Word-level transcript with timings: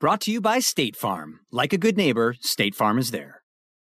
Brought 0.00 0.22
to 0.22 0.30
you 0.30 0.40
by 0.40 0.60
State 0.60 0.96
Farm. 0.96 1.40
Like 1.52 1.74
a 1.74 1.78
good 1.78 1.98
neighbor, 1.98 2.34
State 2.40 2.74
Farm 2.74 2.98
is 2.98 3.10
there. 3.10 3.42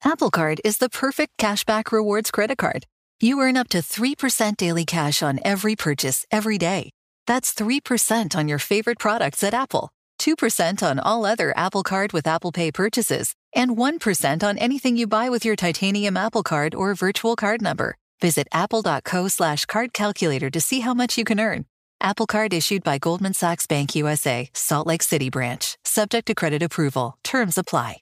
Apple 0.03 0.33
Card 0.33 0.61
is 0.65 0.79
the 0.79 0.89
perfect 0.89 1.39
cashback 1.39 1.93
rewards 1.93 2.33
credit 2.33 2.59
card. 2.59 2.85
You 3.21 3.39
earn 3.39 3.57
up 3.57 3.69
to 3.69 3.79
3% 3.79 4.57
daily 4.57 4.85
cash 4.85 5.23
on 5.23 5.39
every 5.45 5.77
purchase 5.77 6.27
every 6.33 6.59
day. 6.59 6.91
That's 7.29 7.55
3% 7.55 8.35
on 8.35 8.49
your 8.49 8.59
favorite 8.59 8.99
products 8.99 9.45
at 9.45 9.55
Apple, 9.55 9.91
2% 10.19 10.83
on 10.83 10.99
all 10.99 11.25
other 11.25 11.57
Apple 11.57 11.85
Card 11.85 12.13
with 12.13 12.27
Apple 12.27 12.51
Pay 12.51 12.73
purchases, 12.73 13.33
and 13.55 13.77
1% 13.77 14.43
on 14.43 14.59
anything 14.59 14.97
you 14.97 15.07
buy 15.07 15.29
with 15.31 15.45
your 15.45 15.55
titanium 15.55 16.17
Apple 16.17 16.43
Card 16.43 16.75
or 16.75 16.93
virtual 16.97 17.37
card 17.37 17.63
number. 17.63 17.95
Visit 18.21 18.49
apple.co 18.51 19.29
slash 19.29 19.65
card 19.67 19.93
calculator 19.93 20.51
to 20.51 20.61
see 20.61 20.81
how 20.81 20.93
much 20.93 21.17
you 21.17 21.25
can 21.25 21.39
earn. 21.39 21.67
Apple 22.03 22.27
Card 22.27 22.55
issued 22.55 22.83
by 22.83 22.99
Goldman 22.99 23.35
Sachs 23.35 23.67
Bank 23.67 23.95
USA, 23.95 24.49
Salt 24.55 24.87
Lake 24.87 25.03
City 25.03 25.29
branch. 25.29 25.77
Subject 25.85 26.27
to 26.27 26.35
credit 26.35 26.63
approval. 26.63 27.19
Terms 27.23 27.59
apply. 27.59 27.99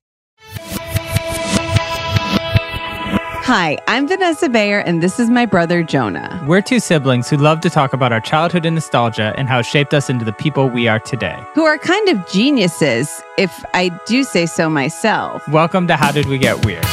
Hi, 3.50 3.78
I'm 3.88 4.06
Vanessa 4.06 4.48
Bayer, 4.50 4.78
and 4.80 5.02
this 5.02 5.18
is 5.18 5.30
my 5.30 5.46
brother 5.46 5.82
Jonah. 5.82 6.44
We're 6.46 6.60
two 6.60 6.80
siblings 6.80 7.30
who 7.30 7.38
love 7.38 7.60
to 7.62 7.70
talk 7.70 7.94
about 7.94 8.12
our 8.12 8.20
childhood 8.20 8.66
and 8.66 8.74
nostalgia 8.74 9.32
and 9.38 9.48
how 9.48 9.60
it 9.60 9.66
shaped 9.66 9.94
us 9.94 10.10
into 10.10 10.24
the 10.24 10.34
people 10.34 10.68
we 10.68 10.86
are 10.86 10.98
today. 10.98 11.42
Who 11.54 11.64
are 11.64 11.78
kind 11.78 12.08
of 12.10 12.28
geniuses, 12.28 13.22
if 13.38 13.64
I 13.72 13.88
do 14.06 14.22
say 14.22 14.44
so 14.44 14.68
myself. 14.68 15.48
Welcome 15.48 15.86
to 15.88 15.96
How 15.96 16.12
Did 16.12 16.26
We 16.26 16.36
Get 16.36 16.62
Weird? 16.66 16.84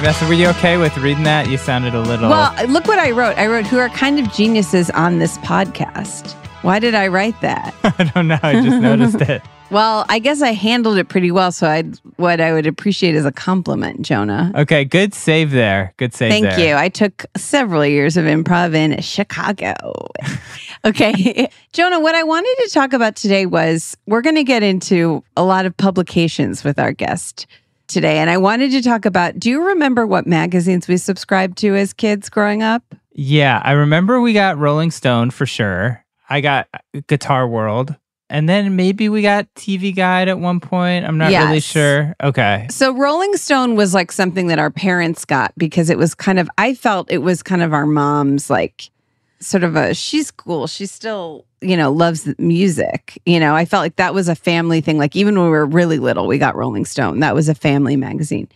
Vanessa, 0.00 0.26
were 0.26 0.32
you 0.32 0.48
okay 0.48 0.78
with 0.78 0.96
reading 0.96 1.24
that? 1.24 1.50
You 1.50 1.58
sounded 1.58 1.94
a 1.94 2.00
little. 2.00 2.30
Well, 2.30 2.54
look 2.68 2.86
what 2.86 2.98
I 2.98 3.10
wrote. 3.10 3.36
I 3.36 3.46
wrote, 3.48 3.66
who 3.66 3.76
are 3.76 3.90
kind 3.90 4.18
of 4.18 4.32
geniuses 4.32 4.88
on 4.88 5.18
this 5.18 5.36
podcast. 5.38 6.32
Why 6.62 6.78
did 6.78 6.94
I 6.94 7.08
write 7.08 7.38
that? 7.42 7.74
I 7.84 8.04
don't 8.04 8.26
know. 8.26 8.38
I 8.42 8.62
just 8.62 8.78
noticed 8.80 9.20
it. 9.20 9.42
Well, 9.70 10.06
I 10.08 10.18
guess 10.18 10.40
I 10.40 10.52
handled 10.52 10.96
it 10.96 11.10
pretty 11.10 11.30
well. 11.30 11.52
So 11.52 11.66
I, 11.66 11.82
what 12.16 12.40
I 12.40 12.54
would 12.54 12.66
appreciate 12.66 13.14
is 13.14 13.26
a 13.26 13.30
compliment, 13.30 14.00
Jonah. 14.00 14.50
Okay, 14.54 14.86
good 14.86 15.12
save 15.12 15.50
there. 15.50 15.92
Good 15.98 16.14
save. 16.14 16.30
Thank 16.30 16.44
there. 16.46 16.68
you. 16.70 16.74
I 16.76 16.88
took 16.88 17.26
several 17.36 17.84
years 17.84 18.16
of 18.16 18.24
improv 18.24 18.74
in 18.74 19.02
Chicago. 19.02 20.08
okay, 20.86 21.50
Jonah. 21.74 22.00
What 22.00 22.14
I 22.14 22.22
wanted 22.22 22.56
to 22.64 22.70
talk 22.72 22.94
about 22.94 23.16
today 23.16 23.44
was 23.44 23.98
we're 24.06 24.22
going 24.22 24.36
to 24.36 24.44
get 24.44 24.62
into 24.62 25.22
a 25.36 25.44
lot 25.44 25.66
of 25.66 25.76
publications 25.76 26.64
with 26.64 26.78
our 26.78 26.92
guest 26.92 27.46
today. 27.90 28.18
And 28.18 28.30
I 28.30 28.38
wanted 28.38 28.70
to 28.72 28.82
talk 28.82 29.04
about 29.04 29.38
do 29.38 29.50
you 29.50 29.62
remember 29.62 30.06
what 30.06 30.26
magazines 30.26 30.88
we 30.88 30.96
subscribed 30.96 31.58
to 31.58 31.76
as 31.76 31.92
kids 31.92 32.28
growing 32.28 32.62
up? 32.62 32.82
Yeah, 33.12 33.60
I 33.64 33.72
remember 33.72 34.20
we 34.20 34.32
got 34.32 34.56
Rolling 34.58 34.90
Stone 34.90 35.30
for 35.30 35.44
sure. 35.46 36.04
I 36.28 36.40
got 36.40 36.68
Guitar 37.08 37.46
World. 37.46 37.94
And 38.32 38.48
then 38.48 38.76
maybe 38.76 39.08
we 39.08 39.22
got 39.22 39.52
TV 39.56 39.94
Guide 39.94 40.28
at 40.28 40.38
one 40.38 40.60
point. 40.60 41.04
I'm 41.04 41.18
not 41.18 41.32
Yes. 41.32 41.44
really 41.46 41.58
sure. 41.60 42.14
Okay. 42.22 42.68
So 42.70 42.92
Rolling 42.94 43.36
Stone 43.36 43.74
was 43.74 43.92
like 43.92 44.12
something 44.12 44.46
that 44.46 44.60
our 44.60 44.70
parents 44.70 45.24
got 45.24 45.52
because 45.58 45.90
it 45.90 45.98
was 45.98 46.14
kind 46.14 46.38
of 46.38 46.48
I 46.56 46.74
felt 46.74 47.10
it 47.10 47.18
was 47.18 47.42
kind 47.42 47.60
of 47.60 47.72
our 47.72 47.86
mom's 47.86 48.48
like 48.48 48.88
sort 49.40 49.64
of 49.64 49.76
a 49.76 49.94
she's 49.94 50.30
cool. 50.30 50.66
She 50.66 50.86
still, 50.86 51.44
you 51.60 51.76
know, 51.76 51.90
loves 51.90 52.28
music. 52.38 53.20
You 53.26 53.40
know, 53.40 53.54
I 53.54 53.64
felt 53.64 53.82
like 53.82 53.96
that 53.96 54.14
was 54.14 54.28
a 54.28 54.34
family 54.34 54.80
thing. 54.80 54.98
Like 54.98 55.16
even 55.16 55.36
when 55.36 55.46
we 55.46 55.50
were 55.50 55.66
really 55.66 55.98
little, 55.98 56.26
we 56.26 56.38
got 56.38 56.56
Rolling 56.56 56.84
Stone. 56.84 57.20
That 57.20 57.34
was 57.34 57.48
a 57.48 57.54
family 57.54 57.96
magazine. 57.96 58.48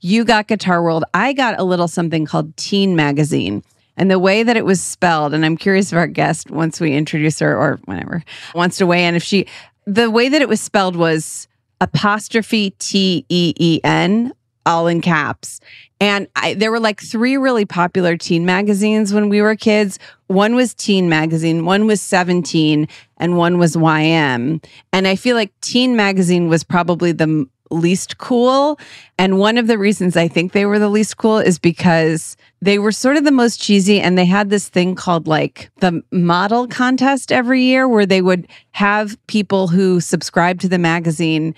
You 0.00 0.24
got 0.24 0.46
Guitar 0.46 0.82
World. 0.82 1.04
I 1.12 1.32
got 1.32 1.58
a 1.58 1.64
little 1.64 1.88
something 1.88 2.24
called 2.24 2.56
Teen 2.56 2.94
Magazine. 2.94 3.64
And 3.96 4.08
the 4.08 4.18
way 4.20 4.44
that 4.44 4.56
it 4.56 4.64
was 4.64 4.80
spelled, 4.80 5.34
and 5.34 5.44
I'm 5.44 5.56
curious 5.56 5.90
if 5.90 5.98
our 5.98 6.06
guest, 6.06 6.52
once 6.52 6.78
we 6.78 6.94
introduce 6.94 7.40
her 7.40 7.56
or 7.56 7.80
whatever, 7.86 8.22
wants 8.54 8.76
to 8.76 8.86
weigh 8.86 9.06
in, 9.06 9.16
if 9.16 9.24
she, 9.24 9.46
the 9.86 10.08
way 10.08 10.28
that 10.28 10.40
it 10.40 10.48
was 10.48 10.60
spelled 10.60 10.94
was 10.94 11.48
apostrophe 11.80 12.70
T 12.78 13.26
E 13.28 13.54
E 13.58 13.80
N, 13.82 14.32
all 14.64 14.86
in 14.86 15.00
caps. 15.00 15.60
And 16.00 16.28
I, 16.36 16.54
there 16.54 16.70
were 16.70 16.80
like 16.80 17.00
three 17.00 17.36
really 17.36 17.64
popular 17.64 18.16
teen 18.16 18.46
magazines 18.46 19.12
when 19.12 19.28
we 19.28 19.42
were 19.42 19.56
kids. 19.56 19.98
One 20.28 20.54
was 20.54 20.74
Teen 20.74 21.08
Magazine, 21.08 21.64
one 21.64 21.86
was 21.86 22.00
17, 22.00 22.86
and 23.16 23.36
one 23.36 23.58
was 23.58 23.74
YM. 23.74 24.64
And 24.92 25.08
I 25.08 25.16
feel 25.16 25.34
like 25.34 25.52
Teen 25.60 25.96
Magazine 25.96 26.48
was 26.48 26.62
probably 26.62 27.12
the 27.12 27.46
least 27.70 28.18
cool. 28.18 28.78
And 29.18 29.38
one 29.38 29.58
of 29.58 29.66
the 29.66 29.78
reasons 29.78 30.16
I 30.16 30.28
think 30.28 30.52
they 30.52 30.66
were 30.66 30.78
the 30.78 30.88
least 30.88 31.16
cool 31.16 31.38
is 31.38 31.58
because 31.58 32.36
they 32.60 32.78
were 32.78 32.92
sort 32.92 33.16
of 33.16 33.24
the 33.24 33.30
most 33.30 33.60
cheesy 33.60 34.00
and 34.00 34.16
they 34.16 34.24
had 34.24 34.50
this 34.50 34.68
thing 34.68 34.94
called 34.94 35.26
like 35.26 35.70
the 35.80 36.02
model 36.10 36.66
contest 36.66 37.30
every 37.30 37.62
year 37.62 37.86
where 37.88 38.06
they 38.06 38.22
would 38.22 38.48
have 38.72 39.16
people 39.26 39.68
who 39.68 40.00
subscribed 40.00 40.60
to 40.60 40.68
the 40.68 40.78
magazine 40.78 41.54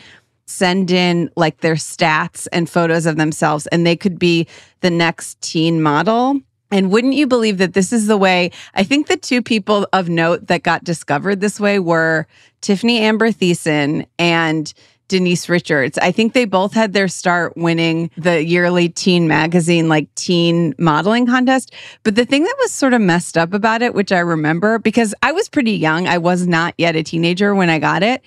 send 0.50 0.90
in 0.90 1.30
like 1.36 1.60
their 1.60 1.74
stats 1.74 2.46
and 2.52 2.68
photos 2.68 3.06
of 3.06 3.16
themselves 3.16 3.66
and 3.68 3.86
they 3.86 3.96
could 3.96 4.18
be 4.18 4.46
the 4.80 4.90
next 4.90 5.40
teen 5.40 5.80
model. 5.80 6.40
And 6.72 6.90
wouldn't 6.90 7.14
you 7.14 7.26
believe 7.26 7.58
that 7.58 7.74
this 7.74 7.92
is 7.92 8.06
the 8.06 8.16
way? 8.16 8.52
I 8.74 8.84
think 8.84 9.08
the 9.08 9.16
two 9.16 9.42
people 9.42 9.88
of 9.92 10.08
note 10.08 10.46
that 10.46 10.62
got 10.62 10.84
discovered 10.84 11.40
this 11.40 11.58
way 11.58 11.78
were 11.78 12.26
Tiffani 12.62 13.00
Amber 13.00 13.32
Thiessen 13.32 14.06
and 14.18 14.72
Denise 15.08 15.48
Richards. 15.48 15.98
I 15.98 16.12
think 16.12 16.32
they 16.32 16.44
both 16.44 16.72
had 16.72 16.92
their 16.92 17.08
start 17.08 17.56
winning 17.56 18.10
the 18.16 18.44
yearly 18.44 18.88
teen 18.88 19.26
magazine, 19.26 19.88
like 19.88 20.14
teen 20.14 20.72
modeling 20.78 21.26
contest. 21.26 21.74
But 22.04 22.14
the 22.14 22.24
thing 22.24 22.44
that 22.44 22.56
was 22.60 22.70
sort 22.70 22.94
of 22.94 23.00
messed 23.00 23.36
up 23.36 23.52
about 23.52 23.82
it, 23.82 23.92
which 23.92 24.12
I 24.12 24.20
remember 24.20 24.78
because 24.78 25.12
I 25.20 25.32
was 25.32 25.48
pretty 25.48 25.72
young, 25.72 26.06
I 26.06 26.18
was 26.18 26.46
not 26.46 26.74
yet 26.78 26.94
a 26.94 27.02
teenager 27.02 27.56
when 27.56 27.68
I 27.68 27.80
got 27.80 28.04
it, 28.04 28.22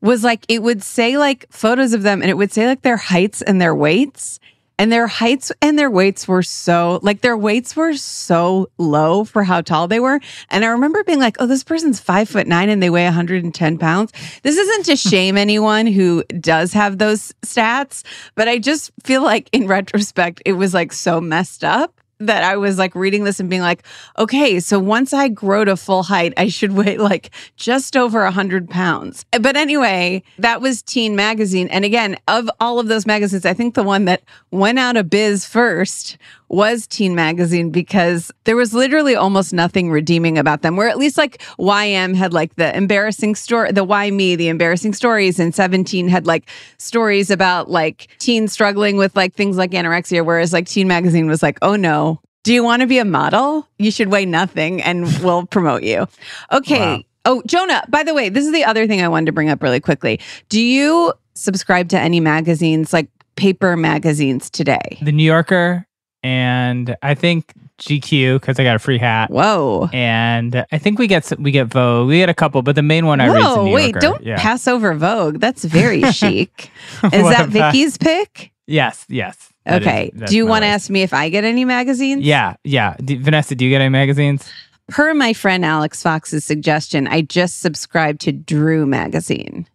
was 0.00 0.24
like 0.24 0.44
it 0.48 0.62
would 0.62 0.82
say 0.82 1.18
like 1.18 1.46
photos 1.50 1.92
of 1.92 2.02
them 2.02 2.22
and 2.22 2.30
it 2.30 2.36
would 2.36 2.52
say 2.52 2.66
like 2.66 2.82
their 2.82 2.96
heights 2.96 3.42
and 3.42 3.60
their 3.60 3.74
weights. 3.74 4.40
And 4.78 4.90
their 4.90 5.08
heights 5.08 5.52
and 5.60 5.78
their 5.78 5.90
weights 5.90 6.26
were 6.26 6.42
so 6.42 7.00
like 7.02 7.20
their 7.20 7.36
weights 7.36 7.76
were 7.76 7.92
so 7.92 8.70
low 8.78 9.24
for 9.24 9.44
how 9.44 9.60
tall 9.60 9.88
they 9.88 10.00
were. 10.00 10.20
And 10.48 10.64
I 10.64 10.68
remember 10.68 11.04
being 11.04 11.18
like, 11.18 11.36
oh, 11.38 11.46
this 11.46 11.62
person's 11.62 12.00
five 12.00 12.30
foot 12.30 12.46
nine 12.46 12.70
and 12.70 12.82
they 12.82 12.88
weigh 12.88 13.04
110 13.04 13.76
pounds. 13.76 14.10
This 14.42 14.56
isn't 14.56 14.86
to 14.86 14.96
shame 15.10 15.36
anyone 15.36 15.86
who 15.86 16.24
does 16.24 16.72
have 16.72 16.96
those 16.96 17.34
stats, 17.42 18.04
but 18.34 18.48
I 18.48 18.58
just 18.58 18.90
feel 19.04 19.22
like 19.22 19.50
in 19.52 19.66
retrospect, 19.66 20.40
it 20.46 20.54
was 20.54 20.72
like 20.72 20.94
so 20.94 21.20
messed 21.20 21.62
up 21.62 21.99
that 22.20 22.44
I 22.44 22.56
was 22.56 22.78
like 22.78 22.94
reading 22.94 23.24
this 23.24 23.40
and 23.40 23.48
being 23.48 23.62
like, 23.62 23.82
okay, 24.18 24.60
so 24.60 24.78
once 24.78 25.12
I 25.12 25.28
grow 25.28 25.64
to 25.64 25.76
full 25.76 26.02
height, 26.02 26.34
I 26.36 26.48
should 26.48 26.72
weigh 26.72 26.98
like 26.98 27.30
just 27.56 27.96
over 27.96 28.22
100 28.22 28.68
pounds. 28.68 29.24
But 29.40 29.56
anyway, 29.56 30.22
that 30.38 30.60
was 30.60 30.82
Teen 30.82 31.16
Magazine. 31.16 31.68
And 31.68 31.84
again, 31.84 32.16
of 32.28 32.50
all 32.60 32.78
of 32.78 32.88
those 32.88 33.06
magazines, 33.06 33.46
I 33.46 33.54
think 33.54 33.74
the 33.74 33.82
one 33.82 34.04
that 34.04 34.22
went 34.50 34.78
out 34.78 34.96
of 34.96 35.10
biz 35.10 35.46
first 35.46 36.18
was 36.50 36.86
Teen 36.86 37.14
Magazine 37.14 37.70
because 37.70 38.32
there 38.44 38.56
was 38.56 38.74
literally 38.74 39.14
almost 39.14 39.52
nothing 39.52 39.90
redeeming 39.90 40.36
about 40.36 40.62
them. 40.62 40.76
Where 40.76 40.88
at 40.88 40.98
least 40.98 41.16
like 41.16 41.40
YM 41.58 42.14
had 42.14 42.32
like 42.32 42.56
the 42.56 42.76
embarrassing 42.76 43.36
story, 43.36 43.72
the 43.72 43.84
Why 43.84 44.10
Me, 44.10 44.36
the 44.36 44.48
embarrassing 44.48 44.92
stories, 44.92 45.38
and 45.38 45.54
17 45.54 46.08
had 46.08 46.26
like 46.26 46.50
stories 46.78 47.30
about 47.30 47.70
like 47.70 48.08
teens 48.18 48.52
struggling 48.52 48.96
with 48.96 49.14
like 49.14 49.34
things 49.34 49.56
like 49.56 49.70
anorexia. 49.70 50.24
Whereas 50.24 50.52
like 50.52 50.66
Teen 50.66 50.88
Magazine 50.88 51.28
was 51.28 51.42
like, 51.42 51.58
oh 51.62 51.76
no, 51.76 52.20
do 52.42 52.52
you 52.52 52.64
want 52.64 52.80
to 52.80 52.86
be 52.86 52.98
a 52.98 53.04
model? 53.04 53.66
You 53.78 53.90
should 53.90 54.08
weigh 54.08 54.26
nothing 54.26 54.82
and 54.82 55.04
we'll 55.22 55.46
promote 55.46 55.84
you. 55.84 56.08
Okay. 56.52 56.96
Wow. 56.96 57.02
Oh, 57.26 57.42
Jonah, 57.46 57.84
by 57.88 58.02
the 58.02 58.14
way, 58.14 58.30
this 58.30 58.46
is 58.46 58.52
the 58.52 58.64
other 58.64 58.86
thing 58.86 59.02
I 59.02 59.08
wanted 59.08 59.26
to 59.26 59.32
bring 59.32 59.50
up 59.50 59.62
really 59.62 59.78
quickly. 59.80 60.18
Do 60.48 60.60
you 60.60 61.12
subscribe 61.34 61.90
to 61.90 61.98
any 61.98 62.18
magazines, 62.18 62.94
like 62.94 63.08
paper 63.36 63.76
magazines 63.76 64.48
today? 64.48 64.98
The 65.02 65.12
New 65.12 65.24
Yorker 65.24 65.86
and 66.22 66.96
I 67.02 67.14
think 67.14 67.52
GQ 67.80 68.40
because 68.40 68.58
I 68.58 68.64
got 68.64 68.76
a 68.76 68.78
free 68.78 68.98
hat. 68.98 69.30
Whoa. 69.30 69.88
And 69.92 70.64
I 70.70 70.78
think 70.78 70.98
we 70.98 71.06
get 71.06 71.32
we 71.38 71.50
get 71.50 71.66
Vogue. 71.66 72.08
We 72.08 72.18
get 72.18 72.28
a 72.28 72.34
couple, 72.34 72.62
but 72.62 72.76
the 72.76 72.82
main 72.82 73.06
one 73.06 73.20
I 73.20 73.28
read 73.28 73.42
Whoa, 73.42 73.70
wait, 73.70 73.92
Yorker. 73.92 74.00
don't 74.00 74.22
yeah. 74.22 74.40
pass 74.40 74.68
over 74.68 74.94
Vogue. 74.94 75.40
That's 75.40 75.64
very 75.80 76.02
chic. 76.12 76.70
Is 77.04 77.10
that 77.10 77.48
Vicky's 77.48 77.98
pick? 77.98 78.52
Yes, 78.66 79.04
yes. 79.08 79.52
Okay. 79.68 80.10
do 80.26 80.36
you 80.36 80.46
want 80.46 80.62
to 80.62 80.66
ask 80.66 80.90
me 80.90 81.02
if 81.02 81.12
I 81.12 81.28
get 81.28 81.44
any 81.44 81.64
magazines? 81.64 82.22
Yeah, 82.22 82.56
yeah. 82.64 82.96
Do, 83.04 83.18
Vanessa, 83.20 83.54
do 83.54 83.64
you 83.64 83.70
get 83.70 83.80
any 83.80 83.90
magazines? 83.90 84.50
Per 84.88 85.12
my 85.14 85.32
friend 85.32 85.64
Alex 85.64 86.02
Fox's 86.02 86.44
suggestion, 86.44 87.06
I 87.06 87.22
just 87.22 87.60
subscribed 87.60 88.20
to 88.22 88.32
Drew 88.32 88.86
magazine, 88.86 89.68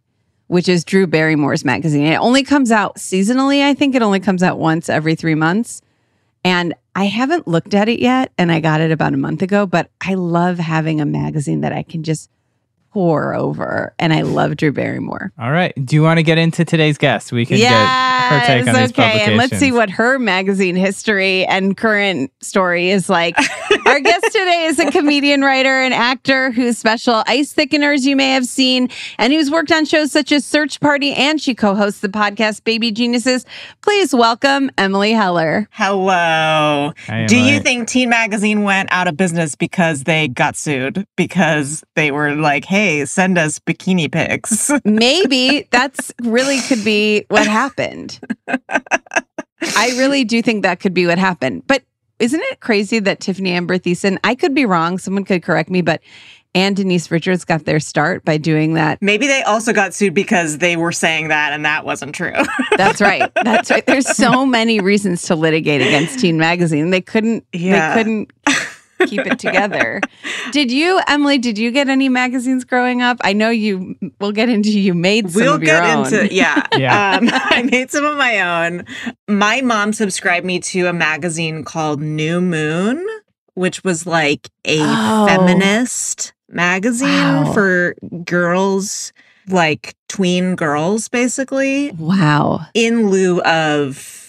which 0.47 0.67
is 0.67 0.83
Drew 0.83 1.07
Barrymore's 1.07 1.63
magazine. 1.63 2.05
It 2.05 2.17
only 2.17 2.43
comes 2.43 2.71
out 2.71 2.97
seasonally. 2.97 3.63
I 3.63 3.73
think 3.73 3.95
it 3.95 4.01
only 4.01 4.19
comes 4.19 4.43
out 4.43 4.59
once 4.59 4.89
every 4.89 5.15
three 5.15 5.35
months. 5.35 5.81
And 6.45 6.75
I 6.95 7.05
haven't 7.05 7.47
looked 7.47 7.73
at 7.73 7.89
it 7.89 7.99
yet, 7.99 8.31
and 8.37 8.51
I 8.51 8.59
got 8.59 8.79
it 8.79 8.91
about 8.91 9.15
a 9.15 9.17
month 9.17 9.41
ago, 9.41 9.65
but 9.65 9.89
I 9.99 10.13
love 10.13 10.59
having 10.59 11.01
a 11.01 11.05
magazine 11.05 11.61
that 11.61 11.73
I 11.73 11.81
can 11.81 12.03
just 12.03 12.29
pour 12.95 13.35
over. 13.35 13.93
And 13.99 14.13
I 14.13 14.21
love 14.21 14.55
Drew 14.55 14.71
Barrymore. 14.71 15.33
All 15.37 15.51
right. 15.51 15.73
Do 15.83 15.97
you 15.97 16.01
want 16.01 16.17
to 16.17 16.23
get 16.23 16.37
into 16.37 16.63
today's 16.63 16.97
guest? 16.97 17.33
We 17.33 17.45
can 17.45 17.57
get 17.57 17.69
her 17.69 18.39
take 18.47 18.65
on 18.69 18.73
these 18.73 18.91
okay. 18.91 19.19
And 19.25 19.35
let's 19.35 19.57
see 19.57 19.73
what 19.73 19.89
her 19.89 20.17
magazine 20.17 20.77
history 20.77 21.45
and 21.47 21.75
current 21.75 22.31
story 22.39 22.91
is 22.91 23.09
like. 23.09 23.35
Our 23.85 23.99
guest 23.99 24.23
today 24.27 24.63
is 24.67 24.79
a 24.79 24.91
comedian, 24.91 25.41
writer, 25.41 25.81
and 25.81 25.93
actor 25.93 26.51
whose 26.51 26.77
special 26.77 27.21
Ice 27.27 27.53
Thickeners 27.53 28.05
you 28.05 28.15
may 28.15 28.29
have 28.29 28.45
seen, 28.45 28.87
and 29.19 29.33
who's 29.33 29.51
worked 29.51 29.73
on 29.73 29.83
shows 29.83 30.13
such 30.13 30.31
as 30.31 30.45
Search 30.45 30.79
Party, 30.79 31.11
and 31.13 31.41
she 31.41 31.53
co-hosts 31.53 31.99
the 31.99 32.07
podcast 32.07 32.63
Baby 32.63 32.93
Geniuses. 32.93 33.45
Please 33.81 34.15
welcome 34.15 34.71
Emily 34.77 35.11
Heller. 35.11 35.67
Hello. 35.71 36.93
Hi, 37.07 37.25
Do 37.25 37.37
you 37.37 37.59
think 37.59 37.89
Teen 37.89 38.07
Magazine 38.09 38.63
went 38.63 38.87
out 38.93 39.09
of 39.09 39.17
business 39.17 39.55
because 39.55 40.05
they 40.05 40.29
got 40.29 40.55
sued? 40.55 41.05
Because 41.17 41.83
they 41.95 42.11
were 42.11 42.35
like, 42.35 42.63
hey, 42.63 42.84
send 43.05 43.37
us 43.37 43.59
bikini 43.59 44.11
pics. 44.11 44.71
Maybe 44.85 45.67
that's 45.71 46.13
really 46.23 46.59
could 46.61 46.83
be 46.83 47.25
what 47.29 47.47
happened. 47.47 48.19
I 48.47 49.87
really 49.97 50.23
do 50.23 50.41
think 50.41 50.63
that 50.63 50.79
could 50.79 50.93
be 50.93 51.07
what 51.07 51.17
happened. 51.17 51.63
But 51.67 51.83
isn't 52.19 52.41
it 52.41 52.59
crazy 52.59 52.99
that 52.99 53.19
Tiffani 53.19 53.49
Amber 53.49 53.77
Thiessen, 53.77 54.17
I 54.23 54.35
could 54.35 54.53
be 54.53 54.65
wrong, 54.65 54.97
someone 54.97 55.25
could 55.25 55.43
correct 55.43 55.69
me, 55.69 55.81
but 55.81 56.01
and 56.53 56.73
Denise 56.77 57.11
Richards 57.11 57.43
got 57.43 57.65
their 57.65 57.81
start 57.81 58.23
by 58.23 58.37
doing 58.37 58.75
that. 58.75 59.01
Maybe 59.01 59.27
they 59.27 59.43
also 59.43 59.73
got 59.73 59.93
sued 59.93 60.13
because 60.13 60.59
they 60.59 60.77
were 60.77 60.93
saying 60.93 61.27
that 61.27 61.51
and 61.51 61.65
that 61.65 61.83
wasn't 61.83 62.15
true. 62.15 62.31
That's 62.77 63.01
right. 63.01 63.29
That's 63.43 63.69
right. 63.69 63.85
There's 63.85 64.07
so 64.15 64.45
many 64.45 64.79
reasons 64.79 65.23
to 65.23 65.35
litigate 65.35 65.81
against 65.81 66.19
Teen 66.19 66.37
Magazine. 66.37 66.91
They 66.91 67.01
couldn't 67.01 67.45
Yeah. 67.51 67.89
they 67.93 67.99
couldn't 68.03 68.31
keep 69.07 69.25
it 69.25 69.39
together. 69.39 70.01
Did 70.51 70.71
you, 70.71 70.99
Emily, 71.07 71.37
did 71.37 71.57
you 71.57 71.71
get 71.71 71.89
any 71.89 72.09
magazines 72.09 72.63
growing 72.63 73.01
up? 73.01 73.17
I 73.21 73.33
know 73.33 73.49
you 73.49 73.95
we'll 74.19 74.31
get 74.31 74.49
into 74.49 74.69
you 74.79 74.93
made 74.93 75.29
some 75.31 75.41
we'll 75.43 75.53
of 75.55 75.63
your 75.63 75.79
get 75.81 75.95
own. 75.97 76.05
into 76.05 76.33
yeah. 76.33 76.65
Yeah. 76.77 77.17
Um, 77.21 77.29
I 77.33 77.63
made 77.63 77.91
some 77.91 78.05
of 78.05 78.17
my 78.17 78.65
own. 78.67 78.85
My 79.27 79.61
mom 79.61 79.93
subscribed 79.93 80.45
me 80.45 80.59
to 80.59 80.87
a 80.87 80.93
magazine 80.93 81.63
called 81.63 82.01
New 82.01 82.41
Moon, 82.41 83.05
which 83.53 83.83
was 83.83 84.05
like 84.05 84.49
a 84.65 84.77
Oh. 84.81 85.25
feminist 85.27 86.33
magazine 86.49 87.07
Wow. 87.45 87.53
for 87.53 87.95
girls, 88.23 89.13
like 89.47 89.95
tween 90.09 90.55
girls, 90.55 91.07
basically. 91.09 91.91
Wow. 91.91 92.61
in 92.73 93.09
lieu 93.09 93.41
of 93.41 94.24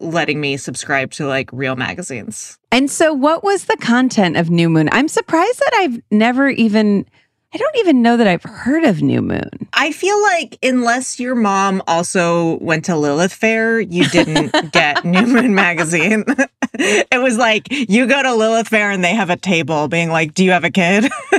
letting 0.00 0.40
me 0.40 0.56
subscribe 0.56 1.10
to 1.12 1.26
like 1.26 1.50
real 1.52 1.76
magazines. 1.76 2.58
And 2.70 2.90
so, 2.90 3.12
what 3.12 3.42
was 3.42 3.64
the 3.64 3.76
content 3.76 4.36
of 4.36 4.50
New 4.50 4.68
Moon? 4.68 4.88
I'm 4.92 5.08
surprised 5.08 5.58
that 5.58 5.74
I've 5.74 6.02
never 6.10 6.48
even, 6.48 7.06
I 7.54 7.56
don't 7.56 7.76
even 7.78 8.02
know 8.02 8.18
that 8.18 8.26
I've 8.26 8.42
heard 8.42 8.84
of 8.84 9.00
New 9.00 9.22
Moon. 9.22 9.48
I 9.72 9.90
feel 9.90 10.20
like 10.20 10.58
unless 10.62 11.18
your 11.18 11.34
mom 11.34 11.82
also 11.86 12.58
went 12.58 12.84
to 12.86 12.96
Lilith 12.96 13.32
Fair, 13.32 13.80
you 13.80 14.06
didn't 14.08 14.54
get 14.72 15.02
New 15.02 15.26
Moon 15.26 15.54
magazine. 15.54 16.24
it 16.74 17.22
was 17.22 17.38
like 17.38 17.68
you 17.70 18.06
go 18.06 18.22
to 18.22 18.34
Lilith 18.34 18.68
Fair 18.68 18.90
and 18.90 19.02
they 19.02 19.14
have 19.14 19.30
a 19.30 19.36
table 19.36 19.88
being 19.88 20.10
like, 20.10 20.34
"Do 20.34 20.44
you 20.44 20.50
have 20.50 20.64
a 20.64 20.70
kid?" 20.70 21.10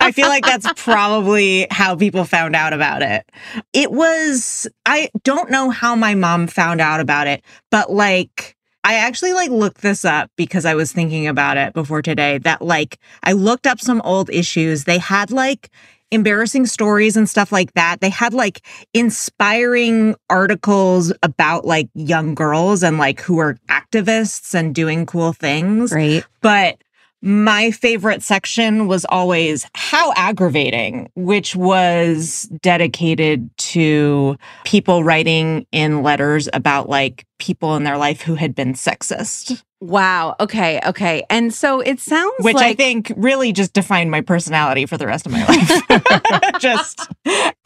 I 0.00 0.12
feel 0.14 0.28
like 0.28 0.44
that's 0.44 0.68
probably 0.76 1.66
how 1.72 1.96
people 1.96 2.24
found 2.24 2.54
out 2.54 2.72
about 2.72 3.02
it. 3.02 3.28
It 3.72 3.90
was 3.90 4.68
I 4.86 5.10
don't 5.24 5.50
know 5.50 5.70
how 5.70 5.96
my 5.96 6.14
mom 6.14 6.46
found 6.46 6.80
out 6.80 7.00
about 7.00 7.26
it, 7.26 7.42
but 7.72 7.90
like 7.90 8.56
I 8.92 8.96
actually 8.96 9.32
like 9.32 9.50
looked 9.50 9.80
this 9.80 10.04
up 10.04 10.30
because 10.36 10.64
I 10.66 10.74
was 10.74 10.92
thinking 10.92 11.26
about 11.26 11.56
it 11.56 11.72
before 11.72 12.02
today 12.02 12.38
that 12.38 12.60
like 12.60 12.98
I 13.22 13.32
looked 13.32 13.66
up 13.66 13.80
some 13.80 14.02
old 14.02 14.28
issues. 14.30 14.84
They 14.84 14.98
had 14.98 15.30
like 15.30 15.70
embarrassing 16.10 16.66
stories 16.66 17.16
and 17.16 17.28
stuff 17.28 17.50
like 17.50 17.72
that. 17.72 18.02
They 18.02 18.10
had 18.10 18.34
like 18.34 18.60
inspiring 18.92 20.14
articles 20.28 21.10
about 21.22 21.64
like 21.64 21.88
young 21.94 22.34
girls 22.34 22.82
and 22.82 22.98
like 22.98 23.20
who 23.22 23.38
are 23.38 23.58
activists 23.70 24.54
and 24.54 24.74
doing 24.74 25.06
cool 25.06 25.32
things. 25.32 25.90
Right. 25.90 26.22
But 26.42 26.76
my 27.22 27.70
favorite 27.70 28.22
section 28.22 28.88
was 28.88 29.06
always 29.08 29.66
how 29.74 30.12
aggravating, 30.16 31.08
which 31.14 31.54
was 31.54 32.50
dedicated 32.60 33.48
to 33.58 34.36
people 34.64 35.04
writing 35.04 35.66
in 35.72 36.02
letters 36.02 36.48
about 36.52 36.88
like 36.88 37.24
people 37.38 37.76
in 37.76 37.84
their 37.84 37.96
life 37.96 38.20
who 38.22 38.34
had 38.34 38.54
been 38.54 38.74
sexist, 38.74 39.62
Wow. 39.82 40.36
Okay. 40.38 40.80
Okay. 40.86 41.24
And 41.28 41.52
so 41.52 41.80
it 41.80 41.98
sounds 41.98 42.32
which 42.38 42.54
I 42.54 42.72
think 42.72 43.12
really 43.16 43.52
just 43.52 43.72
defined 43.72 44.12
my 44.12 44.20
personality 44.20 44.86
for 44.86 44.96
the 44.96 45.08
rest 45.08 45.26
of 45.26 45.32
my 45.32 45.44
life. 45.44 46.60
just 46.60 47.00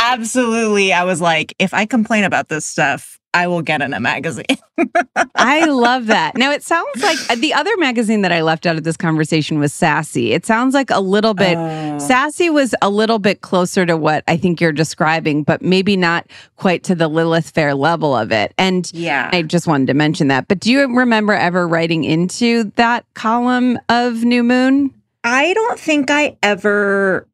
absolutely. 0.00 0.94
I 0.94 1.04
was 1.04 1.20
like, 1.20 1.54
if 1.58 1.74
I 1.74 1.84
complain 1.84 2.24
about 2.24 2.48
this 2.48 2.64
stuff, 2.64 3.20
I 3.36 3.46
will 3.48 3.62
get 3.62 3.82
in 3.82 3.92
a 3.92 4.00
magazine. 4.00 4.44
I 5.34 5.66
love 5.66 6.06
that. 6.06 6.36
Now 6.36 6.52
it 6.52 6.62
sounds 6.62 7.02
like 7.02 7.18
uh, 7.30 7.36
the 7.36 7.52
other 7.54 7.76
magazine 7.76 8.22
that 8.22 8.32
I 8.32 8.42
left 8.42 8.66
out 8.66 8.76
of 8.76 8.84
this 8.84 8.96
conversation 8.96 9.58
was 9.58 9.72
Sassy. 9.72 10.32
It 10.32 10.46
sounds 10.46 10.74
like 10.74 10.90
a 10.90 11.00
little 11.00 11.34
bit 11.34 11.56
Oh. 11.56 11.98
Sassy 11.98 12.50
was 12.50 12.74
a 12.82 12.90
little 12.90 13.18
bit 13.18 13.40
closer 13.40 13.86
to 13.86 13.96
what 13.96 14.24
I 14.28 14.36
think 14.36 14.60
you're 14.60 14.72
describing, 14.72 15.42
but 15.42 15.62
maybe 15.62 15.96
not 15.96 16.26
quite 16.56 16.82
to 16.84 16.94
the 16.94 17.08
Lilith 17.08 17.50
Fair 17.50 17.74
level 17.74 18.14
of 18.16 18.32
it. 18.32 18.52
And 18.58 18.90
yeah. 18.92 19.30
I 19.32 19.42
just 19.42 19.66
wanted 19.66 19.86
to 19.88 19.94
mention 19.94 20.28
that. 20.28 20.48
But 20.48 20.60
do 20.60 20.70
you 20.70 20.94
remember 20.96 21.32
ever 21.32 21.66
writing 21.66 22.04
into 22.04 22.64
that 22.76 23.04
column 23.14 23.78
of 23.88 24.24
New 24.24 24.42
Moon? 24.42 24.92
I 25.24 25.54
don't 25.54 25.78
think 25.78 26.10
I 26.10 26.36
ever 26.42 27.26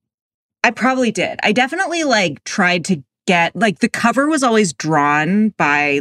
I 0.65 0.71
probably 0.71 1.11
did. 1.11 1.39
I 1.43 1.53
definitely 1.53 2.05
like 2.05 2.43
tried 2.45 2.85
to 2.87 3.03
get 3.27 3.55
like 3.57 3.79
the 3.81 3.89
cover 3.89 4.27
was 4.29 4.43
always 4.43 4.73
drawn 4.73 5.51
by 5.51 6.01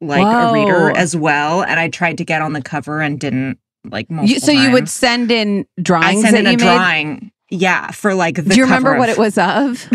like 0.00 0.22
Whoa. 0.22 0.50
a 0.50 0.52
reader 0.52 0.96
as 0.96 1.16
well 1.16 1.62
and 1.62 1.80
I 1.80 1.88
tried 1.88 2.18
to 2.18 2.24
get 2.24 2.42
on 2.42 2.52
the 2.52 2.62
cover 2.62 3.00
and 3.00 3.18
didn't 3.18 3.58
like 3.90 4.06
You, 4.10 4.38
so 4.38 4.52
you 4.52 4.70
would 4.72 4.88
send 4.88 5.30
in 5.30 5.66
I 5.78 5.82
drawings 5.82 6.22
sent 6.22 6.32
that 6.34 6.40
in 6.40 6.44
you 6.46 6.50
a 6.50 6.56
made. 6.56 6.76
drawing. 6.76 7.32
Yeah, 7.50 7.92
for 7.92 8.14
like 8.14 8.36
the 8.36 8.42
do 8.42 8.56
you 8.56 8.64
remember 8.64 8.98
what 8.98 9.08
it 9.08 9.16
was 9.16 9.38
of? 9.38 9.88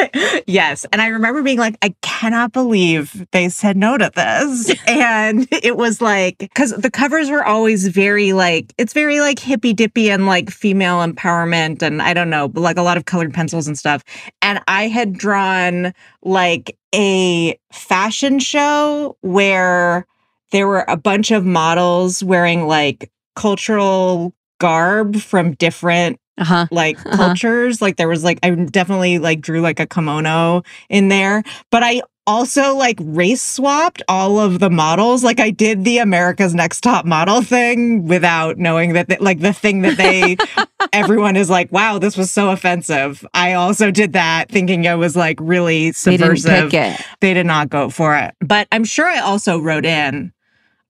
yes. 0.46 0.84
And 0.92 1.00
I 1.00 1.06
remember 1.08 1.40
being 1.42 1.58
like, 1.58 1.76
I 1.80 1.94
cannot 2.02 2.52
believe 2.52 3.24
they 3.30 3.48
said 3.48 3.76
no 3.76 3.96
to 3.96 4.10
this. 4.12 4.74
and 4.88 5.46
it 5.52 5.76
was 5.76 6.00
like, 6.00 6.38
because 6.38 6.72
the 6.72 6.90
covers 6.90 7.30
were 7.30 7.44
always 7.44 7.86
very 7.86 8.32
like, 8.32 8.74
it's 8.76 8.92
very 8.92 9.20
like 9.20 9.38
hippy 9.38 9.72
dippy 9.72 10.10
and 10.10 10.26
like 10.26 10.50
female 10.50 10.96
empowerment. 10.96 11.80
And 11.80 12.02
I 12.02 12.12
don't 12.12 12.30
know, 12.30 12.48
but 12.48 12.62
like 12.62 12.76
a 12.76 12.82
lot 12.82 12.96
of 12.96 13.04
colored 13.04 13.32
pencils 13.32 13.68
and 13.68 13.78
stuff. 13.78 14.02
And 14.42 14.60
I 14.66 14.88
had 14.88 15.16
drawn 15.16 15.94
like 16.22 16.76
a 16.92 17.56
fashion 17.70 18.40
show 18.40 19.16
where 19.20 20.06
there 20.50 20.66
were 20.66 20.84
a 20.88 20.96
bunch 20.96 21.30
of 21.30 21.44
models 21.44 22.24
wearing 22.24 22.66
like 22.66 23.12
cultural 23.36 24.34
garb 24.58 25.16
from 25.16 25.52
different 25.54 26.18
Uh 26.38 26.44
huh. 26.44 26.66
like 26.70 26.98
Uh-huh. 26.98 27.16
cultures. 27.16 27.80
Like 27.80 27.96
there 27.96 28.08
was 28.08 28.22
like 28.24 28.38
I 28.42 28.50
definitely 28.50 29.18
like 29.18 29.40
drew 29.40 29.60
like 29.60 29.80
a 29.80 29.86
kimono 29.86 30.62
in 30.88 31.08
there, 31.08 31.42
but 31.70 31.82
I 31.82 32.02
also 32.28 32.74
like 32.74 32.98
race 33.00 33.40
swapped 33.40 34.02
all 34.08 34.40
of 34.40 34.58
the 34.58 34.68
models. 34.68 35.22
Like 35.22 35.38
I 35.38 35.50
did 35.50 35.84
the 35.84 35.98
America's 35.98 36.54
Next 36.56 36.80
Top 36.80 37.04
Model 37.04 37.40
thing 37.40 38.06
without 38.08 38.58
knowing 38.58 38.94
that, 38.94 39.08
they, 39.08 39.16
like 39.18 39.38
the 39.38 39.52
thing 39.52 39.82
that 39.82 39.96
they, 39.96 40.36
everyone 40.92 41.36
is 41.36 41.48
like, 41.48 41.70
wow, 41.70 42.00
this 42.00 42.16
was 42.16 42.30
so 42.32 42.50
offensive. 42.50 43.24
I 43.32 43.52
also 43.52 43.92
did 43.92 44.14
that 44.14 44.48
thinking 44.48 44.84
it 44.84 44.94
was 44.98 45.14
like 45.14 45.38
really 45.40 45.92
They 45.92 46.16
didn't 46.16 46.38
subversive. 46.38 46.74
it. 46.74 47.00
They 47.20 47.32
did 47.32 47.46
not 47.46 47.70
go 47.70 47.90
for 47.90 48.16
it. 48.16 48.34
But 48.40 48.66
I'm 48.72 48.82
sure 48.84 49.06
I 49.06 49.20
also 49.20 49.58
wrote 49.60 49.86
in, 49.86 50.32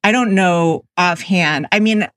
I 0.02 0.12
don't 0.12 0.34
know 0.34 0.86
offhand. 0.96 1.66
I 1.70 1.80
mean, 1.80 2.08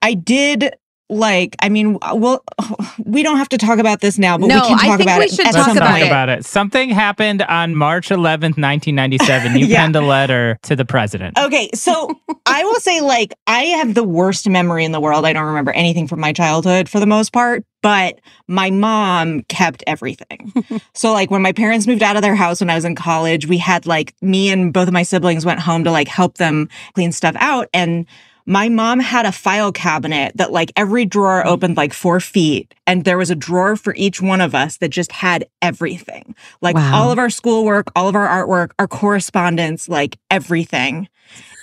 I 0.00 0.14
did 0.14 0.72
like, 1.10 1.56
I 1.60 1.68
mean, 1.68 1.98
well, 2.14 2.42
we 3.04 3.22
don't 3.22 3.36
have 3.36 3.48
to 3.50 3.58
talk 3.58 3.78
about 3.78 4.00
this 4.00 4.18
now, 4.18 4.38
but 4.38 4.46
No, 4.46 4.54
we 4.56 4.60
can 4.60 4.78
I 4.78 4.86
talk 4.86 4.96
think 4.98 5.02
about 5.02 5.18
we 5.18 5.24
it 5.26 5.30
should 5.32 5.46
at 5.46 5.52
talk 5.52 5.64
some 5.66 5.74
Let's 5.74 5.78
about 5.78 5.86
talk 5.88 5.96
point. 5.98 6.06
about 6.06 6.28
it. 6.28 6.44
Something 6.46 6.90
happened 6.90 7.42
on 7.42 7.74
March 7.74 8.08
11th, 8.08 8.56
1997. 8.56 9.56
You 9.58 9.66
Yeah. 9.70 9.82
penned 9.82 9.96
a 9.96 10.00
letter 10.00 10.58
to 10.62 10.76
the 10.76 10.84
president. 10.84 11.38
Okay, 11.38 11.68
so 11.74 12.10
I 12.46 12.64
will 12.64 12.80
say, 12.80 13.00
like, 13.00 13.34
I 13.46 13.62
have 13.64 13.94
the 13.94 14.04
worst 14.04 14.48
memory 14.48 14.84
in 14.84 14.92
the 14.92 15.00
world. 15.00 15.24
I 15.26 15.32
don't 15.32 15.44
remember 15.46 15.72
anything 15.72 16.06
from 16.06 16.20
my 16.20 16.32
childhood 16.32 16.88
for 16.88 17.00
the 17.00 17.06
most 17.06 17.32
part, 17.32 17.64
but 17.82 18.20
my 18.46 18.70
mom 18.70 19.42
kept 19.44 19.82
everything. 19.86 20.52
so, 20.94 21.12
like, 21.12 21.30
when 21.30 21.42
my 21.42 21.52
parents 21.52 21.86
moved 21.86 22.02
out 22.02 22.16
of 22.16 22.22
their 22.22 22.34
house 22.36 22.60
when 22.60 22.70
I 22.70 22.74
was 22.74 22.84
in 22.84 22.94
college, 22.94 23.46
we 23.46 23.58
had 23.58 23.86
like 23.86 24.14
me 24.22 24.50
and 24.50 24.72
both 24.72 24.86
of 24.88 24.94
my 24.94 25.02
siblings 25.02 25.44
went 25.44 25.60
home 25.60 25.84
to 25.84 25.90
like 25.90 26.08
help 26.08 26.36
them 26.36 26.68
clean 26.94 27.12
stuff 27.12 27.36
out. 27.38 27.68
And 27.74 28.06
my 28.46 28.68
mom 28.68 29.00
had 29.00 29.26
a 29.26 29.32
file 29.32 29.72
cabinet 29.72 30.32
that 30.36 30.52
like 30.52 30.72
every 30.76 31.04
drawer 31.04 31.40
mm-hmm. 31.40 31.48
opened 31.48 31.76
like 31.76 31.92
four 31.92 32.20
feet 32.20 32.74
and 32.86 33.04
there 33.04 33.18
was 33.18 33.30
a 33.30 33.34
drawer 33.34 33.76
for 33.76 33.94
each 33.96 34.20
one 34.20 34.40
of 34.40 34.54
us 34.54 34.78
that 34.78 34.88
just 34.88 35.12
had 35.12 35.46
everything. 35.62 36.34
Like 36.60 36.76
Wow. 36.76 37.02
all 37.02 37.12
of 37.12 37.18
our 37.18 37.30
schoolwork 37.30 37.88
all 37.94 38.08
of 38.08 38.14
our 38.14 38.26
artwork 38.26 38.72
our 38.78 38.88
correspondence 38.88 39.88
like 39.88 40.18
everything. 40.30 41.08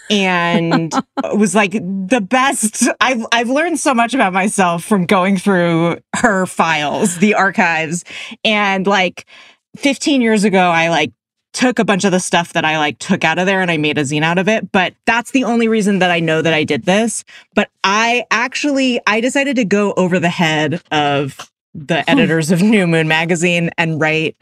And 0.10 0.94
it 1.24 1.38
was 1.38 1.54
like 1.54 1.72
the 1.72 2.22
best. 2.22 2.88
I've 3.02 3.26
I've 3.32 3.50
learned 3.50 3.80
so 3.80 3.94
much 3.94 4.14
about 4.14 4.34
myself 4.34 4.84
from 4.84 5.06
going 5.06 5.38
through 5.38 5.98
her 6.16 6.46
files 6.46 7.18
the 7.18 7.34
archives. 7.34 8.04
And 8.44 8.88
like 8.88 9.26
15 9.78 10.22
years 10.22 10.44
ago 10.44 10.60
I 10.70 10.90
like 10.90 11.12
took 11.58 11.80
a 11.80 11.86
bunch 11.86 12.04
of 12.06 12.12
the 12.12 12.20
stuff 12.20 12.54
that 12.54 12.64
I 12.64 12.78
like 12.78 13.00
took 13.00 13.24
out 13.24 13.40
of 13.40 13.48
there 13.48 13.62
and 13.62 13.72
I 13.72 13.78
made 13.78 13.98
a 13.98 14.02
zine 14.02 14.22
out 14.22 14.38
of 14.38 14.48
it. 14.48 14.72
But 14.72 14.94
that's 15.06 15.32
the 15.32 15.44
only 15.44 15.68
reason 15.68 15.98
that 16.00 16.12
I 16.12 16.20
know 16.20 16.44
that 16.44 16.54
I 16.54 16.64
did 16.64 16.84
this. 16.84 17.24
But 17.56 17.72
I 17.84 18.26
actually 18.30 19.02
I 19.08 19.22
decided 19.22 19.56
to 19.56 19.66
go 19.66 19.94
over 19.94 20.20
the 20.20 20.30
head 20.30 20.84
of 20.92 21.52
the 21.74 22.04
hmm. 22.04 22.10
editors 22.10 22.52
of 22.52 22.62
New 22.62 22.86
Moon 22.86 23.08
magazine 23.08 23.72
and 23.76 24.00
write 24.00 24.38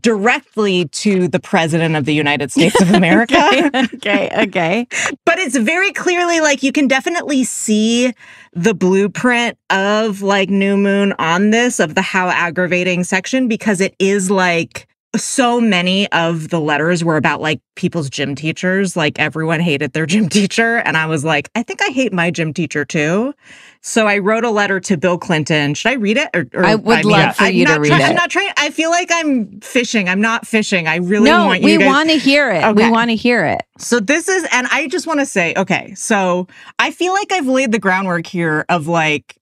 directly 0.00 0.86
to 0.86 1.26
the 1.26 1.40
president 1.40 1.96
of 1.96 2.04
the 2.04 2.14
United 2.14 2.52
States 2.56 2.80
of 2.80 2.92
America. 2.92 3.36
okay, 3.94 4.30
okay. 4.46 4.86
but 5.26 5.40
it's 5.40 5.56
very 5.56 5.92
clearly 5.92 6.40
like 6.40 6.62
you 6.62 6.70
can 6.70 6.86
definitely 6.86 7.42
see 7.42 8.12
the 8.52 8.72
blueprint 8.72 9.58
of 9.70 10.22
like 10.22 10.48
New 10.48 10.76
Moon 10.76 11.12
on 11.18 11.50
this 11.50 11.80
of 11.80 11.96
the 11.96 12.02
how 12.02 12.28
aggravating 12.28 13.02
section 13.02 13.48
because 13.48 13.80
it 13.80 13.96
is 13.98 14.30
like 14.30 14.86
so 15.14 15.60
many 15.60 16.10
of 16.12 16.48
the 16.48 16.58
letters 16.60 17.04
were 17.04 17.16
about 17.18 17.40
like 17.40 17.60
people's 17.74 18.08
gym 18.08 18.34
teachers. 18.34 18.96
Like 18.96 19.18
everyone 19.18 19.60
hated 19.60 19.92
their 19.92 20.06
gym 20.06 20.28
teacher. 20.30 20.76
And 20.78 20.96
I 20.96 21.06
was 21.06 21.24
like, 21.24 21.50
I 21.54 21.62
think 21.62 21.82
I 21.82 21.88
hate 21.90 22.12
my 22.12 22.30
gym 22.30 22.54
teacher 22.54 22.84
too. 22.84 23.34
So 23.82 24.06
I 24.06 24.18
wrote 24.18 24.44
a 24.44 24.50
letter 24.50 24.78
to 24.80 24.96
Bill 24.96 25.18
Clinton. 25.18 25.74
Should 25.74 25.90
I 25.90 25.94
read 25.94 26.16
it? 26.16 26.30
Or, 26.34 26.46
or 26.54 26.64
I 26.64 26.76
would 26.76 27.04
love 27.04 27.36
for 27.36 27.44
I'm 27.44 27.54
you 27.54 27.66
to 27.66 27.78
read 27.78 27.88
try- 27.88 28.00
it. 28.00 28.04
I'm 28.04 28.14
not 28.14 28.30
trying. 28.30 28.50
I 28.56 28.70
feel 28.70 28.90
like 28.90 29.08
I'm 29.12 29.60
fishing. 29.60 30.08
I'm 30.08 30.20
not 30.20 30.46
fishing. 30.46 30.86
I 30.86 30.96
really 30.96 31.28
no, 31.30 31.46
want 31.46 31.60
you 31.60 31.66
we 31.66 31.76
guys- 31.78 31.86
want 31.86 32.08
to 32.10 32.16
hear 32.18 32.50
it. 32.50 32.74
We 32.76 32.88
want 32.90 33.10
to 33.10 33.16
hear 33.16 33.44
it. 33.44 33.62
so 33.78 34.00
this 34.00 34.28
is, 34.28 34.46
and 34.52 34.66
I 34.70 34.86
just 34.86 35.06
want 35.06 35.20
to 35.20 35.26
say, 35.26 35.52
okay, 35.56 35.94
so 35.94 36.46
I 36.78 36.90
feel 36.90 37.12
like 37.12 37.32
I've 37.32 37.46
laid 37.48 37.72
the 37.72 37.78
groundwork 37.80 38.26
here 38.26 38.64
of 38.68 38.86
like, 38.86 39.36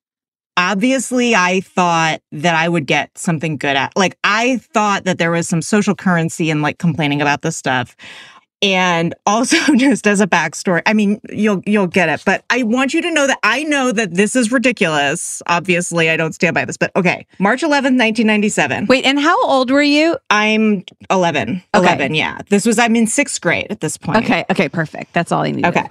obviously, 0.57 1.35
I 1.35 1.61
thought 1.61 2.21
that 2.33 2.55
I 2.55 2.69
would 2.69 2.87
get 2.87 3.17
something 3.17 3.57
good 3.57 3.77
at. 3.77 3.97
Like, 3.97 4.17
I 4.25 4.59
thought 4.59 5.05
that 5.05 5.19
there 5.19 5.31
was 5.31 5.49
some 5.49 5.63
social 5.63 5.95
currency 5.95 6.51
in 6.51 6.63
like 6.63 6.79
complaining 6.79 7.21
about 7.23 7.43
this 7.43 7.57
stuff. 7.57 7.97
And 8.63 9.15
also, 9.27 9.57
just 9.77 10.07
as 10.07 10.21
a 10.21 10.27
backstory, 10.27 10.83
I 10.85 10.93
mean, 10.93 11.21
you'll 11.31 11.63
you'll 11.65 11.87
get 11.87 12.09
it, 12.09 12.23
but 12.27 12.45
I 12.51 12.63
want 12.63 12.93
you 12.93 13.01
to 13.03 13.11
know 13.11 13.27
that 13.27 13.39
I 13.43 13.63
know 13.63 13.91
that 13.93 14.15
this 14.15 14.37
is 14.37 14.53
ridiculous. 14.53 15.41
Obviously, 15.47 16.11
I 16.11 16.17
don't 16.17 16.35
stand 16.35 16.55
by 16.55 16.65
this, 16.65 16.77
but 16.77 16.95
okay. 16.95 17.27
March 17.39 17.63
11th, 17.63 17.97
1997. 17.97 18.87
Wait, 18.87 19.05
and 19.07 19.19
how 19.19 19.43
old 19.47 19.71
were 19.71 19.83
you? 19.83 20.19
I'm 20.29 20.85
11. 21.11 21.63
Okay. 21.75 21.87
11, 21.87 22.15
yeah. 22.15 22.39
This 22.51 22.67
was 22.67 22.79
I'm 22.79 22.97
in 22.97 23.07
6th 23.07 23.41
grade 23.41 23.69
at 23.71 23.81
this 23.81 23.97
point. 23.97 24.19
Okay, 24.19 24.45
okay, 24.51 24.69
perfect. 24.69 25.13
That's 25.15 25.33
all 25.33 25.43
I 25.43 25.53
need. 25.53 25.65
Okay. 25.65 25.87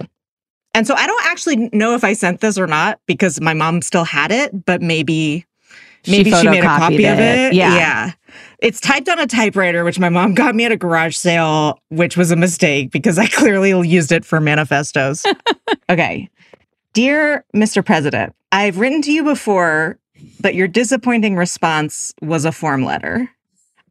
And 0.74 0.86
so 0.86 0.94
I 0.96 1.08
don't 1.08 1.26
actually 1.26 1.70
know 1.74 1.96
if 1.96 2.04
I 2.04 2.14
sent 2.14 2.42
this 2.42 2.58
or 2.58 2.68
not 2.68 3.00
because 3.06 3.42
my 3.42 3.54
mom 3.54 3.82
still 3.82 4.04
had 4.04 4.32
it, 4.32 4.66
but 4.66 4.82
maybe 4.82 5.46
maybe 6.08 6.32
she, 6.32 6.48
made 6.48 6.64
a 6.64 6.68
copy 6.68 7.06
of 7.06 7.20
it. 7.20 7.54
Yeah. 7.54 7.76
Yeah. 7.76 8.12
It's 8.60 8.80
typed 8.80 9.10
on 9.10 9.20
a 9.20 9.28
typewriter, 9.28 9.84
which 9.84 10.00
my 10.00 10.10
mom 10.10 10.34
got 10.34 10.56
me 10.56 10.66
at 10.66 10.72
a 10.72 10.78
garage 10.78 11.16
sale, 11.16 11.80
which 11.90 12.18
was 12.18 12.32
a 12.32 12.36
mistake 12.36 12.92
because 12.92 13.18
I 13.18 13.28
clearly 13.32 13.88
used 13.88 14.12
it 14.12 14.26
for 14.26 14.40
manifestos. 14.40 15.26
okay. 15.90 16.30
Dear 16.94 17.46
Mr. 17.56 17.86
President, 17.86 18.36
I've 18.52 18.80
written 18.80 19.02
to 19.04 19.12
you 19.12 19.24
before, 19.24 19.98
but 20.42 20.56
your 20.56 20.68
disappointing 20.68 21.36
response 21.36 22.14
was 22.22 22.46
a 22.46 22.52
form 22.52 22.84
letter. 22.84 23.30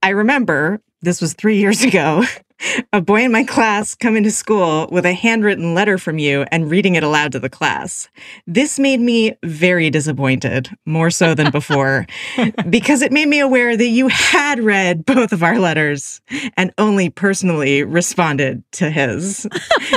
I 0.03 0.11
remember 0.11 0.81
this 1.03 1.21
was 1.21 1.33
three 1.33 1.59
years 1.59 1.83
ago. 1.85 2.25
A 2.93 3.01
boy 3.01 3.23
in 3.23 3.33
my 3.33 3.45
class 3.45 3.95
coming 3.95 4.23
to 4.25 4.31
school 4.31 4.89
with 4.91 5.05
a 5.05 5.13
handwritten 5.13 5.75
letter 5.75 5.99
from 5.99 6.19
you 6.19 6.45
and 6.51 6.71
reading 6.71 6.95
it 6.95 7.03
aloud 7.03 7.33
to 7.33 7.39
the 7.39 7.49
class. 7.49 8.09
This 8.47 8.79
made 8.79 9.01
me 9.01 9.37
very 9.45 9.91
disappointed, 9.91 10.71
more 10.87 11.11
so 11.11 11.35
than 11.35 11.51
before, 11.51 12.07
because 12.71 13.03
it 13.03 13.13
made 13.13 13.29
me 13.29 13.41
aware 13.41 13.77
that 13.77 13.87
you 13.87 14.09
had 14.09 14.61
read 14.61 15.05
both 15.05 15.33
of 15.33 15.43
our 15.43 15.59
letters 15.59 16.21
and 16.57 16.73
only 16.79 17.11
personally 17.11 17.83
responded 17.83 18.63
to 18.73 18.91
his. 18.91 19.47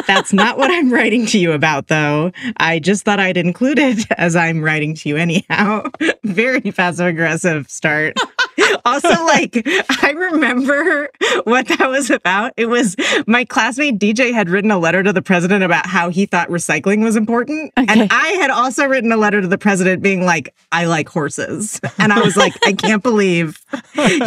That's 0.08 0.34
not 0.34 0.58
what 0.58 0.72
I'm 0.72 0.92
writing 0.94 1.26
to 1.28 1.40
you 1.40 1.54
about, 1.54 1.88
though. 1.88 2.32
I 2.58 2.80
just 2.80 3.04
thought 3.04 3.20
I'd 3.20 3.38
include 3.38 3.80
it 3.80 4.06
as 4.18 4.36
I'm 4.36 4.64
writing 4.64 4.96
to 4.96 5.10
you 5.10 5.18
anyhow. 5.18 5.84
Very 6.24 6.62
passive 6.62 7.08
aggressive 7.08 7.70
start. 7.70 8.18
also, 8.86 9.10
like, 9.26 9.62
I 10.04 10.12
remember 10.12 11.10
what 11.44 11.68
that 11.68 11.90
was 11.90 12.10
about. 12.10 12.54
It 12.58 12.68
was 12.68 12.96
my 13.28 13.46
classmate 13.46 14.00
DJ 14.00 14.34
had 14.34 14.50
written 14.50 14.72
a 14.72 14.78
letter 14.78 15.04
to 15.04 15.14
the 15.14 15.22
president 15.22 15.64
about 15.64 15.86
how 15.86 16.10
he 16.10 16.26
thought 16.26 16.50
recycling 16.50 17.04
was 17.04 17.16
important. 17.16 17.72
Okay. 17.78 17.86
And 17.90 18.12
I 18.12 18.30
had 18.30 18.50
also 18.50 18.86
written 18.86 19.12
a 19.12 19.18
letter 19.18 19.42
to 19.42 19.48
the 19.48 19.58
president 19.58 20.02
being 20.02 20.26
like, 20.26 20.54
I 20.72 20.86
like 20.86 21.10
horses. 21.10 21.80
And 21.98 22.12
I 22.12 22.22
was 22.22 22.38
like, 22.38 22.54
I 22.66 22.74
can't 22.74 23.04
believe 23.04 23.64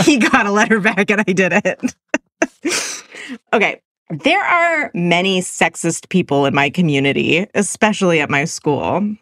he 0.02 0.18
got 0.18 0.46
a 0.46 0.52
letter 0.52 0.80
back 0.80 1.10
and 1.10 1.22
I 1.26 1.32
did 1.32 1.52
it. 1.52 1.94
okay. 3.52 3.80
There 4.10 4.42
are 4.42 4.90
many 4.94 5.40
sexist 5.40 6.08
people 6.10 6.44
in 6.44 6.54
my 6.54 6.68
community, 6.68 7.46
especially 7.54 8.20
at 8.20 8.28
my 8.28 8.44
school. 8.44 9.16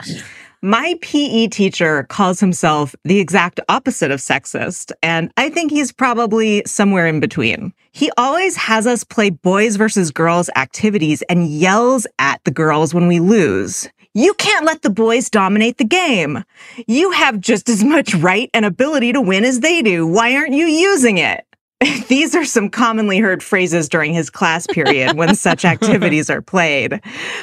My 0.64 0.97
PE 1.02 1.49
teacher 1.49 2.04
calls 2.04 2.38
himself 2.38 2.95
the 3.02 3.19
exact 3.19 3.59
opposite 3.69 4.12
of 4.12 4.21
sexist, 4.21 4.92
and 5.02 5.33
I 5.37 5.50
think 5.50 5.73
he's 5.73 5.90
probably 5.90 6.62
somewhere 6.66 7.09
in 7.09 7.19
between. 7.19 7.73
He 7.90 8.12
always 8.16 8.54
has 8.54 8.87
us 8.87 9.02
play 9.02 9.31
boys 9.31 9.75
versus 9.75 10.12
girls 10.12 10.49
activities 10.54 11.23
and 11.23 11.49
yells 11.49 12.07
at 12.21 12.45
the 12.45 12.52
girls 12.52 12.95
when 12.95 13.09
we 13.09 13.19
lose. 13.19 13.88
You 14.14 14.35
can't 14.35 14.64
let 14.64 14.83
the 14.83 14.90
boys 14.90 15.28
dominate 15.28 15.78
the 15.78 15.85
game. 15.85 16.45
You 16.87 17.11
have 17.11 17.40
just 17.40 17.69
as 17.69 17.83
much 17.83 18.14
right 18.14 18.49
and 18.54 18.64
ability 18.64 19.14
to 19.14 19.21
win 19.21 19.45
as 19.45 19.59
they 19.59 19.83
do. 19.83 20.07
Why 20.07 20.37
aren't 20.37 20.54
you 20.54 20.66
using 20.66 21.19
it? 21.19 21.45
These 22.08 22.34
are 22.34 22.44
some 22.44 22.68
commonly 22.68 23.18
heard 23.18 23.42
phrases 23.42 23.88
during 23.88 24.12
his 24.12 24.30
class 24.30 24.66
period 24.66 25.16
when 25.16 25.34
such 25.34 25.64
activities 25.64 26.30
are 26.30 26.42
played. 26.42 27.00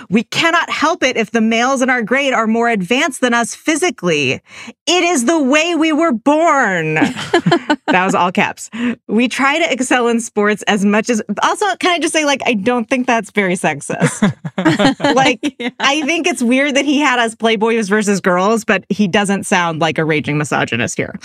We 0.10 0.24
cannot 0.24 0.70
help 0.70 1.04
it 1.04 1.18
if 1.18 1.32
the 1.32 1.42
males 1.42 1.82
in 1.82 1.90
our 1.90 2.02
grade 2.02 2.34
are 2.34 2.48
more 2.48 2.70
advanced 2.70 3.22
than 3.22 3.34
us 3.34 3.56
physically. 3.56 4.42
It 4.86 5.04
is 5.04 5.26
the 5.26 5.42
way 5.42 5.76
we 5.76 5.92
were 5.92 6.12
born. 6.12 6.94
that 6.96 8.06
was 8.06 8.16
all 8.16 8.32
caps. 8.32 8.70
We 9.08 9.28
try 9.28 9.60
to 9.60 9.72
excel 9.72 10.08
in 10.08 10.20
sports 10.20 10.64
as 10.64 10.86
much 10.86 11.10
as. 11.10 11.22
Also, 11.44 11.66
can 11.78 11.92
I 11.92 12.00
just 12.00 12.14
say, 12.14 12.26
like, 12.26 12.42
I 12.46 12.54
don't 12.54 12.90
think 12.90 13.08
that's 13.08 13.32
very 13.32 13.56
sexist. 13.56 14.22
like, 15.16 15.74
I 15.80 16.02
think 16.04 16.28
it's 16.28 16.42
weird 16.42 16.76
that 16.76 16.86
he 16.86 17.00
had 17.00 17.20
us 17.20 17.36
play 17.36 17.56
boys 17.56 17.90
versus 17.90 18.22
girls, 18.22 18.64
but 18.64 18.86
he 18.90 19.08
doesn't 19.08 19.46
sound 19.46 19.82
like 19.82 19.98
a 19.98 20.06
raging 20.06 20.38
misogynist 20.38 20.98
here. 20.98 21.16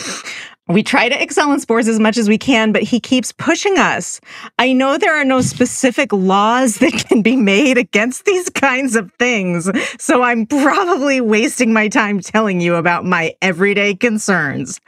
We 0.68 0.82
try 0.82 1.10
to 1.10 1.22
excel 1.22 1.52
in 1.52 1.60
sports 1.60 1.88
as 1.88 2.00
much 2.00 2.16
as 2.16 2.26
we 2.26 2.38
can, 2.38 2.72
but 2.72 2.82
he 2.82 2.98
keeps 2.98 3.32
pushing 3.32 3.78
us. 3.78 4.18
I 4.58 4.72
know 4.72 4.96
there 4.96 5.14
are 5.14 5.24
no 5.24 5.42
specific 5.42 6.10
laws 6.12 6.76
that 6.78 7.04
can 7.06 7.20
be 7.20 7.36
made 7.36 7.76
against 7.76 8.24
these 8.24 8.48
kinds 8.48 8.96
of 8.96 9.12
things, 9.18 9.70
so 9.98 10.22
I'm 10.22 10.46
probably 10.46 11.20
wasting 11.20 11.72
my 11.72 11.88
time 11.88 12.20
telling 12.20 12.60
you 12.60 12.76
about 12.76 13.04
my 13.04 13.34
everyday 13.42 13.94
concerns. 13.94 14.80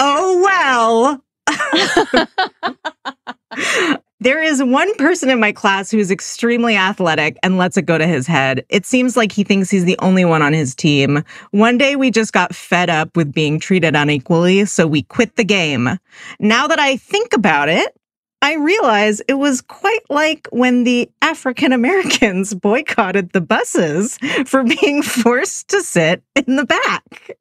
Oh, 0.00 0.42
well. 0.42 1.22
There 4.22 4.40
is 4.40 4.62
one 4.62 4.94
person 4.94 5.30
in 5.30 5.40
my 5.40 5.50
class 5.50 5.90
who 5.90 5.98
is 5.98 6.08
extremely 6.08 6.76
athletic 6.76 7.36
and 7.42 7.58
lets 7.58 7.76
it 7.76 7.86
go 7.86 7.98
to 7.98 8.06
his 8.06 8.24
head. 8.24 8.64
It 8.68 8.86
seems 8.86 9.16
like 9.16 9.32
he 9.32 9.42
thinks 9.42 9.68
he's 9.68 9.84
the 9.84 9.98
only 9.98 10.24
one 10.24 10.42
on 10.42 10.52
his 10.52 10.76
team. 10.76 11.24
One 11.50 11.76
day 11.76 11.96
we 11.96 12.12
just 12.12 12.32
got 12.32 12.54
fed 12.54 12.88
up 12.88 13.16
with 13.16 13.32
being 13.32 13.58
treated 13.58 13.96
unequally, 13.96 14.64
so 14.66 14.86
we 14.86 15.02
quit 15.02 15.34
the 15.34 15.42
game. 15.42 15.98
Now 16.38 16.68
that 16.68 16.78
I 16.78 16.98
think 16.98 17.32
about 17.32 17.68
it, 17.68 17.96
I 18.42 18.54
realize 18.56 19.22
it 19.28 19.34
was 19.34 19.60
quite 19.60 20.02
like 20.10 20.48
when 20.50 20.82
the 20.82 21.08
African 21.22 21.72
Americans 21.72 22.52
boycotted 22.62 23.30
the 23.30 23.40
buses 23.40 24.18
for 24.44 24.64
being 24.64 25.02
forced 25.02 25.68
to 25.68 25.82
sit 25.82 26.22
in 26.34 26.56
the 26.56 26.66
back. 26.66 27.36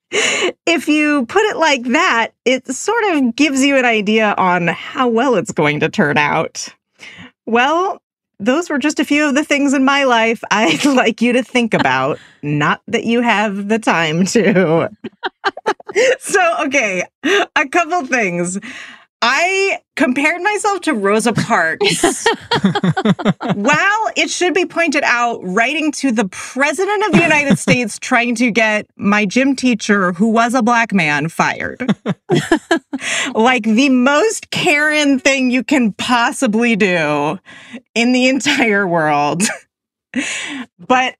If 0.67 0.87
you 0.87 1.25
put 1.25 1.43
it 1.45 1.57
like 1.57 1.83
that, 1.85 2.33
it 2.45 2.67
sort 2.67 3.03
of 3.15 3.35
gives 3.35 3.63
you 3.63 3.77
an 3.77 3.85
idea 3.85 4.35
on 4.37 4.67
how 4.67 5.07
well 5.07 5.35
it's 5.35 5.51
going 5.51 5.79
to 5.79 5.89
turn 5.89 6.17
out. 6.17 6.69
Well, 7.47 7.99
those 8.39 8.69
were 8.69 8.79
just 8.79 8.99
a 8.99 9.05
few 9.05 9.27
of 9.27 9.35
the 9.35 9.43
things 9.43 9.73
in 9.73 9.83
my 9.83 10.03
life 10.03 10.43
I'd 10.51 10.85
like 10.85 11.21
you 11.21 11.33
to 11.33 11.43
think 11.43 11.73
about. 11.73 12.19
Not 12.43 12.81
that 12.87 13.05
you 13.05 13.21
have 13.21 13.69
the 13.69 13.79
time 13.79 14.25
to. 14.27 14.89
so, 16.19 16.55
okay, 16.65 17.03
a 17.23 17.67
couple 17.69 18.05
things. 18.05 18.59
I 19.21 19.79
compared 19.95 20.41
myself 20.41 20.81
to 20.81 20.93
Rosa 20.93 21.31
Parks. 21.31 22.03
wow, 23.55 24.07
it 24.15 24.31
should 24.31 24.55
be 24.55 24.65
pointed 24.65 25.03
out, 25.03 25.39
writing 25.43 25.91
to 25.93 26.11
the 26.11 26.27
President 26.29 27.05
of 27.05 27.11
the 27.11 27.21
United 27.21 27.59
States 27.59 27.99
trying 27.99 28.33
to 28.35 28.49
get 28.49 28.87
my 28.95 29.25
gym 29.25 29.55
teacher, 29.55 30.13
who 30.13 30.29
was 30.29 30.55
a 30.55 30.63
black 30.63 30.91
man, 30.91 31.29
fired. 31.29 31.95
like 33.35 33.63
the 33.63 33.89
most 33.89 34.49
Karen 34.49 35.19
thing 35.19 35.51
you 35.51 35.63
can 35.63 35.93
possibly 35.93 36.75
do 36.75 37.37
in 37.93 38.13
the 38.13 38.27
entire 38.27 38.87
world. 38.87 39.43
but 40.79 41.15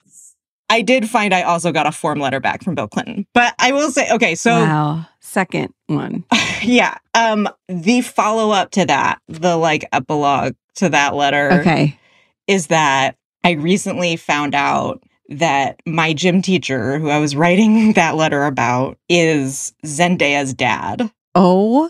I 0.72 0.82
did 0.82 1.10
find 1.10 1.34
I 1.34 1.42
also 1.42 1.74
got 1.74 1.86
a 1.86 1.92
form 1.92 2.20
letter 2.20 2.40
back 2.40 2.64
from 2.64 2.76
Bill 2.76 2.88
Clinton. 2.88 3.28
But 3.34 3.54
I 3.60 3.74
will 3.74 3.92
say, 3.92 4.10
okay, 4.10 4.36
so 4.36 4.52
wow, 4.52 5.06
second 5.20 5.74
one. 5.88 6.24
yeah, 6.64 6.98
um, 7.14 7.50
the 7.68 8.00
follow 8.00 8.52
up 8.52 8.72
to 8.72 8.86
that, 8.86 9.20
the 9.28 9.58
like 9.58 9.86
epilogue 9.92 10.56
to 10.76 10.88
that 10.88 11.14
letter, 11.14 11.52
Okay. 11.60 12.00
is 12.48 12.68
that 12.68 13.18
I 13.44 13.52
recently 13.52 14.16
found 14.16 14.56
out 14.56 15.04
that 15.28 15.82
my 15.86 16.14
gym 16.14 16.42
teacher, 16.42 16.98
who 17.00 17.10
I 17.10 17.20
was 17.20 17.36
writing 17.36 17.92
that 17.96 18.16
letter 18.16 18.46
about, 18.46 18.98
is 19.10 19.74
Zendaya's 19.86 20.54
dad. 20.54 21.12
Oh 21.36 21.90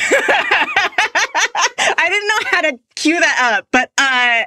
didn't 2.09 2.27
know 2.27 2.39
how 2.49 2.61
to 2.61 2.79
cue 2.95 3.19
that 3.19 3.57
up, 3.59 3.67
but 3.71 3.91
uh, 3.97 4.43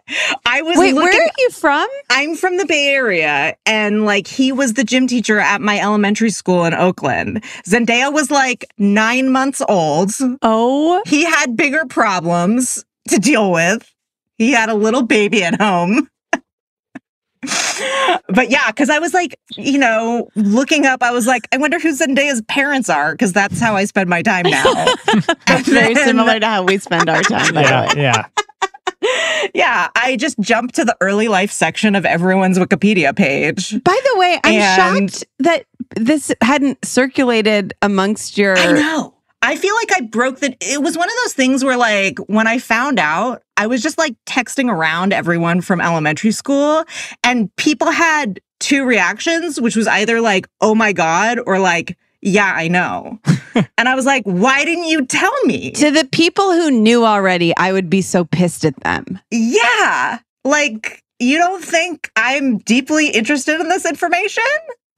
I 0.46 0.62
was 0.62 0.76
Wait, 0.78 0.94
looking. 0.94 1.10
where 1.10 1.26
are 1.26 1.30
you 1.38 1.50
from? 1.50 1.86
I'm 2.10 2.34
from 2.34 2.56
the 2.56 2.66
Bay 2.66 2.88
Area, 2.88 3.56
and 3.66 4.04
like 4.04 4.26
he 4.26 4.52
was 4.52 4.74
the 4.74 4.84
gym 4.84 5.06
teacher 5.06 5.38
at 5.38 5.60
my 5.60 5.78
elementary 5.80 6.30
school 6.30 6.64
in 6.64 6.74
Oakland. 6.74 7.42
Zendaya 7.66 8.12
was 8.12 8.30
like 8.30 8.64
nine 8.78 9.30
months 9.30 9.62
old. 9.68 10.10
Oh, 10.42 11.02
He 11.06 11.24
had 11.24 11.56
bigger 11.56 11.84
problems 11.86 12.84
to 13.08 13.18
deal 13.18 13.52
with. 13.52 13.92
He 14.38 14.52
had 14.52 14.68
a 14.68 14.74
little 14.74 15.02
baby 15.02 15.44
at 15.44 15.60
home. 15.60 16.08
But 18.28 18.50
yeah, 18.50 18.66
because 18.68 18.90
I 18.90 18.99
was 18.99 19.14
like, 19.14 19.38
you 19.57 19.78
know, 19.78 20.28
looking 20.35 20.87
up, 20.87 21.02
I 21.02 21.11
was 21.12 21.26
like, 21.26 21.47
I 21.52 21.57
wonder 21.59 21.78
who 21.78 21.92
Zendaya's 21.97 22.42
parents 22.49 22.88
are, 22.90 23.12
because 23.12 23.33
that's 23.33 23.61
how 23.61 23.75
I 23.76 23.85
spend 23.85 24.09
my 24.11 24.23
time 24.23 24.45
now. 24.49 24.64
that's 25.47 25.68
very 25.68 25.95
then- 25.95 26.07
similar 26.07 26.40
to 26.40 26.47
how 26.47 26.64
we 26.64 26.78
spend 26.78 27.09
our 27.09 27.23
time, 27.23 27.54
by 27.54 27.62
Yeah, 27.62 27.95
way. 27.95 28.02
yeah. 28.02 28.26
yeah, 29.54 29.88
I 29.95 30.16
just 30.16 30.38
jumped 30.40 30.75
to 30.76 30.85
the 30.85 30.97
early 31.00 31.28
life 31.28 31.52
section 31.52 31.95
of 31.95 32.04
everyone's 32.04 32.59
Wikipedia 32.59 33.14
page. 33.14 33.73
By 33.85 33.99
the 34.12 34.18
way, 34.18 34.40
I'm 34.45 34.54
And- 34.54 35.11
shocked 35.12 35.25
that 35.38 35.64
this 35.97 36.33
hadn't 36.42 36.85
circulated 36.85 37.75
amongst 37.83 38.37
your. 38.37 38.57
I 38.59 38.73
know. 38.73 39.14
I 39.40 39.57
feel 39.57 39.75
like 39.76 39.92
I 39.92 40.00
broke 40.02 40.40
the. 40.40 40.57
It 40.61 40.83
was 40.83 40.97
one 40.97 41.09
of 41.09 41.14
those 41.25 41.33
things 41.33 41.64
where, 41.64 41.76
like, 41.76 42.18
when 42.26 42.47
I 42.47 42.59
found 42.59 42.99
out, 42.99 43.42
I 43.57 43.66
was 43.66 43.82
just 43.82 43.99
like 43.99 44.15
texting 44.26 44.71
around 44.71 45.12
everyone 45.12 45.60
from 45.60 45.80
elementary 45.80 46.32
school, 46.32 46.84
and 47.23 47.54
people 47.56 47.91
had 47.91 48.41
two 48.60 48.84
reactions, 48.84 49.60
which 49.60 49.76
was 49.76 49.86
either 49.86 50.21
like, 50.21 50.49
oh 50.60 50.75
my 50.75 50.93
God, 50.93 51.39
or 51.47 51.58
like, 51.58 51.97
yeah, 52.21 52.52
I 52.54 52.69
know. 52.69 53.21
and 53.78 53.89
I 53.89 53.95
was 53.95 54.06
like, 54.06 54.25
why 54.25 54.65
didn't 54.65 54.89
you 54.89 55.06
tell 55.06 55.45
me? 55.45 55.71
To 55.73 55.91
the 55.91 56.08
people 56.10 56.52
who 56.52 56.71
knew 56.71 57.04
already, 57.04 57.56
I 57.56 57.73
would 57.73 57.89
be 57.89 58.02
so 58.02 58.25
pissed 58.25 58.65
at 58.65 58.78
them. 58.80 59.21
yeah. 59.30 60.19
Like, 60.45 61.02
you 61.19 61.36
don't 61.36 61.62
think 61.62 62.10
I'm 62.17 62.58
deeply 62.58 63.10
interested 63.10 63.60
in 63.60 63.69
this 63.69 63.84
information? 63.84 64.45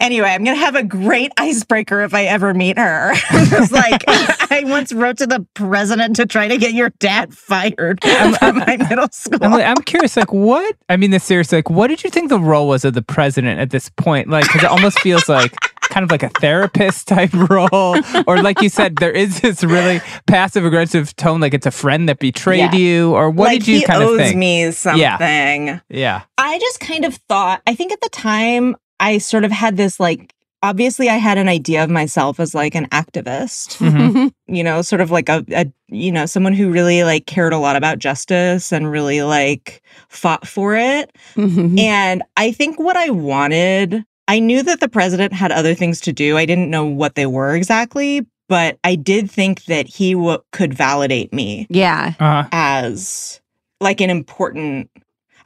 Anyway, 0.00 0.28
I'm 0.28 0.42
going 0.44 0.56
to 0.56 0.64
have 0.64 0.74
a 0.76 0.82
great 0.82 1.30
icebreaker 1.36 2.00
if 2.00 2.14
I 2.14 2.24
ever 2.24 2.54
meet 2.54 2.78
her. 2.78 3.12
it's 3.30 3.70
like, 3.70 4.02
I 4.50 4.62
once 4.64 4.92
wrote 4.92 5.18
to 5.18 5.26
the 5.26 5.46
president 5.54 6.16
to 6.16 6.26
try 6.26 6.48
to 6.48 6.56
get 6.56 6.72
your 6.72 6.88
dad 6.98 7.34
fired 7.34 8.02
from 8.38 8.58
my 8.58 8.76
middle 8.88 9.08
school. 9.12 9.38
I'm, 9.42 9.50
like, 9.52 9.64
I'm 9.66 9.76
curious, 9.84 10.16
like, 10.16 10.32
what? 10.32 10.74
I 10.88 10.96
mean, 10.96 11.10
this 11.10 11.24
seriously, 11.24 11.58
like, 11.58 11.68
what 11.70 11.88
did 11.88 12.02
you 12.02 12.08
think 12.10 12.30
the 12.30 12.40
role 12.40 12.66
was 12.68 12.84
of 12.86 12.94
the 12.94 13.02
president 13.02 13.60
at 13.60 13.70
this 13.70 13.90
point? 13.90 14.28
Like, 14.28 14.44
because 14.44 14.62
it 14.64 14.70
almost 14.70 14.98
feels 15.00 15.28
like 15.28 15.54
kind 15.82 16.04
of 16.04 16.10
like 16.10 16.22
a 16.22 16.28
therapist 16.40 17.08
type 17.08 17.32
role, 17.50 17.96
or 18.26 18.40
like 18.42 18.62
you 18.62 18.68
said, 18.68 18.96
there 18.96 19.10
is 19.10 19.40
this 19.40 19.64
really 19.64 20.00
passive 20.26 20.64
aggressive 20.64 21.14
tone, 21.16 21.40
like 21.40 21.52
it's 21.52 21.66
a 21.66 21.70
friend 21.72 22.08
that 22.08 22.20
betrayed 22.20 22.58
Yeah. 22.72 22.74
you, 22.76 23.12
or 23.14 23.28
what 23.28 23.46
like, 23.46 23.58
did 23.58 23.68
you 23.68 23.78
he 23.80 23.84
kind 23.84 24.02
owes 24.02 24.12
of 24.20 24.26
think? 24.26 24.36
me 24.38 24.70
something. 24.70 25.80
Yeah, 25.88 26.22
I 26.38 26.58
just 26.60 26.78
kind 26.80 27.04
of 27.04 27.16
thought, 27.28 27.60
I 27.66 27.74
think 27.74 27.90
at 27.92 28.00
the 28.00 28.08
time, 28.08 28.76
I 29.00 29.18
sort 29.18 29.44
of 29.44 29.50
had 29.50 29.76
this 29.76 29.98
like, 29.98 30.32
obviously, 30.62 31.08
I 31.08 31.16
had 31.16 31.38
an 31.38 31.48
idea 31.48 31.82
of 31.82 31.90
myself 31.90 32.38
as 32.38 32.54
like 32.54 32.74
an 32.74 32.86
activist. 32.90 33.78
Mhm. 33.78 34.30
you 34.46 34.62
know, 34.62 34.82
sort 34.82 35.00
of 35.00 35.10
like 35.10 35.28
a, 35.28 35.44
a, 35.52 35.66
you 35.88 36.12
know, 36.12 36.26
someone 36.26 36.52
who 36.52 36.70
really 36.70 37.02
like 37.02 37.26
cared 37.26 37.52
a 37.52 37.58
lot 37.58 37.76
about 37.76 37.98
justice 37.98 38.72
and 38.72 38.90
really 38.90 39.22
like 39.22 39.82
fought 40.08 40.46
for 40.46 40.76
it. 40.76 41.10
Mhm. 41.34 41.78
And 41.80 42.22
I 42.36 42.52
think 42.52 42.78
what 42.78 42.96
I 42.96 43.10
wanted, 43.10 44.04
I 44.28 44.38
knew 44.38 44.62
that 44.62 44.80
the 44.80 44.88
president 44.88 45.32
had 45.32 45.50
other 45.50 45.74
things 45.74 46.00
to 46.02 46.12
do. 46.12 46.36
I 46.36 46.44
didn't 46.46 46.70
know 46.70 46.84
what 46.84 47.14
they 47.14 47.26
were 47.26 47.56
exactly, 47.56 48.26
but 48.48 48.78
I 48.84 48.96
did 48.96 49.30
think 49.30 49.64
that 49.64 49.86
he 49.86 50.12
w- 50.14 50.38
could 50.52 50.74
validate 50.74 51.32
me 51.32 51.66
yeah. 51.70 52.14
uh, 52.20 52.44
as 52.52 53.40
like 53.80 54.00
an 54.00 54.10
important. 54.10 54.90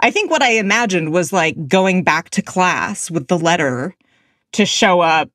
I 0.04 0.10
think 0.10 0.30
what 0.30 0.42
I 0.42 0.50
imagined 0.50 1.14
was 1.14 1.32
like 1.32 1.66
going 1.66 2.02
back 2.02 2.28
to 2.30 2.42
class 2.42 3.10
with 3.10 3.28
the 3.28 3.38
letter 3.38 3.96
to 4.52 4.66
show 4.66 5.00
up 5.00 5.30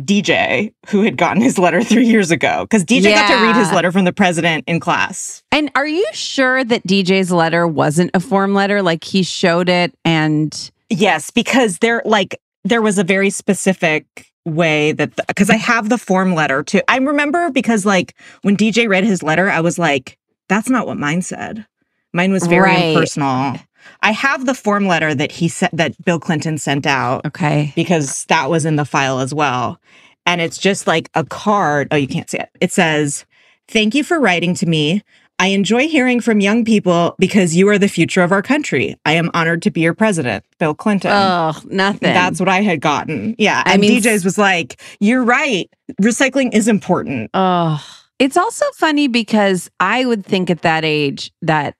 DJ 0.00 0.72
who 0.88 1.02
had 1.02 1.18
gotten 1.18 1.42
his 1.42 1.58
letter 1.58 1.84
three 1.84 2.06
years 2.06 2.30
ago 2.30 2.62
because 2.64 2.86
DJ 2.86 3.12
got 3.12 3.28
to 3.28 3.46
read 3.46 3.54
his 3.54 3.70
letter 3.70 3.92
from 3.92 4.06
the 4.06 4.12
president 4.14 4.64
in 4.66 4.80
class. 4.80 5.42
And 5.52 5.70
are 5.74 5.86
you 5.86 6.06
sure 6.14 6.64
that 6.64 6.86
DJ's 6.86 7.30
letter 7.30 7.66
wasn't 7.66 8.10
a 8.14 8.20
form 8.20 8.54
letter? 8.54 8.80
Like 8.80 9.04
he 9.04 9.22
showed 9.22 9.68
it 9.68 9.94
and 10.06 10.70
Yes, 10.88 11.30
because 11.30 11.80
there 11.80 12.00
like 12.06 12.40
there 12.64 12.80
was 12.80 12.96
a 12.96 13.04
very 13.04 13.28
specific 13.28 14.32
way 14.46 14.92
that 14.92 15.16
because 15.26 15.50
I 15.50 15.56
have 15.56 15.90
the 15.90 15.98
form 15.98 16.34
letter 16.34 16.62
too. 16.62 16.80
I 16.88 16.96
remember 16.96 17.50
because 17.50 17.84
like 17.84 18.14
when 18.40 18.56
DJ 18.56 18.88
read 18.88 19.04
his 19.04 19.22
letter, 19.22 19.50
I 19.50 19.60
was 19.60 19.78
like, 19.78 20.16
that's 20.48 20.70
not 20.70 20.86
what 20.86 20.96
mine 20.96 21.20
said. 21.20 21.66
Mine 22.14 22.32
was 22.32 22.46
very 22.46 22.62
Right. 22.70 22.84
impersonal. 22.94 23.58
I 24.02 24.12
have 24.12 24.46
the 24.46 24.54
form 24.54 24.86
letter 24.86 25.14
that 25.14 25.32
he 25.32 25.48
sent 25.48 25.76
that 25.76 26.02
Bill 26.04 26.20
Clinton 26.20 26.58
sent 26.58 26.86
out 26.86 27.24
okay. 27.26 27.72
because 27.74 28.24
that 28.26 28.50
was 28.50 28.64
in 28.64 28.76
the 28.76 28.84
file 28.84 29.20
as 29.20 29.34
well. 29.34 29.80
And 30.26 30.40
it's 30.40 30.58
just 30.58 30.86
like 30.86 31.10
a 31.14 31.24
card. 31.24 31.88
Oh, 31.90 31.96
you 31.96 32.08
can't 32.08 32.28
see 32.28 32.38
it. 32.38 32.50
It 32.60 32.72
says, 32.72 33.24
Thank 33.68 33.94
you 33.94 34.02
for 34.04 34.18
writing 34.18 34.54
to 34.54 34.66
me. 34.66 35.02
I 35.40 35.48
enjoy 35.48 35.86
hearing 35.86 36.20
from 36.20 36.40
young 36.40 36.64
people 36.64 37.14
because 37.18 37.54
you 37.54 37.68
are 37.68 37.78
the 37.78 37.88
future 37.88 38.22
of 38.22 38.32
our 38.32 38.42
country. 38.42 38.96
I 39.06 39.12
am 39.12 39.30
honored 39.34 39.62
to 39.62 39.70
be 39.70 39.80
your 39.80 39.94
president, 39.94 40.44
Bill 40.58 40.74
Clinton. 40.74 41.12
Oh, 41.12 41.52
nothing. 41.66 42.12
That's 42.12 42.40
what 42.40 42.48
I 42.48 42.60
had 42.62 42.80
gotten. 42.80 43.36
Yeah. 43.38 43.62
I 43.64 43.74
And 43.74 43.80
mean, 43.80 44.02
DJ's 44.02 44.24
was 44.24 44.36
like, 44.36 44.80
You're 45.00 45.22
right. 45.22 45.70
Recycling 46.02 46.52
is 46.52 46.66
important. 46.66 47.30
Oh, 47.34 47.82
it's 48.18 48.36
also 48.36 48.64
funny 48.74 49.06
because 49.06 49.70
I 49.78 50.04
would 50.04 50.26
think 50.26 50.50
at 50.50 50.62
that 50.62 50.84
age 50.84 51.32
that 51.42 51.76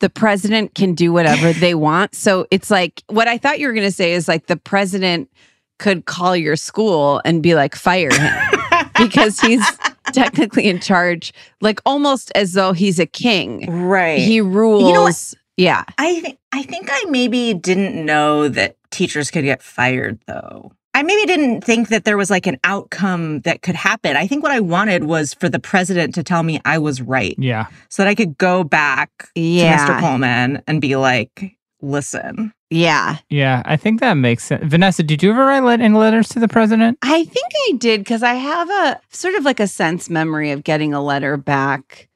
the 0.00 0.10
president 0.10 0.74
can 0.74 0.94
do 0.94 1.12
whatever 1.12 1.52
they 1.58 1.74
want. 1.74 2.14
So 2.14 2.46
it's 2.50 2.70
like 2.70 3.02
what 3.06 3.28
I 3.28 3.38
thought 3.38 3.58
you 3.60 3.66
were 3.68 3.72
going 3.72 3.86
to 3.86 3.92
say 3.92 4.12
is 4.12 4.26
like 4.28 4.46
the 4.46 4.56
president 4.56 5.30
could 5.78 6.04
call 6.04 6.36
your 6.36 6.56
school 6.56 7.22
and 7.24 7.42
be 7.42 7.54
like, 7.54 7.74
fire 7.74 8.10
him 8.12 8.32
because 8.98 9.40
he's 9.40 9.64
technically 10.12 10.68
in 10.68 10.78
charge, 10.80 11.32
like 11.62 11.80
almost 11.86 12.30
as 12.34 12.52
though 12.52 12.72
he's 12.72 12.98
a 12.98 13.06
king. 13.06 13.64
right. 13.70 14.18
He 14.18 14.40
rules. 14.42 15.34
yeah. 15.56 15.84
I, 15.96 16.20
th- 16.20 16.36
I 16.52 16.64
think 16.64 16.88
I 16.90 17.04
maybe 17.08 17.54
didn't 17.54 18.04
know 18.04 18.48
that 18.48 18.76
teachers 18.90 19.30
could 19.30 19.44
get 19.44 19.62
fired 19.62 20.18
though. 20.26 20.72
I 20.94 21.02
maybe 21.02 21.24
didn't 21.26 21.62
think 21.62 21.88
that 21.88 22.04
there 22.04 22.16
was 22.16 22.30
like 22.30 22.46
an 22.46 22.58
outcome 22.64 23.40
that 23.40 23.62
could 23.62 23.76
happen. 23.76 24.16
I 24.16 24.26
think 24.26 24.42
what 24.42 24.52
I 24.52 24.60
wanted 24.60 25.04
was 25.04 25.34
for 25.34 25.48
the 25.48 25.60
president 25.60 26.14
to 26.16 26.22
tell 26.24 26.42
me 26.42 26.60
I 26.64 26.78
was 26.78 27.00
right 27.00 27.34
Yeah. 27.38 27.66
so 27.88 28.02
that 28.02 28.08
I 28.08 28.14
could 28.14 28.36
go 28.38 28.64
back 28.64 29.10
to 29.36 29.40
Mr. 29.40 29.54
Yeah. 29.60 30.00
Coleman 30.00 30.62
and 30.66 30.80
be 30.80 30.96
like, 30.96 31.56
listen. 31.80 32.52
Yeah. 32.70 33.18
Yeah. 33.28 33.62
I 33.64 33.76
think 33.76 34.00
that 34.00 34.14
makes 34.14 34.44
sense. 34.44 34.64
Vanessa, 34.66 35.02
did 35.02 35.22
you 35.22 35.30
ever 35.30 35.44
write 35.46 35.62
let- 35.62 35.80
any 35.80 35.94
letters 35.96 36.28
to 36.30 36.40
the 36.40 36.48
president? 36.48 36.98
I 37.02 37.24
think 37.24 37.46
I 37.68 37.72
did 37.78 38.00
because 38.00 38.22
I 38.22 38.34
have 38.34 38.68
a 38.68 39.00
sort 39.10 39.34
of 39.36 39.44
like 39.44 39.60
a 39.60 39.66
sense 39.68 40.10
memory 40.10 40.50
of 40.50 40.64
getting 40.64 40.92
a 40.92 41.02
letter 41.02 41.36
back. 41.36 42.08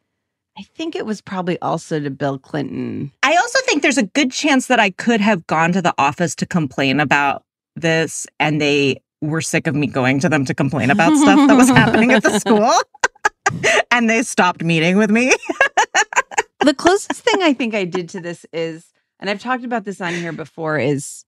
I 0.58 0.62
think 0.76 0.94
it 0.94 1.06
was 1.06 1.20
probably 1.20 1.58
also 1.60 1.98
to 2.00 2.10
Bill 2.10 2.38
Clinton. 2.38 3.10
I 3.24 3.36
also 3.36 3.58
think 3.66 3.82
there's 3.82 3.98
a 3.98 4.04
good 4.04 4.30
chance 4.30 4.66
that 4.66 4.78
I 4.80 4.90
could 4.90 5.20
have 5.20 5.46
gone 5.48 5.72
to 5.72 5.82
the 5.82 5.94
office 5.98 6.34
to 6.36 6.46
complain 6.46 7.00
about 7.00 7.43
this 7.76 8.26
and 8.38 8.60
they 8.60 9.00
were 9.20 9.40
sick 9.40 9.66
of 9.66 9.74
me 9.74 9.86
going 9.86 10.20
to 10.20 10.28
them 10.28 10.44
to 10.44 10.54
complain 10.54 10.90
about 10.90 11.16
stuff 11.16 11.48
that 11.48 11.56
was 11.56 11.68
happening 11.68 12.12
at 12.12 12.22
the 12.22 12.38
school. 12.40 12.70
and 13.90 14.08
they 14.08 14.22
stopped 14.22 14.62
meeting 14.62 14.96
with 14.96 15.10
me. 15.10 15.32
the 16.60 16.74
closest 16.74 17.22
thing 17.22 17.42
I 17.42 17.52
think 17.52 17.74
I 17.74 17.84
did 17.84 18.08
to 18.10 18.20
this 18.20 18.46
is, 18.52 18.92
and 19.20 19.30
I've 19.30 19.40
talked 19.40 19.64
about 19.64 19.84
this 19.84 20.00
on 20.00 20.14
here 20.14 20.32
before, 20.32 20.78
is 20.78 21.24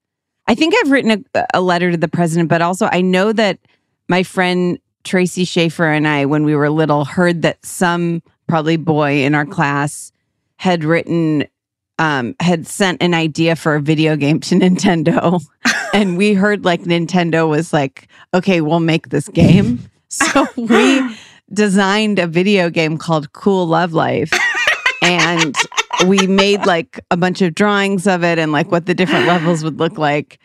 I 0.46 0.54
think 0.54 0.74
I've 0.76 0.90
written 0.90 1.24
a, 1.34 1.46
a 1.54 1.60
letter 1.60 1.90
to 1.90 1.96
the 1.96 2.08
president, 2.08 2.48
but 2.48 2.62
also 2.62 2.88
I 2.90 3.00
know 3.00 3.32
that 3.32 3.58
my 4.08 4.22
friend 4.22 4.78
Tracy 5.04 5.44
Schaefer 5.44 5.86
and 5.86 6.06
I, 6.06 6.26
when 6.26 6.44
we 6.44 6.54
were 6.54 6.68
little, 6.68 7.04
heard 7.04 7.42
that 7.42 7.64
some 7.64 8.22
probably 8.48 8.76
boy 8.76 9.24
in 9.24 9.34
our 9.34 9.46
class 9.46 10.12
had 10.56 10.84
written, 10.84 11.46
um, 11.98 12.34
had 12.40 12.66
sent 12.66 13.02
an 13.02 13.14
idea 13.14 13.56
for 13.56 13.76
a 13.76 13.80
video 13.80 14.16
game 14.16 14.40
to 14.40 14.54
Nintendo. 14.56 15.40
And 15.96 16.18
we 16.18 16.34
heard 16.34 16.62
like 16.62 16.82
Nintendo 16.82 17.48
was 17.48 17.72
like, 17.72 18.08
okay, 18.34 18.60
we'll 18.60 18.80
make 18.80 19.08
this 19.08 19.28
game. 19.28 19.80
So 20.08 20.46
we 20.56 21.16
designed 21.52 22.20
a 22.20 22.28
video 22.28 22.70
game 22.70 22.96
called 22.96 23.32
Cool 23.32 23.66
Love 23.66 23.92
Life. 23.92 24.32
And 25.02 25.54
we 26.06 26.28
made 26.28 26.64
like 26.64 27.00
a 27.10 27.16
bunch 27.16 27.42
of 27.42 27.56
drawings 27.56 28.06
of 28.06 28.22
it 28.22 28.38
and 28.38 28.52
like 28.52 28.70
what 28.70 28.86
the 28.86 28.94
different 28.94 29.26
levels 29.26 29.64
would 29.64 29.78
look 29.80 29.98
like. 29.98 30.38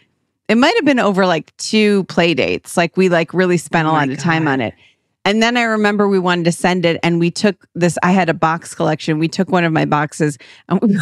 It 0.50 0.56
might 0.56 0.74
have 0.76 0.84
been 0.84 1.00
over 1.00 1.28
like 1.28 1.56
two 1.58 2.06
play 2.06 2.34
dates. 2.34 2.76
Like 2.76 2.98
we 2.98 3.08
like 3.08 3.36
really 3.36 3.58
spent 3.58 3.88
a 3.88 3.92
Oh 3.92 3.94
lot 3.94 4.10
of 4.10 4.18
time 4.18 4.48
on 4.48 4.62
it. 4.62 4.74
And 5.24 5.44
then 5.44 5.58
I 5.58 5.64
remember 5.64 6.08
we 6.08 6.20
wanted 6.20 6.46
to 6.46 6.52
send 6.52 6.84
it 6.84 7.00
and 7.04 7.20
we 7.20 7.30
took 7.30 7.68
this 7.76 8.00
I 8.02 8.12
had 8.12 8.30
a 8.30 8.34
box 8.34 8.74
collection. 8.74 9.20
We 9.20 9.28
took 9.28 9.50
one 9.50 9.64
of 9.64 9.72
my 9.72 9.86
boxes 9.86 10.40
and 10.68 10.82
we, 10.82 10.98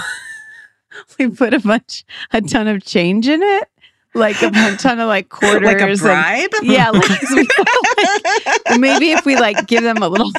we 1.17 1.29
put 1.29 1.53
a 1.53 1.59
bunch 1.62 2.03
a 2.33 2.41
ton 2.41 2.67
of 2.67 2.83
change 2.83 3.29
in 3.29 3.41
it. 3.41 3.69
Like 4.15 4.41
a 4.41 4.50
ton 4.78 5.00
of 5.00 5.08
like 5.08 5.30
quarters 5.30 5.62
like 5.63 5.82
a 5.82 5.86
and- 5.86 6.54
yeah, 6.63 6.89
like, 6.89 7.22
we 7.32 7.48
like, 8.69 8.80
maybe 8.80 9.12
if 9.12 9.26
we 9.26 9.36
like 9.36 9.67
give 9.67 9.84
them 9.84 10.02
a 10.02 10.08
little 10.08 10.32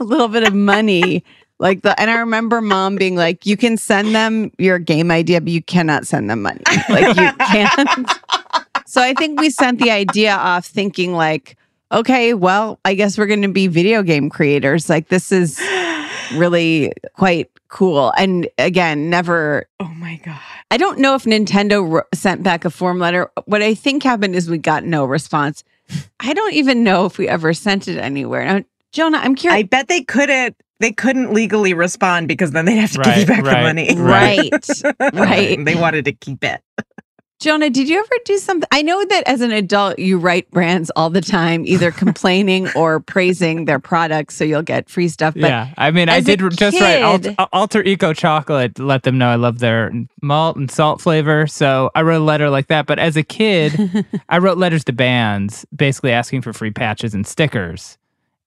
a 0.00 0.04
little 0.04 0.28
bit 0.28 0.46
of 0.46 0.54
money 0.54 1.24
like 1.58 1.82
the 1.82 1.98
and 2.00 2.10
i 2.10 2.18
remember 2.18 2.60
mom 2.60 2.96
being 2.96 3.16
like 3.16 3.46
you 3.46 3.56
can 3.56 3.76
send 3.76 4.14
them 4.14 4.50
your 4.58 4.78
game 4.78 5.10
idea 5.10 5.40
but 5.40 5.50
you 5.50 5.62
cannot 5.62 6.06
send 6.06 6.28
them 6.30 6.42
money. 6.42 6.62
Like 6.88 7.16
you 7.16 7.32
can't. 7.46 8.10
So 8.86 9.00
i 9.02 9.14
think 9.14 9.40
we 9.40 9.50
sent 9.50 9.80
the 9.80 9.90
idea 9.90 10.32
off 10.34 10.66
thinking 10.66 11.12
like 11.12 11.56
okay 11.92 12.34
well 12.34 12.78
i 12.84 12.94
guess 12.94 13.16
we're 13.18 13.26
going 13.26 13.42
to 13.42 13.48
be 13.48 13.66
video 13.66 14.02
game 14.02 14.30
creators. 14.30 14.88
Like 14.88 15.08
this 15.08 15.30
is 15.32 15.58
really 16.36 16.92
quite 17.14 17.50
cool 17.68 18.12
and 18.16 18.48
again 18.58 19.10
never 19.10 19.66
oh 19.80 19.88
my 19.96 20.20
God. 20.24 20.38
I 20.70 20.76
don't 20.76 20.98
know 20.98 21.14
if 21.14 21.24
Nintendo 21.24 21.88
ro- 21.88 22.02
sent 22.14 22.42
back 22.42 22.64
a 22.64 22.70
form 22.70 22.98
letter. 22.98 23.30
What 23.46 23.62
I 23.62 23.74
think 23.74 24.02
happened 24.02 24.34
is 24.36 24.48
we 24.48 24.58
got 24.58 24.84
no 24.84 25.04
response. 25.04 25.64
I 26.20 26.32
don't 26.34 26.54
even 26.54 26.82
know 26.84 27.04
if 27.06 27.18
we 27.18 27.28
ever 27.28 27.52
sent 27.52 27.88
it 27.88 27.98
anywhere. 27.98 28.44
Now, 28.44 28.64
Jonah, 28.92 29.18
I'm 29.18 29.34
curious. 29.34 29.58
I 29.58 29.62
bet 29.64 29.88
they 29.88 30.02
couldn't 30.02 30.56
they 30.80 30.92
couldn't 30.92 31.32
legally 31.32 31.74
respond 31.74 32.28
because 32.28 32.50
then 32.52 32.64
they'd 32.64 32.76
have 32.76 32.92
to 32.92 32.98
give 33.02 33.16
you 33.16 33.20
Right, 33.20 33.28
back 33.28 33.44
the 33.44 33.50
right, 33.50 33.62
money. 33.62 33.94
right, 33.96 35.14
right. 35.14 35.64
they 35.64 35.74
wanted 35.74 36.04
to 36.06 36.12
keep 36.12 36.42
it. 36.44 36.60
Jonah, 37.40 37.68
did 37.68 37.88
you 37.88 37.98
ever 37.98 38.14
do 38.24 38.38
something? 38.38 38.68
I 38.72 38.82
know 38.82 39.04
that 39.04 39.24
as 39.26 39.40
an 39.40 39.50
adult, 39.50 39.98
you 39.98 40.18
write 40.18 40.50
brands 40.50 40.90
all 40.96 41.10
the 41.10 41.20
time, 41.20 41.64
either 41.66 41.90
complaining 41.92 42.68
or 42.74 43.00
praising 43.00 43.64
their 43.64 43.78
products, 43.78 44.36
so 44.36 44.44
you'll 44.44 44.62
get 44.62 44.88
free 44.88 45.08
stuff. 45.08 45.34
But 45.34 45.42
yeah. 45.42 45.74
I 45.76 45.90
mean, 45.90 46.08
I 46.08 46.20
did 46.20 46.40
just 46.52 46.80
write 46.80 47.36
Alter 47.52 47.82
Eco 47.82 48.12
Chocolate, 48.12 48.78
let 48.78 49.02
them 49.02 49.18
know 49.18 49.28
I 49.28 49.34
love 49.34 49.58
their 49.58 49.92
malt 50.22 50.56
and 50.56 50.70
salt 50.70 51.00
flavor. 51.00 51.46
So 51.46 51.90
I 51.94 52.02
wrote 52.02 52.22
a 52.22 52.24
letter 52.24 52.50
like 52.50 52.68
that. 52.68 52.86
But 52.86 52.98
as 52.98 53.16
a 53.16 53.22
kid, 53.22 54.06
I 54.28 54.38
wrote 54.38 54.56
letters 54.56 54.84
to 54.84 54.92
bands, 54.92 55.66
basically 55.74 56.12
asking 56.12 56.42
for 56.42 56.52
free 56.52 56.70
patches 56.70 57.14
and 57.14 57.26
stickers. 57.26 57.98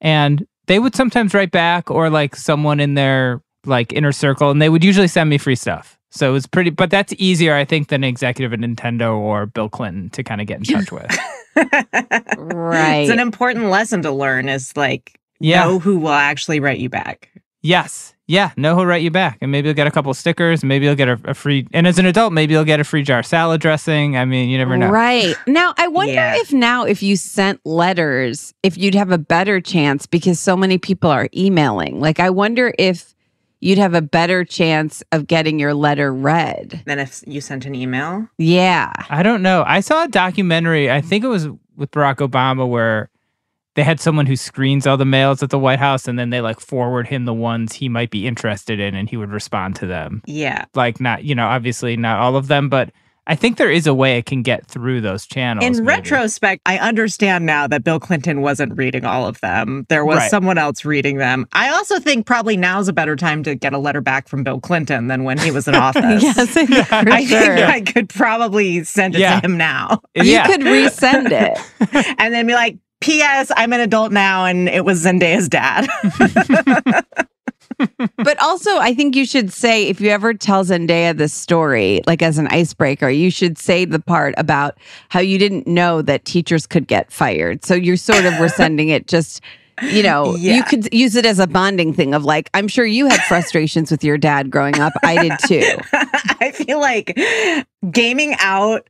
And 0.02 0.48
they 0.68 0.80
would 0.80 0.96
sometimes 0.96 1.34
write 1.34 1.52
back 1.52 1.92
or 1.92 2.10
like 2.10 2.36
someone 2.36 2.80
in 2.80 2.94
their 2.94 3.42
like 3.66 3.92
inner 3.94 4.12
circle, 4.12 4.50
and 4.50 4.62
they 4.62 4.70
would 4.70 4.84
usually 4.84 5.08
send 5.08 5.30
me 5.30 5.38
free 5.38 5.56
stuff. 5.56 5.97
So 6.10 6.30
it 6.30 6.34
was 6.34 6.48
pretty, 6.48 6.70
but 6.70 6.90
that's 6.90 7.14
easier, 7.18 7.54
I 7.54 7.66
think, 7.66 7.90
than 7.90 8.04
an 8.04 8.08
executive 8.10 8.54
at 8.54 8.60
Nintendo 8.60 9.18
or 9.18 9.46
Bill 9.46 9.68
Clinton 9.70 10.10
to 10.12 10.24
kind 10.24 10.40
of 10.42 10.48
get 10.48 10.58
in 10.60 10.64
touch 10.76 10.92
with. 10.92 11.18
right. 12.38 13.00
It's 13.02 13.12
an 13.12 13.20
important 13.20 13.66
lesson 13.66 14.02
to 14.04 14.12
learn 14.12 14.50
is 14.50 14.76
like 14.78 15.20
Yeah. 15.40 15.64
know 15.66 15.80
who 15.80 15.98
will 16.00 16.10
actually 16.12 16.60
write 16.60 16.80
you 16.80 16.90
back. 16.90 17.30
Yes. 17.62 18.14
Yeah. 18.28 18.52
Know 18.58 18.76
who'll 18.76 18.86
write 18.86 19.02
you 19.04 19.12
back. 19.12 19.38
And 19.42 19.52
maybe 19.52 19.68
you'll 19.68 19.76
get 19.76 19.88
a 19.88 19.92
couple 19.92 20.14
stickers. 20.14 20.64
Maybe 20.64 20.86
you'll 20.86 20.96
get 20.96 21.08
a, 21.10 21.20
a 21.26 21.34
free, 21.34 21.66
and 21.74 21.88
as 21.88 21.98
an 21.98 22.06
adult, 22.06 22.34
maybe 22.34 22.54
you'll 22.54 22.66
get 22.66 22.80
a 22.80 22.84
free 22.84 23.02
jar 23.04 23.20
of 23.20 23.26
salad 23.26 23.62
dressing. 23.62 24.18
I 24.18 24.26
mean, 24.26 24.50
you 24.50 24.58
never 24.58 24.78
know. 24.78 24.90
Right. 24.90 25.36
Now, 25.48 25.74
I 25.78 25.88
wonder 25.88 26.14
Yeah. 26.14 26.36
if 26.38 26.52
now, 26.54 26.84
if 26.86 27.02
you 27.02 27.16
sent 27.16 27.60
letters, 27.66 28.54
if 28.64 28.78
you'd 28.78 28.96
have 28.96 29.12
a 29.12 29.18
better 29.18 29.60
chance 29.62 30.06
because 30.06 30.40
so 30.40 30.56
many 30.58 30.78
people 30.78 31.10
are 31.10 31.30
emailing. 31.36 32.00
Like, 32.00 32.20
I 32.20 32.30
wonder 32.30 32.74
if 32.78 33.16
you'd 33.60 33.78
have 33.78 33.94
a 33.94 34.02
better 34.02 34.44
chance 34.44 35.04
of 35.12 35.28
getting 35.28 35.60
your 35.60 35.74
letter 35.74 36.14
read. 36.14 36.84
than 36.86 37.00
if 37.00 37.24
you 37.26 37.42
sent 37.42 37.66
an 37.66 37.76
email. 37.76 38.28
Yeah. 38.38 38.92
I 39.10 39.24
don't 39.24 39.42
know. 39.42 39.64
I 39.66 39.80
saw 39.80 40.04
a 40.04 40.08
documentary, 40.08 40.92
I 40.92 41.02
think 41.02 41.24
it 41.24 41.28
was 41.28 41.48
with 41.76 41.92
Barack 41.92 42.18
Obama, 42.18 42.68
where 42.68 43.10
they 43.76 43.84
had 43.84 44.00
someone 44.00 44.26
who 44.26 44.36
screens 44.36 44.88
all 44.88 44.98
the 44.98 45.06
mails 45.06 45.44
at 45.44 45.52
the 45.52 45.60
White 45.60 45.80
House 45.80 46.08
and 46.08 46.18
then 46.18 46.32
they 46.32 46.42
like 46.42 46.60
forward 46.60 47.08
him 47.08 47.26
the 47.26 47.34
ones 47.34 47.74
he 47.74 47.90
might 47.90 48.10
be 48.10 48.26
interested 48.26 48.80
in 48.80 48.96
and 48.96 49.10
he 49.10 49.18
would 49.18 49.32
respond 49.32 49.76
to 49.76 49.86
them. 49.86 50.24
Yeah. 50.26 50.66
Like, 50.74 51.00
not, 51.00 51.24
you 51.24 51.36
know, 51.36 51.46
obviously 51.46 51.96
not 51.96 52.20
all 52.20 52.36
of 52.36 52.48
them, 52.48 52.70
but 52.70 52.92
I 53.30 53.36
think 53.36 53.58
there 53.58 53.70
is 53.70 53.86
a 53.86 53.94
way 53.94 54.18
it 54.18 54.26
can 54.26 54.42
get 54.42 54.66
through 54.68 55.02
those 55.02 55.26
channels. 55.28 55.66
In 55.66 55.74
maybe. 55.74 55.86
retrospect, 55.98 56.62
I 56.66 56.78
understand 56.78 57.46
now 57.46 57.68
that 57.68 57.84
Bill 57.84 58.00
Clinton 58.00 58.40
wasn't 58.42 58.78
reading 58.78 59.04
all 59.04 59.28
of 59.28 59.40
them. 59.42 59.86
There 59.90 60.06
was 60.06 60.18
Right. 60.18 60.32
someone 60.32 60.58
else 60.58 60.86
reading 60.86 61.18
them. 61.18 61.46
I 61.52 61.70
also 61.70 62.00
think 62.00 62.26
probably 62.26 62.56
now's 62.56 62.88
a 62.88 62.94
better 62.94 63.16
time 63.18 63.44
to 63.44 63.54
get 63.54 63.74
a 63.74 63.78
letter 63.78 64.00
back 64.02 64.30
from 64.30 64.44
Bill 64.44 64.62
Clinton 64.62 65.08
than 65.08 65.26
when 65.26 65.38
he 65.38 65.52
was 65.52 65.68
in 65.68 65.76
office. 65.88 66.24
yes, 66.24 66.38
I 66.40 66.46
think 66.46 66.72
I 66.94 67.26
sure. 67.26 67.40
think 67.58 67.60
I 67.70 67.82
could 67.82 68.08
probably 68.10 68.84
send 68.86 69.14
it 69.16 69.20
Yeah. 69.20 69.40
to 69.42 69.46
him 69.46 69.58
now 69.58 70.02
you 70.16 70.40
could 70.46 70.62
resend 70.62 71.28
it. 71.32 72.16
and 72.18 72.34
then 72.34 72.48
be 72.48 72.54
like, 72.54 72.78
P.S. 73.02 73.52
I'm 73.56 73.74
an 73.74 73.80
adult 73.82 74.12
now 74.12 74.46
and 74.46 74.68
it 74.68 74.84
was 74.84 75.04
Zendaya's 75.06 75.48
dad. 75.50 75.88
But 78.18 78.42
also, 78.42 78.78
I 78.78 78.94
think 78.94 79.16
you 79.16 79.26
should 79.26 79.52
say 79.52 79.88
if 79.88 80.02
you 80.02 80.10
ever 80.10 80.34
tell 80.34 80.64
Zendaya 80.64 81.16
this 81.16 81.34
story, 81.34 82.02
like 82.08 82.22
as 82.22 82.38
an 82.38 82.48
icebreaker, 82.48 83.10
you 83.10 83.30
should 83.30 83.58
say 83.58 83.86
the 83.86 84.00
part 84.00 84.34
about 84.38 84.78
how 85.10 85.20
you 85.20 85.38
didn't 85.38 85.68
know 85.68 86.02
that 86.02 86.26
teachers 86.26 86.66
could 86.66 86.88
get 86.88 87.12
fired. 87.12 87.64
So 87.64 87.76
you're 87.76 87.98
sort 87.98 88.26
of 88.26 88.40
were 88.40 88.50
sending 88.50 88.90
it 88.90 89.08
just. 89.08 89.42
You 89.84 90.02
know, 90.02 90.36
you 90.36 90.64
could 90.64 90.92
use 90.92 91.16
it 91.16 91.24
as 91.24 91.38
a 91.38 91.46
bonding 91.46 91.94
thing 91.94 92.16
of 92.16 92.26
like, 92.26 92.50
I'm 92.56 92.68
sure 92.68 92.84
you 92.84 93.06
had 93.06 93.22
frustrations 93.26 93.92
with 93.92 94.04
your 94.04 94.18
dad 94.18 94.50
growing 94.50 94.80
up. 94.80 94.92
I 95.04 95.22
did 95.22 95.34
too. 95.48 95.78
I 96.42 96.50
feel 96.52 96.80
like 96.80 97.16
gaming 97.92 98.36
out, 98.40 98.88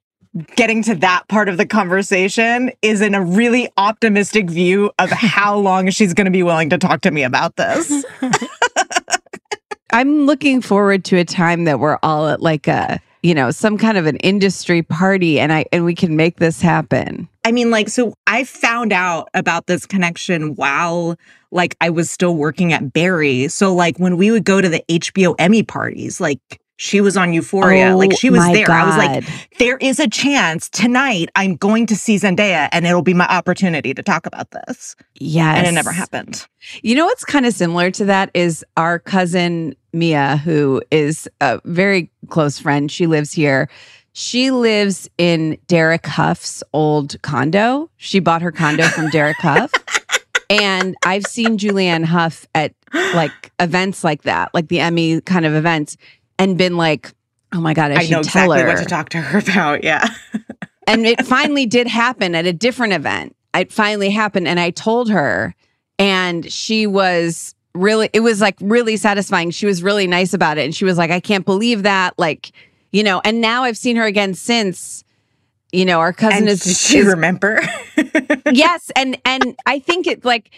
getting 0.55 0.81
to 0.83 0.95
that 0.95 1.27
part 1.27 1.49
of 1.49 1.57
the 1.57 1.65
conversation 1.65 2.71
is 2.81 3.01
in 3.01 3.15
a 3.15 3.21
really 3.21 3.69
optimistic 3.75 4.49
view 4.49 4.91
of 4.97 5.09
how 5.09 5.57
long 5.57 5.89
she's 5.89 6.13
going 6.13 6.25
to 6.25 6.31
be 6.31 6.43
willing 6.43 6.69
to 6.69 6.77
talk 6.77 7.01
to 7.01 7.11
me 7.11 7.23
about 7.23 7.57
this. 7.57 8.05
I'm 9.97 10.27
looking 10.27 10.61
forward 10.61 11.03
to 11.05 11.17
a 11.17 11.25
time 11.25 11.63
that 11.63 11.79
we're 11.79 11.97
all 12.03 12.27
at 12.27 12.39
like 12.39 12.67
a, 12.67 13.01
you 13.23 13.33
know, 13.33 13.49
some 13.49 13.79
kind 13.79 13.97
of 13.97 14.05
an 14.05 14.17
industry 14.17 14.83
party 14.83 15.39
and 15.39 15.51
I 15.51 15.65
and 15.71 15.85
we 15.85 15.95
can 15.95 16.15
make 16.15 16.37
this 16.37 16.61
happen. 16.61 17.27
I 17.43 17.51
mean, 17.51 17.71
like, 17.71 17.89
so 17.89 18.13
I 18.27 18.43
found 18.43 18.93
out 18.93 19.27
about 19.33 19.65
this 19.65 19.87
connection 19.87 20.53
while 20.53 21.15
like 21.49 21.75
I 21.81 21.89
was 21.89 22.11
still 22.11 22.35
working 22.35 22.73
at 22.73 22.93
Barry. 22.93 23.47
So 23.47 23.73
like 23.73 23.97
when 23.97 24.17
we 24.17 24.29
would 24.29 24.45
go 24.45 24.61
to 24.61 24.69
the 24.69 24.83
HBO 24.87 25.33
Emmy 25.39 25.63
parties, 25.63 26.21
like 26.21 26.61
she 26.77 27.01
was 27.01 27.17
on 27.17 27.33
Euphoria, 27.33 27.95
like 27.95 28.11
oh 28.13 28.15
she 28.15 28.29
was 28.29 28.41
Oh 28.41 28.53
there. 28.53 28.71
I 28.71 28.85
was 28.85 28.97
like, 28.97 29.25
there 29.57 29.77
is 29.77 29.99
a 29.99 30.07
chance 30.07 30.69
tonight 30.69 31.29
I'm 31.35 31.55
going 31.55 31.87
to 31.87 31.95
see 31.95 32.17
Zendaya 32.17 32.69
and 32.71 32.85
it'll 32.85 33.01
be 33.01 33.15
my 33.15 33.27
opportunity 33.27 33.93
to 33.95 34.03
talk 34.03 34.25
about 34.27 34.51
this. 34.51 34.95
Yes. 35.15 35.57
And 35.57 35.67
it 35.67 35.71
never 35.71 35.91
happened. 35.91 36.47
You 36.83 36.95
know 36.95 37.05
what's 37.05 37.25
kind 37.25 37.45
of 37.47 37.53
similar 37.53 37.89
to 37.91 38.05
that 38.05 38.29
is 38.35 38.63
our 38.77 38.99
cousin 38.99 39.75
Mia, 39.91 40.37
who 40.37 40.81
is 40.91 41.27
a 41.41 41.59
very 41.65 42.11
close 42.29 42.59
friend. 42.59 42.91
She 42.91 43.07
lives 43.07 43.31
here. 43.31 43.69
She 44.13 44.51
lives 44.51 45.09
in 45.17 45.57
Derek 45.67 46.05
Hough's 46.05 46.63
old 46.73 47.19
condo. 47.23 47.89
She 47.97 48.19
bought 48.19 48.43
her 48.43 48.51
condo 48.51 48.83
from 48.83 49.09
Derek 49.09 49.37
Hough. 49.37 49.71
And 50.49 50.95
I've 51.03 51.25
seen 51.25 51.57
Julianne 51.57 52.05
Hough 52.05 52.47
at 52.55 52.73
like 53.13 53.51
events 53.59 54.05
like 54.05 54.21
that, 54.21 54.53
like 54.53 54.69
the 54.69 54.79
Emmy 54.79 55.19
kind 55.19 55.45
of 55.45 55.53
events, 55.53 55.97
and 56.39 56.57
been 56.57 56.77
like, 56.77 57.13
oh 57.53 57.61
my 57.61 57.73
God, 57.73 57.91
I, 57.91 57.95
I 57.95 57.99
should 58.01 58.11
know 58.11 58.23
tell 58.23 58.51
exactly 58.51 58.61
her. 58.61 58.67
what 58.67 58.77
to 58.77 58.85
talk 58.85 59.09
to 59.09 59.17
her 59.19 59.39
about. 59.51 59.83
Yeah. 59.83 60.07
and 60.87 61.05
it 61.05 61.25
finally 61.25 61.65
did 61.65 61.87
happen 61.87 62.35
at 62.35 62.45
a 62.45 62.53
different 62.53 62.93
event. 62.93 63.35
It 63.53 63.71
finally 63.71 64.09
happened. 64.09 64.47
And 64.47 64.59
I 64.59 64.69
told 64.69 65.09
her, 65.09 65.55
and 65.97 66.51
she 66.51 66.85
was 66.85 67.55
really, 67.73 68.09
it 68.13 68.19
was 68.19 68.41
like 68.41 68.55
really 68.61 68.97
satisfying. 68.97 69.51
She 69.51 69.65
was 69.65 69.81
really 69.81 70.07
nice 70.07 70.33
about 70.33 70.57
it. 70.57 70.65
And 70.65 70.75
she 70.75 70.85
was 70.85 70.97
like, 70.97 71.11
I 71.11 71.19
can't 71.19 71.45
believe 71.45 71.83
that. 71.83 72.13
Like, 72.17 72.51
you 72.91 73.03
know, 73.03 73.21
and 73.23 73.41
now 73.41 73.63
I've 73.63 73.77
seen 73.77 73.95
her 73.95 74.05
again 74.05 74.33
since. 74.33 75.03
You 75.73 75.83
know, 75.83 75.99
our 75.99 76.13
cousin 76.13 76.43
And 76.43 76.49
is, 76.49 76.79
she 76.79 76.99
is 76.99 77.07
remember? 77.07 77.59
yes 78.53 78.91
and 78.95 79.19
and 79.25 79.57
i 79.65 79.79
think 79.79 80.07
it 80.07 80.23
like 80.23 80.51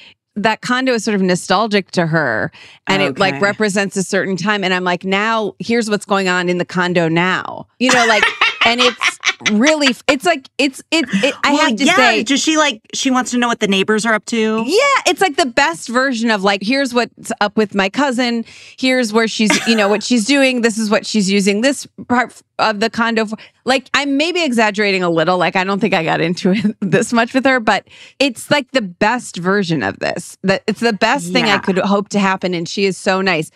that 0.44 0.62
condo 0.62 0.94
is 0.94 1.04
sort 1.04 1.16
of 1.16 1.22
nostalgic 1.22 1.92
to 1.92 2.08
her 2.08 2.52
and 2.88 3.02
it 3.02 3.20
like 3.20 3.42
represents 3.42 3.96
a 3.98 4.04
certain 4.04 4.36
time. 4.36 4.64
And 4.64 4.74
i'm 4.74 4.84
like 4.84 5.04
now 5.04 5.56
here's 5.60 5.90
what's 5.90 6.06
going 6.06 6.28
on 6.28 6.50
in 6.50 6.58
the 6.58 6.66
condo 6.66 7.08
now. 7.08 7.68
You 7.80 7.94
know 7.94 8.06
like 8.08 8.24
and 8.70 8.80
it's 8.82 9.20
really 9.52 9.96
it's 10.08 10.26
like 10.26 10.50
it's 10.58 10.82
it, 10.92 11.06
it 11.24 11.34
i 11.44 11.54
Well, 11.54 11.70
have 11.70 11.78
to 11.78 11.86
yeah, 11.86 11.96
say 11.96 12.24
does 12.24 12.42
she 12.42 12.58
like 12.58 12.82
she 12.94 13.10
wants 13.10 13.32
to 13.32 13.38
know 13.38 13.48
what 13.48 13.60
the 13.60 13.68
neighbors 13.68 14.06
are 14.06 14.14
up 14.14 14.26
to? 14.26 14.64
yeah, 14.66 15.02
it's 15.08 15.22
like 15.22 15.36
the 15.38 15.46
best 15.46 15.88
version 15.90 16.30
of 16.32 16.44
like, 16.44 16.62
here's 16.62 16.94
what's 16.94 17.32
up 17.42 17.56
with 17.58 17.74
my 17.74 17.90
cousin. 17.90 18.46
Here's 18.78 19.14
where 19.14 19.28
she's, 19.28 19.66
you 19.68 19.76
know, 19.76 19.88
what 19.88 20.04
she's 20.04 20.26
doing. 20.26 20.62
This 20.62 20.78
is 20.78 20.90
what 20.90 21.06
she's 21.06 21.30
using 21.30 21.62
this 21.62 21.88
part 22.08 22.42
of 22.60 22.80
the 22.80 22.90
condo 22.90 23.26
for. 23.26 23.38
Like, 23.66 23.90
I'm 23.94 24.18
maybe 24.18 24.44
exaggerating 24.44 25.04
a 25.04 25.10
little. 25.10 25.38
Like, 25.38 25.56
I 25.56 25.64
don't 25.64 25.80
think 25.80 25.94
I 25.94 26.04
got 26.04 26.22
into 26.22 26.52
it 26.52 26.76
this 26.82 27.14
much 27.14 27.34
with 27.34 27.46
her, 27.46 27.60
but 27.60 27.88
it's 28.20 28.50
like 28.52 28.72
the 28.72 28.82
best 28.82 29.38
version 29.38 29.84
of 29.84 30.00
this. 30.00 30.38
That 30.44 30.64
it's 30.68 30.80
the 30.82 30.94
best 30.94 31.32
thing 31.32 31.46
I 31.46 31.58
could 31.60 31.78
hope 31.78 32.10
to 32.10 32.20
happen. 32.20 32.54
And 32.54 32.68
she 32.68 32.86
is 32.86 32.98
so 32.98 33.22
nice. 33.22 33.52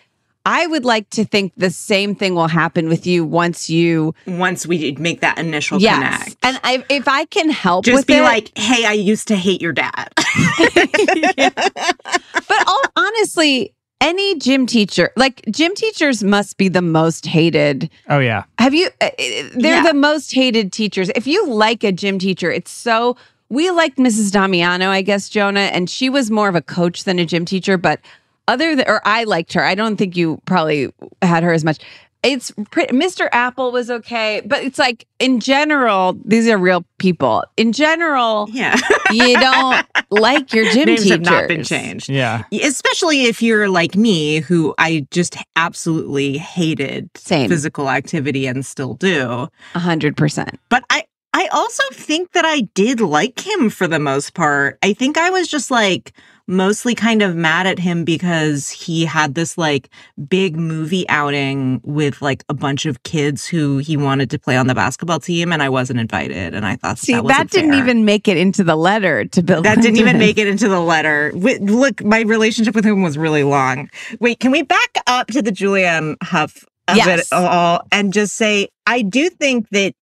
I 0.45 0.67
would 0.67 0.83
like 0.83 1.09
to 1.11 1.23
think 1.23 1.53
the 1.55 1.69
same 1.69 2.15
thing 2.15 2.35
will 2.35 2.49
happen 2.49 2.89
with 2.89 3.07
you 3.07 3.23
once 3.23 3.69
you, 3.69 4.13
Once 4.27 4.67
we 4.67 4.91
make 4.99 5.21
that 5.21 5.37
initial 5.39 5.79
yes. 5.79 5.95
connect. 6.23 6.37
And 6.43 6.59
I, 6.63 6.83
if 6.89 7.07
I 7.07 7.25
can 7.25 7.49
help 7.49 7.85
Just 7.85 7.95
with 7.95 8.07
be 8.07 8.15
it, 8.15 8.21
like, 8.23 8.57
hey, 8.57 8.85
I 8.85 8.91
used 8.91 9.27
to 9.29 9.35
hate 9.37 9.61
your 9.61 9.71
dad. 9.71 10.09
but 11.55 12.67
all, 12.67 12.81
honestly, 12.95 13.73
any 14.01 14.37
gym 14.37 14.65
teacher, 14.65 15.11
like 15.15 15.41
gym 15.49 15.73
teachers 15.75 16.23
must 16.23 16.57
be 16.57 16.67
the 16.67 16.81
most 16.81 17.25
hated. 17.25 17.89
Oh 18.09 18.19
yeah. 18.19 18.43
Have 18.59 18.73
you, 18.73 18.89
uh, 18.99 19.05
uh, 19.05 19.09
they're 19.55 19.77
Yeah. 19.77 19.83
the 19.83 19.93
most 19.93 20.33
hated 20.33 20.73
teachers. 20.73 21.09
If 21.15 21.25
you 21.25 21.47
like 21.47 21.85
a 21.85 21.91
gym 21.93 22.19
teacher, 22.19 22.51
it's 22.51 22.71
so, 22.71 23.15
we 23.49 23.69
liked 23.71 23.97
Mrs. 23.97 24.31
Damiano, 24.31 24.89
I 24.89 25.03
guess, 25.03 25.29
Jonah, 25.29 25.61
and 25.71 25.89
she 25.89 26.09
was 26.09 26.29
more 26.29 26.49
of 26.49 26.55
a 26.55 26.61
coach 26.61 27.05
than 27.05 27.17
a 27.19 27.25
gym 27.25 27.45
teacher, 27.45 27.77
but 27.77 28.01
other 28.47 28.75
than, 28.75 28.85
or 28.87 29.01
I 29.05 29.23
liked 29.23 29.53
her. 29.53 29.63
I 29.63 29.75
don't 29.75 29.97
think 29.97 30.15
you 30.17 30.41
probably 30.45 30.91
had 31.21 31.43
her 31.43 31.53
as 31.53 31.63
much. 31.63 31.79
It's 32.23 32.53
pretty, 32.71 32.95
Mr. 32.95 33.27
Apple 33.33 33.73
was 33.73 33.91
okay, 33.91 34.41
but 34.45 34.63
it's 34.63 34.79
like 34.79 35.05
in 35.19 35.41
general, 35.41 36.17
these 36.23 36.47
are 36.47 36.57
real 36.57 36.85
people. 36.97 37.43
In 37.57 37.73
general, 37.73 38.47
yeah. 38.49 38.77
you 39.11 39.37
don't 39.37 39.85
like 40.09 40.53
your 40.53 40.63
gym 40.71 40.85
Names 40.85 41.03
teachers. 41.03 41.11
have 41.11 41.21
not 41.21 41.49
been 41.49 41.65
changed. 41.65 42.07
Yeah. 42.07 42.43
Especially 42.53 43.23
if 43.23 43.41
you're 43.41 43.67
like 43.67 43.95
me, 43.97 44.39
who 44.39 44.73
I 44.77 45.05
just 45.11 45.35
absolutely 45.57 46.37
hated 46.37 47.09
Same. 47.17 47.49
physical 47.49 47.89
activity 47.89 48.47
and 48.47 48.65
still 48.65 48.93
do. 48.93 49.49
A 49.75 49.79
hundred 49.79 50.15
percent. 50.15 50.61
But 50.69 50.85
I 50.89 51.03
I 51.33 51.47
also 51.47 51.83
think 51.91 52.31
that 52.31 52.45
I 52.45 52.61
did 52.73 53.01
like 53.01 53.45
him 53.45 53.69
for 53.69 53.85
the 53.87 53.99
most 53.99 54.33
part. 54.33 54.77
I 54.81 54.93
think 54.93 55.17
I 55.17 55.29
was 55.29 55.49
just 55.49 55.71
like 55.71 56.13
mostly 56.47 56.93
kind 56.93 57.21
of 57.21 57.35
mad 57.35 57.65
at 57.65 57.79
him 57.79 58.03
because 58.03 58.69
he 58.69 59.05
had 59.05 59.33
this 59.35 59.57
like 59.57 59.89
big 60.27 60.55
movie 60.57 61.07
outing 61.09 61.79
with 61.83 62.21
like 62.21 62.43
a 62.49 62.53
bunch 62.53 62.85
of 62.85 63.01
kids 63.03 63.47
who 63.47 63.77
he 63.77 63.95
wanted 63.95 64.29
to 64.29 64.37
play 64.39 64.57
on 64.57 64.67
the 64.67 64.75
basketball 64.75 65.19
team 65.19 65.53
and 65.53 65.63
I 65.63 65.69
wasn't 65.69 65.99
invited 65.99 66.53
and 66.53 66.65
I 66.65 66.75
thought 66.75 66.97
See, 66.97 67.13
that, 67.13 67.25
that, 67.27 67.49
didn't 67.49 67.71
fair. 67.71 67.79
even 67.79 68.03
make 68.05 68.27
it 68.27 68.37
into 68.37 68.63
the 68.63 68.75
letter 68.75 69.25
to 69.25 69.41
Bill. 69.43 69.61
that 69.61 69.81
didn't 69.81 69.97
even 69.97 70.17
make 70.17 70.37
it 70.37 70.47
into 70.47 70.67
the 70.67 70.81
letter. 70.81 71.31
Wait, 71.33 71.61
look, 71.61 72.03
my 72.03 72.21
relationship 72.21 72.75
with 72.75 72.85
him 72.85 73.01
was 73.01 73.17
really 73.17 73.43
long. 73.43 73.89
Wait, 74.19 74.39
can 74.39 74.51
we 74.51 74.63
back 74.63 74.97
up 75.07 75.27
to 75.27 75.41
the 75.41 75.51
Julianne 75.51 76.15
Hough 76.21 76.65
of 76.89 76.97
Yes. 76.97 77.31
it 77.31 77.33
all 77.33 77.79
and 77.93 78.11
just 78.11 78.33
say 78.35 78.67
I 78.85 79.01
do 79.03 79.29
think 79.29 79.69
that 79.69 79.93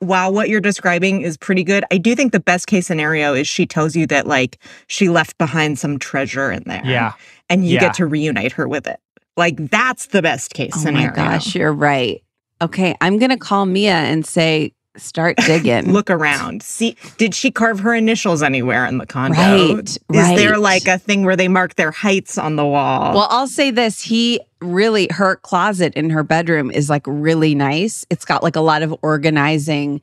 while 0.00 0.32
what 0.32 0.48
you're 0.48 0.60
describing 0.60 1.22
is 1.22 1.36
pretty 1.36 1.62
good, 1.64 1.84
I 1.90 1.98
do 1.98 2.14
think 2.14 2.32
the 2.32 2.40
best 2.40 2.66
case 2.66 2.86
scenario 2.86 3.32
is 3.34 3.46
she 3.46 3.66
tells 3.66 3.94
you 3.94 4.06
that 4.08 4.26
like 4.26 4.58
she 4.88 5.08
left 5.08 5.38
behind 5.38 5.78
some 5.78 5.98
treasure 5.98 6.50
in 6.50 6.62
there. 6.66 6.82
Yeah. 6.84 7.12
And 7.48 7.66
you 7.66 7.74
Yeah. 7.74 7.80
get 7.80 7.94
to 7.94 8.06
reunite 8.06 8.52
her 8.52 8.66
with 8.66 8.86
it. 8.86 8.98
Like 9.36 9.56
that's 9.70 10.06
the 10.06 10.22
best 10.22 10.52
case 10.54 10.72
Oh 10.74 10.80
scenario. 10.80 11.12
Oh 11.12 11.16
my 11.16 11.32
gosh, 11.34 11.54
you're 11.54 11.72
right. 11.72 12.22
Okay, 12.62 12.94
I'm 13.00 13.18
gonna 13.18 13.38
call 13.38 13.64
Mia 13.66 13.92
and 13.94 14.26
say, 14.26 14.72
start 14.96 15.36
digging. 15.38 15.92
Look 15.92 16.10
around. 16.10 16.62
See, 16.62 16.96
did 17.16 17.34
she 17.34 17.50
carve 17.50 17.80
her 17.80 17.94
initials 17.94 18.42
anywhere 18.42 18.86
in 18.86 18.98
the 18.98 19.06
condo? 19.06 19.76
Right, 19.76 19.88
Is 19.88 19.98
there 20.08 20.58
like 20.58 20.86
a 20.86 20.98
thing 20.98 21.24
where 21.24 21.36
they 21.36 21.48
mark 21.48 21.76
their 21.76 21.90
heights 21.90 22.38
on 22.38 22.56
the 22.56 22.66
wall? 22.66 23.14
Well, 23.14 23.28
I'll 23.30 23.46
say 23.48 23.70
this: 23.70 24.02
he 24.02 24.40
really 24.60 25.08
her 25.12 25.36
closet 25.36 25.94
in 25.94 26.10
her 26.10 26.22
bedroom 26.22 26.70
is 26.70 26.90
like 26.90 27.02
really 27.06 27.54
nice. 27.54 28.04
It's 28.10 28.24
got 28.24 28.42
like 28.42 28.56
a 28.56 28.60
lot 28.60 28.82
of 28.82 28.94
organizing. 29.02 30.00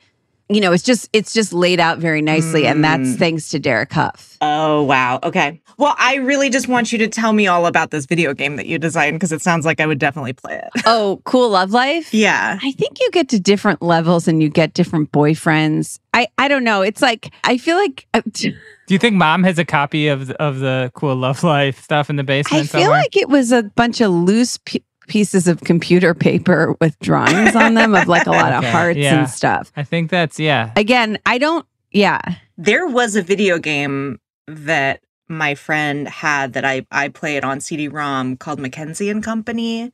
You 0.49 0.61
know, 0.61 0.71
it's 0.71 0.83
just 0.83 1.09
it's 1.11 1.33
just 1.33 1.51
laid 1.51 1.79
out 1.79 1.97
very 1.99 2.21
nicely, 2.21 2.65
and 2.67 2.81
that's 2.83 3.09
Mm. 3.09 3.17
thanks 3.19 3.49
to 3.49 3.59
Derek 3.59 3.91
Hough. 3.91 4.37
Oh, 4.39 4.83
wow. 4.83 5.19
Okay. 5.23 5.59
Well, 5.77 5.93
I 5.99 6.15
really 6.15 6.49
just 6.49 6.67
want 6.69 6.91
you 6.91 6.97
to 6.99 7.07
tell 7.07 7.33
me 7.33 7.47
all 7.47 7.65
about 7.65 7.91
this 7.91 8.05
video 8.05 8.33
game 8.33 8.55
that 8.55 8.65
you 8.65 8.79
designed 8.79 9.15
because 9.15 9.31
it 9.31 9.41
sounds 9.41 9.65
like 9.65 9.79
I 9.81 9.85
would 9.85 9.99
definitely 9.99 10.33
play 10.33 10.55
it. 10.63 10.69
Oh, 10.85 11.21
cool 11.25 11.49
love 11.49 11.71
life. 11.71 12.13
Yeah. 12.13 12.57
I 12.63 12.71
think 12.71 12.99
you 13.01 13.11
get 13.11 13.27
to 13.29 13.39
different 13.39 13.81
levels 13.81 14.27
and 14.27 14.41
you 14.41 14.49
get 14.49 14.73
different 14.73 15.11
boyfriends. 15.11 15.99
I 16.13 16.27
I 16.37 16.47
don't 16.47 16.63
know. 16.63 16.81
It's 16.81 17.01
like 17.01 17.31
I 17.43 17.57
feel 17.57 17.75
like 17.77 18.07
uh, 18.13 18.21
Do 18.31 18.53
you 18.93 18.97
think 18.99 19.15
mom 19.17 19.43
has 19.43 19.59
a 19.59 19.65
copy 19.65 20.07
of 20.07 20.31
of 20.31 20.59
the 20.59 20.91
cool 20.95 21.15
love 21.15 21.43
life 21.43 21.83
stuff 21.83 22.09
in 22.09 22.15
the 22.15 22.23
basement 22.23 22.63
I 22.63 22.67
feel 22.67 22.81
somewhere? 22.83 22.99
like 22.99 23.17
it 23.17 23.27
was 23.29 23.51
a 23.51 23.63
bunch 23.63 23.99
of 24.01 24.11
loose 24.11 24.57
p- 24.65 24.83
pieces 25.07 25.47
of 25.47 25.61
computer 25.61 26.13
paper 26.13 26.75
with 26.79 26.97
drawings 26.99 27.55
on 27.55 27.73
them 27.73 27.95
of 27.95 28.07
like 28.07 28.27
a 28.27 28.31
lot 28.31 28.53
of 28.53 28.63
hearts 28.71 28.99
yeah. 28.99 29.19
and 29.19 29.29
stuff. 29.29 29.71
I 29.75 29.83
think 29.83 30.09
that's 30.09 30.39
yeah. 30.39 30.71
Again, 30.75 31.17
I 31.25 31.37
don't. 31.37 31.65
Yeah. 31.91 32.19
There 32.57 32.87
was 32.87 33.15
a 33.15 33.21
video 33.21 33.57
game 33.57 34.19
that 34.47 35.01
my 35.27 35.55
friend 35.55 36.07
had 36.07 36.53
that 36.53 36.65
I, 36.65 36.85
I 36.91 37.09
played 37.09 37.43
on 37.43 37.59
CD-ROM 37.59 38.37
called 38.37 38.59
McKenzie 38.59 39.11
and 39.11 39.23
Company, 39.23 39.91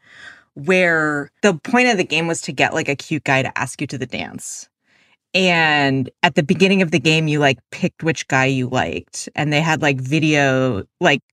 where 0.53 1.31
the 1.41 1.55
point 1.55 1.87
of 1.87 1.97
the 1.97 2.03
game 2.03 2.27
was 2.27 2.41
to 2.43 2.51
get 2.51 2.73
like 2.73 2.89
a 2.89 2.95
cute 2.95 3.23
guy 3.23 3.41
to 3.41 3.57
ask 3.57 3.81
you 3.81 3.87
to 3.87 3.97
the 3.97 4.05
dance. 4.05 4.69
And 5.33 6.11
at 6.21 6.35
the 6.35 6.43
beginning 6.43 6.83
of 6.83 6.91
the 6.91 6.99
game, 6.99 7.27
you 7.27 7.39
like 7.39 7.57
picked 7.71 8.03
which 8.03 8.27
guy 8.27 8.45
you 8.45 8.67
liked, 8.69 9.27
and 9.35 9.51
they 9.51 9.61
had 9.61 9.81
like 9.81 9.99
video, 9.99 10.83
like 11.01 11.23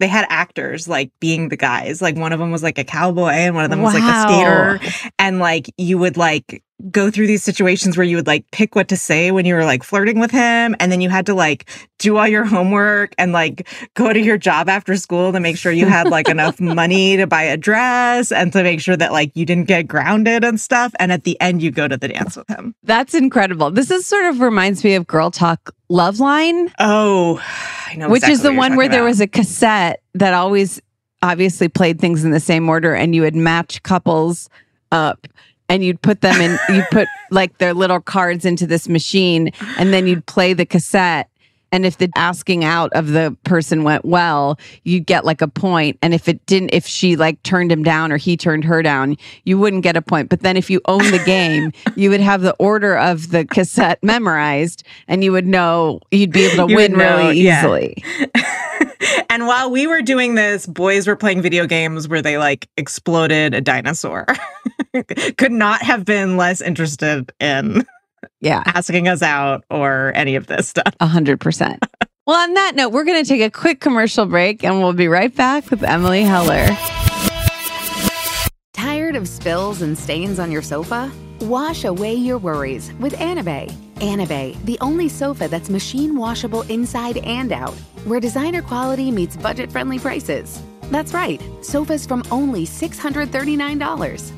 they 0.00 0.08
had 0.08 0.26
actors 0.28 0.86
like 0.88 1.10
being 1.20 1.48
the 1.48 1.56
guys. 1.56 2.00
Like 2.00 2.16
one 2.16 2.32
of 2.32 2.38
them 2.38 2.50
was 2.50 2.62
like 2.62 2.78
a 2.78 2.84
cowboy, 2.84 3.30
and 3.30 3.54
one 3.54 3.64
of 3.64 3.70
them 3.70 3.82
was 3.82 3.94
like 3.94 4.02
a 4.02 4.22
skater. 4.22 5.10
And 5.18 5.38
like 5.38 5.70
you 5.76 5.98
would 5.98 6.16
like 6.16 6.62
go 6.92 7.10
through 7.10 7.26
these 7.26 7.42
situations 7.42 7.96
where 7.96 8.06
you 8.06 8.14
would 8.14 8.28
like 8.28 8.48
pick 8.52 8.76
what 8.76 8.86
to 8.86 8.96
say 8.96 9.32
when 9.32 9.44
you 9.44 9.52
were 9.56 9.64
like 9.64 9.82
flirting 9.82 10.20
with 10.20 10.30
him, 10.30 10.76
and 10.78 10.92
then 10.92 11.00
you 11.00 11.08
had 11.08 11.26
to 11.26 11.34
like 11.34 11.68
do 11.98 12.16
all 12.16 12.28
your 12.28 12.44
homework 12.44 13.12
and 13.18 13.32
like 13.32 13.66
go 13.94 14.12
to 14.12 14.20
your 14.20 14.38
job 14.38 14.68
after 14.68 14.94
school 14.96 15.32
to 15.32 15.40
make 15.40 15.56
sure 15.56 15.72
you 15.72 15.86
had 15.86 16.08
like 16.08 16.28
enough 16.28 16.60
money 16.60 17.16
to 17.16 17.26
buy 17.26 17.42
a 17.42 17.56
dress 17.56 18.30
and 18.30 18.52
to 18.52 18.62
make 18.62 18.80
sure 18.80 18.96
that 18.96 19.10
like 19.10 19.32
you 19.34 19.44
didn't 19.44 19.66
get 19.66 19.88
grounded 19.88 20.44
and 20.44 20.60
stuff. 20.60 20.94
And 21.00 21.10
at 21.10 21.24
the 21.24 21.40
end, 21.40 21.60
you 21.62 21.72
go 21.72 21.88
to 21.88 21.96
the 21.96 22.06
dance 22.08 22.36
with 22.36 22.48
him. 22.48 22.76
That's 22.84 23.14
incredible. 23.14 23.72
This 23.72 23.90
is 23.90 24.06
sort 24.06 24.26
of 24.26 24.40
reminds 24.40 24.84
me 24.84 24.94
of 24.94 25.08
Girl 25.08 25.32
Talk 25.32 25.74
Love 25.88 26.20
Line, 26.20 26.72
Oh, 26.78 27.42
I 27.88 27.96
know. 27.96 28.08
which 28.08 28.28
is 28.28 28.42
the 28.42 28.52
one 28.52 28.76
where 28.76 28.86
talking 28.86 28.98
there 28.98 29.04
was 29.04 29.20
a 29.20 29.26
cassette 29.26 30.02
that 30.14 30.34
always 30.34 30.80
obviously 31.22 31.68
played 31.68 32.00
things 32.00 32.24
in 32.24 32.30
the 32.30 32.40
same 32.40 32.68
order 32.68 32.94
and 32.94 33.14
you 33.14 33.22
would 33.22 33.34
match 33.34 33.82
couples 33.82 34.48
up 34.92 35.26
and 35.68 35.82
you'd 35.84 36.00
put 36.00 36.20
them 36.20 36.40
in 36.40 36.58
you'd 36.74 36.88
put 36.90 37.08
like 37.30 37.58
their 37.58 37.74
little 37.74 38.00
cards 38.00 38.44
into 38.44 38.66
this 38.66 38.88
machine 38.88 39.50
and 39.78 39.92
then 39.92 40.06
you'd 40.06 40.24
play 40.26 40.52
the 40.52 40.66
cassette 40.66 41.28
and 41.72 41.84
if 41.86 41.98
the 41.98 42.10
asking 42.16 42.64
out 42.64 42.90
of 42.92 43.08
the 43.08 43.36
person 43.44 43.84
went 43.84 44.04
well 44.04 44.58
you'd 44.84 45.06
get 45.06 45.24
like 45.24 45.40
a 45.40 45.48
point. 45.48 45.98
and 46.02 46.14
if 46.14 46.28
it 46.28 46.44
didn't 46.46 46.70
if 46.72 46.86
she 46.86 47.16
like 47.16 47.42
turned 47.42 47.70
him 47.70 47.82
down 47.82 48.12
or 48.12 48.16
he 48.16 48.36
turned 48.36 48.64
her 48.64 48.82
down 48.82 49.16
you 49.44 49.58
wouldn't 49.58 49.82
get 49.82 49.96
a 49.96 50.02
point 50.02 50.28
but 50.28 50.40
then 50.40 50.56
if 50.56 50.70
you 50.70 50.80
owned 50.86 51.06
the 51.06 51.22
game 51.24 51.72
you 51.96 52.10
would 52.10 52.20
have 52.20 52.42
the 52.42 52.54
order 52.54 52.96
of 52.96 53.30
the 53.30 53.44
cassette 53.44 53.98
memorized 54.02 54.82
and 55.06 55.22
you 55.24 55.32
would 55.32 55.46
know 55.46 56.00
you'd 56.10 56.32
be 56.32 56.44
able 56.44 56.66
to 56.66 56.70
You 56.70 56.76
win 56.76 56.92
know, 56.92 56.98
really 56.98 57.40
yeah. 57.40 57.60
easily 57.60 58.02
and 59.30 59.46
while 59.46 59.70
we 59.70 59.86
were 59.86 60.02
doing 60.02 60.34
this, 60.34 60.66
boys 60.66 61.06
were 61.06 61.16
playing 61.16 61.42
video 61.42 61.66
games 61.66 62.08
where 62.08 62.22
they 62.22 62.38
like 62.38 62.68
exploded 62.76 63.54
a 63.54 63.60
dinosaur. 63.60 64.26
Could 65.36 65.52
not 65.52 65.82
have 65.82 66.04
been 66.04 66.36
less 66.36 66.60
interested 66.60 67.32
in 67.40 67.86
Yeah, 68.40 68.62
asking 68.66 69.08
us 69.08 69.22
out 69.22 69.64
or 69.70 70.12
any 70.14 70.36
of 70.36 70.46
this 70.46 70.68
stuff. 70.68 70.94
a 71.00 71.06
hundred 71.06 71.40
percent. 71.40 71.84
Well, 72.26 72.36
on 72.42 72.54
that 72.54 72.74
note, 72.76 72.90
we're 72.92 73.04
going 73.04 73.22
to 73.24 73.28
take 73.28 73.40
a 73.40 73.50
quick 73.50 73.80
commercial 73.80 74.26
break 74.26 74.62
and 74.62 74.80
we'll 74.82 74.92
be 74.92 75.08
right 75.08 75.34
back 75.34 75.70
with 75.70 75.82
Emily 75.82 76.22
Heller. 76.22 76.66
Tired 78.74 79.16
of 79.16 79.26
spills 79.26 79.82
and 79.82 79.96
stains 79.96 80.38
on 80.38 80.52
your 80.52 80.62
sofa? 80.62 81.10
Wash 81.40 81.84
away 81.84 82.14
your 82.14 82.38
worries 82.38 82.92
with 83.00 83.14
Anabay. 83.14 83.72
Anabay, 83.96 84.62
the 84.64 84.78
only 84.80 85.08
sofa 85.08 85.48
that's 85.48 85.70
machine 85.70 86.16
washable 86.16 86.62
inside 86.62 87.16
and 87.18 87.50
out, 87.52 87.74
where 88.04 88.20
designer 88.20 88.62
quality 88.62 89.10
meets 89.10 89.36
budget 89.36 89.72
friendly 89.72 89.98
prices. 89.98 90.62
That's 90.90 91.14
right, 91.14 91.40
sofas 91.62 92.06
from 92.06 92.22
only 92.30 92.66
$639. 92.66 94.37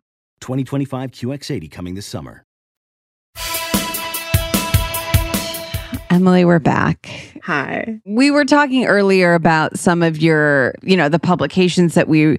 2025 0.41 1.11
QX80 1.11 1.71
coming 1.71 1.95
this 1.95 2.05
summer. 2.05 2.43
Emily, 6.11 6.43
we're 6.43 6.59
back. 6.59 7.09
Hi. 7.43 8.01
We 8.05 8.31
were 8.31 8.43
talking 8.43 8.85
earlier 8.85 9.33
about 9.33 9.79
some 9.79 10.03
of 10.03 10.17
your, 10.17 10.75
you 10.83 10.97
know, 10.97 11.07
the 11.07 11.19
publications 11.19 11.93
that 11.93 12.09
we 12.09 12.37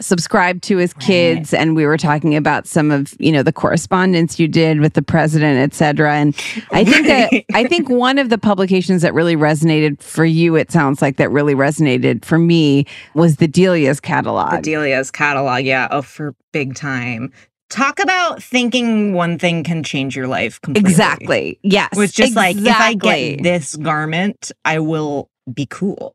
subscribed 0.00 0.62
to 0.62 0.80
as 0.80 0.92
kids 0.94 1.54
and 1.54 1.76
we 1.76 1.86
were 1.86 1.96
talking 1.96 2.34
about 2.34 2.66
some 2.66 2.90
of 2.90 3.14
you 3.20 3.30
know 3.30 3.42
the 3.42 3.52
correspondence 3.52 4.40
you 4.40 4.48
did 4.48 4.80
with 4.80 4.94
the 4.94 5.02
president 5.02 5.58
et 5.58 5.72
cetera 5.72 6.14
and 6.16 6.34
i 6.72 6.84
think 6.84 7.06
that 7.06 7.30
i 7.54 7.64
think 7.66 7.88
one 7.88 8.18
of 8.18 8.28
the 8.28 8.36
publications 8.36 9.02
that 9.02 9.14
really 9.14 9.36
resonated 9.36 10.02
for 10.02 10.24
you 10.24 10.56
it 10.56 10.72
sounds 10.72 11.00
like 11.00 11.16
that 11.16 11.30
really 11.30 11.54
resonated 11.54 12.24
for 12.24 12.38
me 12.38 12.84
was 13.14 13.36
the 13.36 13.46
delia's 13.46 14.00
catalog 14.00 14.50
The 14.50 14.60
Delia's 14.62 15.10
catalog, 15.10 15.64
yeah. 15.64 15.88
Oh, 15.90 16.02
for 16.02 16.34
big 16.52 16.74
time. 16.74 17.32
Talk 17.70 17.98
about 18.00 18.42
thinking 18.42 19.14
one 19.14 19.38
thing 19.38 19.64
can 19.64 19.82
change 19.82 20.14
your 20.16 20.26
life 20.26 20.60
completely. 20.60 20.90
exactly 20.90 21.58
yes 21.62 21.96
was 21.96 22.12
just 22.12 22.36
like, 22.36 22.56
if 22.56 22.66
I 22.66 22.94
get 22.94 23.42
this 23.42 23.76
garment, 23.76 24.52
I 24.64 24.80
will 24.80 25.30
be 25.52 25.66
cool. 25.66 26.14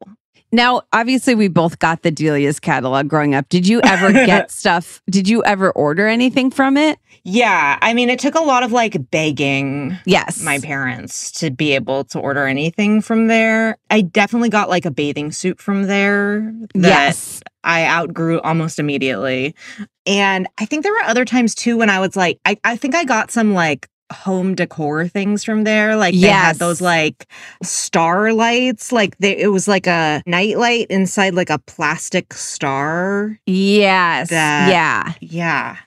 Now, 0.51 0.81
obviously, 0.93 1.35
we 1.35 1.47
both 1.47 1.79
got 1.79 2.01
the 2.01 2.11
Delia's 2.11 2.59
catalog 2.59 3.07
growing 3.07 3.35
up. 3.35 3.47
Did 3.49 3.67
you 3.67 3.81
ever 3.83 4.11
get 4.25 4.49
stuff? 4.51 5.01
Did 5.09 5.27
you 5.29 5.43
ever 5.43 5.71
order 5.71 6.07
anything 6.07 6.49
from 6.49 6.75
it? 6.77 6.97
Yeah. 7.23 7.77
I 7.81 7.93
mean, 7.93 8.09
it 8.09 8.17
took 8.19 8.33
a 8.35 8.39
lot 8.41 8.63
of 8.63 8.71
like 8.71 9.11
begging 9.11 9.97
Yes. 10.05 10.41
my 10.41 10.57
parents 10.59 11.31
to 11.33 11.51
be 11.51 11.73
able 11.73 12.05
to 12.05 12.19
order 12.19 12.47
anything 12.47 13.01
from 13.01 13.27
there. 13.27 13.77
I 13.91 14.01
definitely 14.01 14.49
got 14.49 14.69
like 14.69 14.85
a 14.85 14.91
bathing 14.91 15.31
suit 15.31 15.59
from 15.59 15.83
there 15.83 16.51
that 16.75 16.87
Yes. 16.87 17.41
I 17.63 17.85
outgrew 17.85 18.39
almost 18.41 18.79
immediately. 18.79 19.53
And 20.07 20.47
I 20.57 20.65
think 20.65 20.83
there 20.83 20.93
were 20.93 21.03
other 21.03 21.25
times 21.25 21.53
too 21.53 21.77
when 21.77 21.89
I 21.89 21.99
was 21.99 22.15
like, 22.15 22.39
I, 22.45 22.57
I 22.63 22.75
think 22.77 22.95
I 22.95 23.03
got 23.03 23.29
some 23.31 23.53
like 23.53 23.87
home 24.11 24.55
decor 24.55 25.07
things 25.07 25.43
from 25.43 25.63
there. 25.63 25.95
Like 25.95 26.13
they 26.13 26.19
Yes. 26.21 26.45
had 26.45 26.55
those 26.57 26.81
like 26.81 27.27
star 27.63 28.33
lights. 28.33 28.91
Like 28.91 29.17
they, 29.19 29.37
it 29.37 29.47
was 29.47 29.67
like 29.67 29.87
a 29.87 30.21
night 30.25 30.57
light 30.57 30.87
inside 30.89 31.33
like 31.33 31.49
a 31.49 31.59
plastic 31.59 32.33
star. 32.33 33.39
Yes. 33.45 34.29
That- 34.29 34.69
yeah. 34.69 35.13
Yeah. 35.21 35.77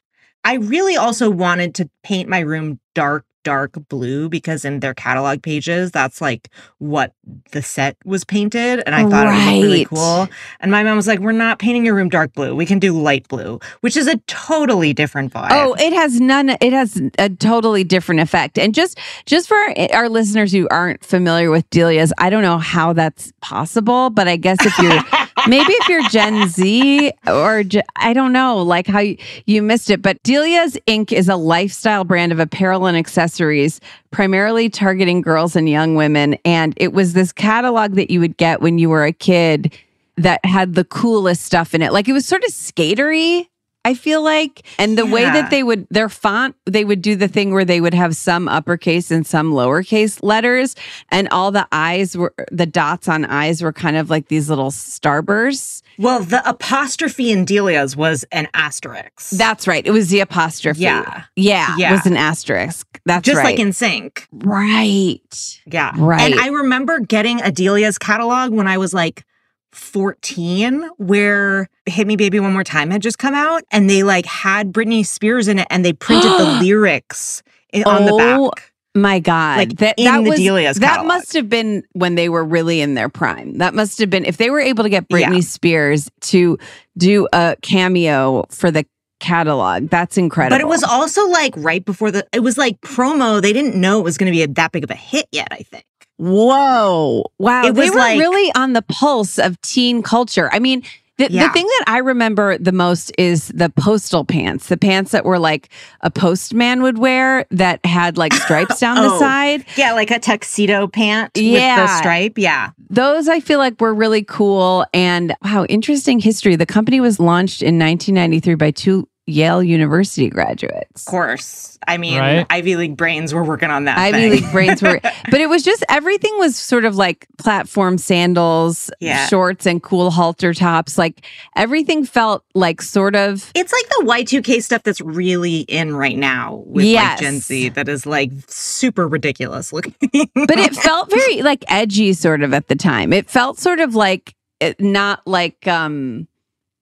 I 0.45 0.55
really 0.55 0.97
also 0.97 1.31
wanted 1.31 1.75
to 1.77 1.89
paint 2.03 2.29
my 2.29 2.41
room 2.41 2.81
dark, 2.95 3.25
dark 3.45 3.73
blue 3.89 4.29
because 4.29 4.65
in 4.65 4.81
their 4.81 4.95
catalog 4.95 5.43
pages, 5.43 5.91
that's 5.91 6.21
like 6.21 6.49
what 6.79 7.13
the 7.53 7.63
set 7.63 7.97
was 8.05 8.25
painted. 8.25 8.83
And 8.87 8.95
I 8.95 9.09
thought 9.09 9.27
it 9.27 9.31
would 9.31 9.55
look 9.55 9.63
really 9.65 9.85
cool. 9.85 10.29
And 10.61 10.71
my 10.71 10.83
mom 10.83 10.97
was 10.97 11.07
like, 11.07 11.21
We're 11.21 11.33
not 11.33 11.59
painting 11.59 11.85
your 11.85 11.95
room 11.95 12.09
dark 12.09 12.33
blue. 12.35 12.55
We 12.55 12.67
can 12.67 12.79
do 12.79 12.99
light 12.99 13.29
blue, 13.29 13.61
which 13.81 13.97
is 13.97 14.07
a 14.07 14.17
totally 14.27 14.93
different 14.93 15.33
vibe. 15.33 15.49
Oh, 15.51 15.75
it 15.79 15.93
has 15.93 16.21
none. 16.21 16.51
It 16.51 16.73
has 16.73 17.01
a 17.19 17.29
totally 17.29 17.85
different 17.85 18.21
effect. 18.21 18.59
And 18.59 18.75
just 18.75 18.99
just 19.27 19.49
for 19.49 19.59
our 19.93 20.09
listeners 20.09 20.53
who 20.53 20.69
aren't 20.69 21.05
familiar 21.05 21.51
with 21.51 21.69
Delia's, 21.71 22.13
I 22.19 22.31
don't 22.31 22.43
know 22.43 22.59
how 22.59 22.93
that's 22.93 23.33
possible, 23.41 24.11
but 24.11 24.29
I 24.29 24.37
guess 24.37 24.59
if 24.61 24.79
you're 24.79 25.03
maybe 25.47 25.73
if 25.73 25.89
you're 25.89 26.09
Gen 26.09 26.49
Z 26.49 27.13
or 27.27 27.63
I 27.97 28.13
don't 28.13 28.33
know, 28.33 28.59
like 28.59 28.87
how 28.87 29.01
you, 29.01 29.17
you 29.47 29.63
missed 29.63 29.91
it. 29.91 30.03
But 30.03 30.23
Delia's 30.23 30.77
Inc. 30.87 31.13
is 31.13 31.29
a 31.29 31.37
lifestyle 31.37 32.05
brand 32.05 32.33
of 32.33 32.39
apparel 32.39 32.87
and 32.87 32.97
accessories, 32.97 33.81
primarily 34.11 34.69
targeting 34.69 35.21
girls 35.21 35.57
and 35.57 35.69
young 35.69 35.95
women. 35.95 36.35
And 36.45 36.75
it 36.77 36.93
was 36.93 37.13
this 37.13 37.33
catalog 37.33 37.95
that 37.95 38.11
you 38.11 38.21
would 38.21 38.37
get 38.37 38.61
when 38.61 38.79
you 38.79 38.89
were 38.89 39.05
a 39.05 39.13
kid 39.13 39.77
that 40.17 40.45
had 40.45 40.75
the 40.75 40.85
coolest 40.85 41.43
stuff 41.43 41.75
in 41.75 41.83
it. 41.83 41.93
Like 41.93 42.09
it 42.09 42.13
was 42.13 42.27
sort 42.27 42.45
of 42.45 42.51
skatery. 42.51 43.49
I 43.85 43.95
feel 43.95 44.23
like. 44.23 44.63
And 44.79 44.97
the 44.97 45.07
way 45.07 45.25
that 45.25 45.51
they 45.51 45.63
would, 45.63 45.87
their 45.91 46.09
font, 46.09 46.55
they 46.67 46.85
would 46.85 47.03
do 47.03 47.17
the 47.17 47.29
thing 47.29 47.53
where 47.53 47.65
they 47.65 47.81
would 47.81 47.95
have 47.95 48.15
some 48.15 48.49
uppercase 48.49 49.11
and 49.11 49.27
some 49.27 49.53
lowercase 49.53 50.23
letters. 50.23 50.77
And 51.11 51.29
all 51.31 51.51
the 51.51 51.67
eyes 51.73 52.17
were, 52.17 52.33
the 52.51 52.67
dots 52.67 53.09
on 53.09 53.25
eyes 53.25 53.63
were 53.63 53.73
kind 53.73 53.97
of 53.97 54.11
like 54.11 54.29
these 54.29 54.49
little 54.49 54.71
starbursts. 54.71 55.83
Well, 55.99 56.21
the 56.21 56.49
apostrophe 56.49 57.33
in 57.33 57.45
Delia's 57.45 57.97
was 57.97 58.25
an 58.33 58.49
asterisk. 58.55 59.31
That's 59.31 59.67
right. 59.67 59.85
It 59.85 59.91
was 59.91 60.11
the 60.11 60.21
apostrophe. 60.21 60.81
Yeah. 60.81 61.25
Yeah. 61.37 61.75
Yeah. 61.77 61.91
It 61.91 61.93
was 61.93 62.07
an 62.07 62.17
asterisk. 62.17 63.01
That's 63.05 63.25
just 63.25 63.39
right. 63.39 63.45
like 63.45 63.59
in 63.59 63.73
sync. 63.73 64.29
right. 64.33 65.61
Yeah. 65.67 65.93
Right. 65.97 66.33
And 66.33 66.41
I 66.41 66.49
remember 66.49 67.01
getting 67.01 67.41
a 67.41 67.51
Delia's 67.51 67.99
catalog 67.99 68.53
when 68.53 68.69
I 68.69 68.79
was 68.79 68.95
like 68.95 69.25
14, 69.73 70.89
where 70.99 71.69
Hit 71.87 72.07
Me 72.07 72.17
Baby 72.17 72.41
One 72.41 72.53
More 72.53 72.65
Time 72.65 72.91
had 72.91 73.03
just 73.03 73.19
come 73.19 73.35
out 73.35 73.63
and 73.71 73.89
they 73.89 74.03
like 74.03 74.27
had 74.27 74.73
Britney 74.73 75.05
Spears 75.05 75.49
in 75.49 75.59
it 75.59 75.67
and 75.71 75.85
they 75.85 75.93
printed 75.93 76.31
the 76.33 76.59
lyrics 76.63 77.43
i- 77.75 77.83
on 77.83 78.05
the 78.05 78.13
Oh, 78.13 78.51
back. 78.51 78.73
My 78.95 79.21
God, 79.21 79.57
Like, 79.57 79.77
that 79.79 79.99
in 79.99 80.05
that 80.05 80.23
the 80.23 80.29
was 80.31 80.39
Delia's 80.39 80.77
that 80.77 80.97
catalog. 80.97 81.07
must 81.09 81.33
have 81.33 81.49
been 81.49 81.83
when 81.93 82.15
they 82.15 82.29
were 82.29 82.45
really 82.45 82.83
in 82.83 82.93
their 82.93 83.09
prime. 83.09 83.57
That 83.57 83.73
must 83.75 83.99
have 84.01 84.11
been 84.11 84.27
if 84.27 84.37
they 84.37 84.51
were 84.51 84.61
able 84.61 84.85
to 84.85 84.91
get 84.91 85.09
Britney 85.09 85.37
Yeah. 85.37 85.41
Spears 85.41 86.11
to 86.23 86.59
do 86.99 87.27
a 87.33 87.57
cameo 87.63 88.45
for 88.51 88.71
the 88.71 88.85
catalog. 89.19 89.89
That's 89.89 90.19
incredible. 90.19 90.55
But 90.57 90.61
it 90.61 90.69
was 90.69 90.83
also 90.83 91.27
like 91.29 91.55
right 91.57 91.83
before 91.83 92.11
the, 92.11 92.27
it 92.35 92.41
was 92.41 92.59
like 92.59 92.79
promo. 92.83 93.41
They 93.41 93.55
didn't 93.55 93.77
know 93.81 93.99
it 93.99 94.03
was 94.05 94.19
going 94.19 94.31
to 94.31 94.37
be 94.37 94.43
a, 94.43 94.49
that 94.49 94.73
big 94.73 94.85
of 94.85 94.91
a 94.91 94.95
hit 94.95 95.27
yet, 95.33 95.49
I 95.51 95.63
think. 95.63 95.85
Whoa, 96.23 97.25
wow! 97.39 97.67
It 97.67 97.75
they 97.75 97.91
were 97.91 97.97
like- 97.97 98.19
really 98.19 98.53
on 98.55 98.73
the 98.73 98.83
pulse 98.83 99.39
of 99.39 99.61
teen 99.61 100.03
culture. 100.03 100.49
I 100.53 100.59
mean. 100.59 100.83
The, 101.19 101.29
the 101.29 101.49
thing 101.51 101.67
that 101.67 101.85
I 101.89 101.99
remember 101.99 102.57
the 102.59 102.73
most 102.73 103.13
is 103.19 103.49
the 103.49 103.69
postal 103.69 104.25
pants, 104.25 104.69
the 104.69 104.79
pants 104.79 105.13
that 105.13 105.25
were 105.27 105.39
like 105.39 105.69
a 106.01 106.11
postman 106.11 106.83
would 106.83 106.97
wear 106.99 107.45
that 107.51 107.85
had 107.85 108.17
like 108.17 108.33
stripes 108.33 108.81
down 108.81 108.97
the 108.97 109.03
Oh, 109.13 109.19
side. 109.21 109.65
Yeah, 109.77 109.93
like 109.93 110.11
a 110.11 110.19
tuxedo 110.19 110.89
pant 110.89 111.31
with 111.37 111.45
Yeah. 111.45 111.77
the 111.87 111.99
stripe. 111.99 112.39
Yeah. 112.39 112.71
those 112.91 113.29
I 113.29 113.39
feel 113.41 113.59
like 113.59 113.79
were 113.81 113.95
really 113.95 114.25
cool. 114.25 114.85
And 114.95 115.35
wow, 115.45 115.65
interesting 115.69 116.19
history. 116.19 116.57
The 116.57 116.67
company 116.67 116.99
was 116.99 117.21
launched 117.21 117.63
in 117.63 117.79
1993 117.79 118.55
by 118.55 118.71
two 118.73 119.07
Yale 119.27 119.63
University 119.63 120.29
graduates. 120.29 121.07
Of 121.07 121.11
course. 121.11 121.79
I 121.87 121.97
mean, 121.97 122.19
Right. 122.19 122.47
Ivy 122.51 122.75
League 122.77 122.97
brains 122.97 123.33
were 123.33 123.45
working 123.45 123.71
on 123.71 123.85
that. 123.85 123.97
Ivy 123.97 124.19
thing. 124.19 124.31
League 124.33 124.53
brains 124.53 124.83
were, 124.83 124.99
but 125.31 125.41
it 125.41 125.49
was 125.49 125.63
just 125.63 125.85
everything 125.89 126.33
was 126.39 126.57
sort 126.57 126.85
of 126.85 126.97
like 126.97 127.27
platform 127.39 127.99
sandals, 127.99 128.91
Yeah. 129.01 129.27
shorts, 129.29 129.65
and 129.65 129.81
cool 129.83 130.11
halter 130.11 130.53
tops. 130.53 130.99
Like 130.99 131.25
everything 131.57 132.05
felt 132.05 132.45
like 132.55 132.83
sort 132.83 133.15
of 133.15 133.51
It's 133.55 133.73
like 133.73 133.89
the 133.91 134.05
Y2K 134.07 134.61
stuff 134.63 134.83
that's 134.83 135.01
really 135.01 135.61
in 135.61 135.95
right 135.95 136.19
now 136.19 136.65
with 136.67 136.85
Yes. 136.85 137.11
like 137.13 137.21
Gen 137.21 137.39
Z 137.41 137.69
that 137.71 137.89
is 137.89 138.05
like 138.07 138.33
super 138.49 139.07
ridiculous 139.07 139.73
looking. 139.73 139.95
but 140.35 140.59
it 140.59 140.75
felt 140.77 141.11
very 141.11 141.43
like 141.43 141.65
edgy 141.69 142.13
sort 142.13 142.43
of 142.43 142.53
at 142.53 142.67
the 142.69 142.77
time. 142.77 143.13
It 143.13 143.31
felt 143.31 143.59
sort 143.59 143.79
of 143.79 143.95
like 143.95 144.35
not 144.81 145.25
like 145.27 145.67
um 145.69 146.27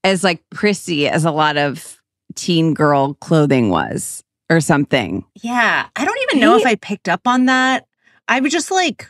as 0.05 0.25
like 0.25 0.43
prissy 0.51 1.07
as 1.09 1.25
a 1.27 1.31
lot 1.31 1.57
of 1.59 2.00
teen 2.35 2.75
girl 2.75 3.15
clothing 3.15 3.71
was 3.71 4.23
or 4.49 4.61
something. 4.61 5.25
yeah. 5.43 5.87
I 5.95 6.05
don't 6.05 6.19
even 6.23 6.41
know 6.41 6.57
if 6.57 6.67
I 6.67 6.75
picked 6.75 7.09
up 7.09 7.27
on 7.27 7.47
that. 7.47 7.87
I've 8.27 8.45
just 8.49 8.71
like 8.71 9.09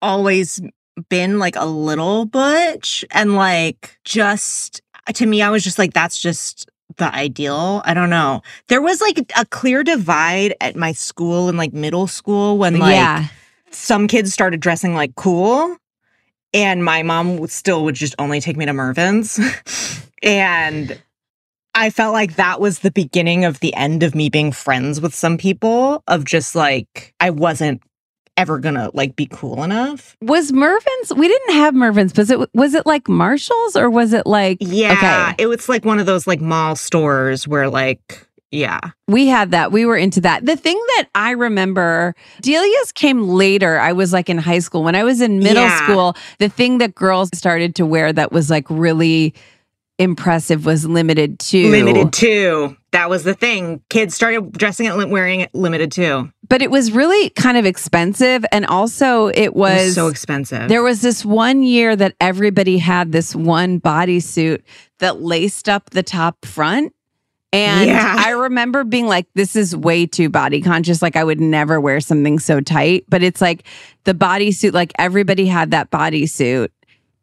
always 0.00 0.60
been 1.08 1.38
like 1.38 1.56
a 1.56 1.66
little 1.66 2.24
butch 2.24 3.04
and 3.10 3.34
like 3.34 3.98
just 4.04 4.80
uh, 5.06 5.12
to 5.12 5.26
me, 5.26 5.42
I 5.42 5.50
was 5.50 5.64
just 5.64 5.78
like, 5.78 5.92
that's 5.92 6.20
just 6.20 6.68
the 6.96 7.14
ideal. 7.14 7.82
I 7.84 7.94
don't 7.94 8.10
know. 8.10 8.42
There 8.68 8.82
was 8.82 9.00
like 9.00 9.18
a 9.36 9.44
clear 9.46 9.84
divide 9.84 10.54
at 10.60 10.76
my 10.76 10.92
school 10.92 11.48
in 11.48 11.56
like 11.56 11.72
middle 11.72 12.06
school 12.06 12.58
when 12.58 12.78
like 12.78 12.94
yeah. 12.94 13.26
some 13.70 14.08
kids 14.08 14.32
started 14.32 14.60
dressing 14.60 14.94
like 14.94 15.14
cool 15.14 15.76
and 16.54 16.84
my 16.84 17.02
mom 17.02 17.36
would 17.38 17.50
still 17.50 17.84
would 17.84 17.94
just 17.94 18.14
only 18.18 18.40
take 18.40 18.56
me 18.56 18.66
to 18.66 18.72
Mervyn's 18.72 19.38
and 20.22 21.00
i 21.78 21.90
felt 21.90 22.12
like 22.12 22.36
that 22.36 22.60
was 22.60 22.80
the 22.80 22.90
beginning 22.90 23.44
of 23.44 23.60
the 23.60 23.72
end 23.74 24.02
of 24.02 24.14
me 24.14 24.28
being 24.28 24.52
friends 24.52 25.00
with 25.00 25.14
some 25.14 25.36
people 25.38 26.02
of 26.08 26.24
just 26.24 26.54
like 26.54 27.14
i 27.20 27.30
wasn't 27.30 27.80
ever 28.36 28.58
gonna 28.60 28.88
like 28.94 29.16
be 29.16 29.26
cool 29.26 29.64
enough 29.64 30.16
Was 30.22 30.52
Mervyn's? 30.52 31.12
We 31.12 31.26
didn't 31.26 31.54
have 31.54 31.74
Mervyn's. 31.74 32.16
Was 32.16 32.30
it 32.30 32.38
was 32.54 32.72
it 32.74 32.86
like 32.86 33.08
Marshalls 33.08 33.74
or 33.74 33.90
was 33.90 34.12
it 34.12 34.26
like 34.28 34.58
yeah 34.60 34.92
Okay. 35.32 35.42
it 35.42 35.46
was 35.48 35.68
like 35.68 35.84
one 35.84 35.98
of 35.98 36.06
those 36.06 36.24
like 36.28 36.40
mall 36.40 36.76
stores 36.76 37.48
where 37.48 37.68
like 37.68 38.24
yeah 38.52 38.78
We 39.08 39.26
had 39.26 39.50
that. 39.50 39.72
We 39.72 39.84
were 39.86 39.96
into 39.96 40.20
that. 40.20 40.46
The 40.46 40.54
thing 40.56 40.76
that 40.96 41.08
I 41.16 41.32
remember, 41.32 42.14
Delia's 42.40 42.92
came 42.92 43.22
later. 43.28 43.80
I 43.80 43.92
was 43.92 44.12
like 44.12 44.30
in 44.30 44.38
high 44.38 44.60
school. 44.60 44.84
When 44.84 44.94
I 44.94 45.02
was 45.02 45.20
in 45.20 45.40
middle 45.40 45.64
Yeah. 45.64 45.82
school, 45.84 46.14
the 46.38 46.48
thing 46.48 46.78
that 46.78 46.94
girls 46.94 47.30
started 47.34 47.74
to 47.74 47.84
wear 47.86 48.12
that 48.12 48.30
was 48.30 48.50
like 48.50 48.66
really 48.70 49.34
impressive 49.98 50.64
was 50.64 50.86
Limited 50.86 51.38
Too 51.38 51.70
Limited 51.70 52.12
Too 52.12 52.76
that 52.92 53.10
was 53.10 53.24
the 53.24 53.34
thing 53.34 53.82
kids 53.90 54.14
started 54.14 54.52
dressing 54.52 54.86
it 54.86 55.08
wearing 55.08 55.40
it 55.40 55.54
Limited 55.54 55.92
Too 55.92 56.32
But 56.48 56.62
it 56.62 56.70
was 56.70 56.92
really 56.92 57.30
kind 57.30 57.56
of 57.56 57.66
expensive. 57.66 58.44
And 58.52 58.64
also, 58.66 59.28
it 59.28 59.48
it 59.48 59.56
was, 59.56 59.86
was 59.86 59.94
so 59.94 60.08
expensive 60.08 60.68
There 60.68 60.82
was 60.82 61.00
this 61.00 61.24
one 61.24 61.62
year 61.62 61.96
that 61.96 62.14
everybody 62.20 62.78
had 62.78 63.12
this 63.12 63.34
one 63.34 63.80
bodysuit 63.80 64.62
that 64.98 65.22
laced 65.22 65.68
up 65.68 65.90
the 65.90 66.02
top 66.02 66.44
front. 66.44 66.94
And 67.52 67.88
Yeah. 67.88 68.16
I 68.18 68.30
remember 68.30 68.84
being 68.84 69.06
like, 69.06 69.26
this 69.34 69.56
is 69.56 69.74
way 69.74 70.04
too 70.06 70.28
body 70.28 70.60
conscious. 70.60 71.00
Like, 71.00 71.16
I 71.16 71.24
would 71.24 71.40
never 71.40 71.80
wear 71.80 72.00
something 72.00 72.38
so 72.38 72.60
tight. 72.60 73.04
But 73.08 73.22
it's 73.22 73.40
like 73.40 73.64
the 74.04 74.12
bodysuit, 74.12 74.74
like, 74.74 74.92
everybody 74.98 75.46
had 75.46 75.70
that 75.70 75.90
bodysuit. 75.90 76.68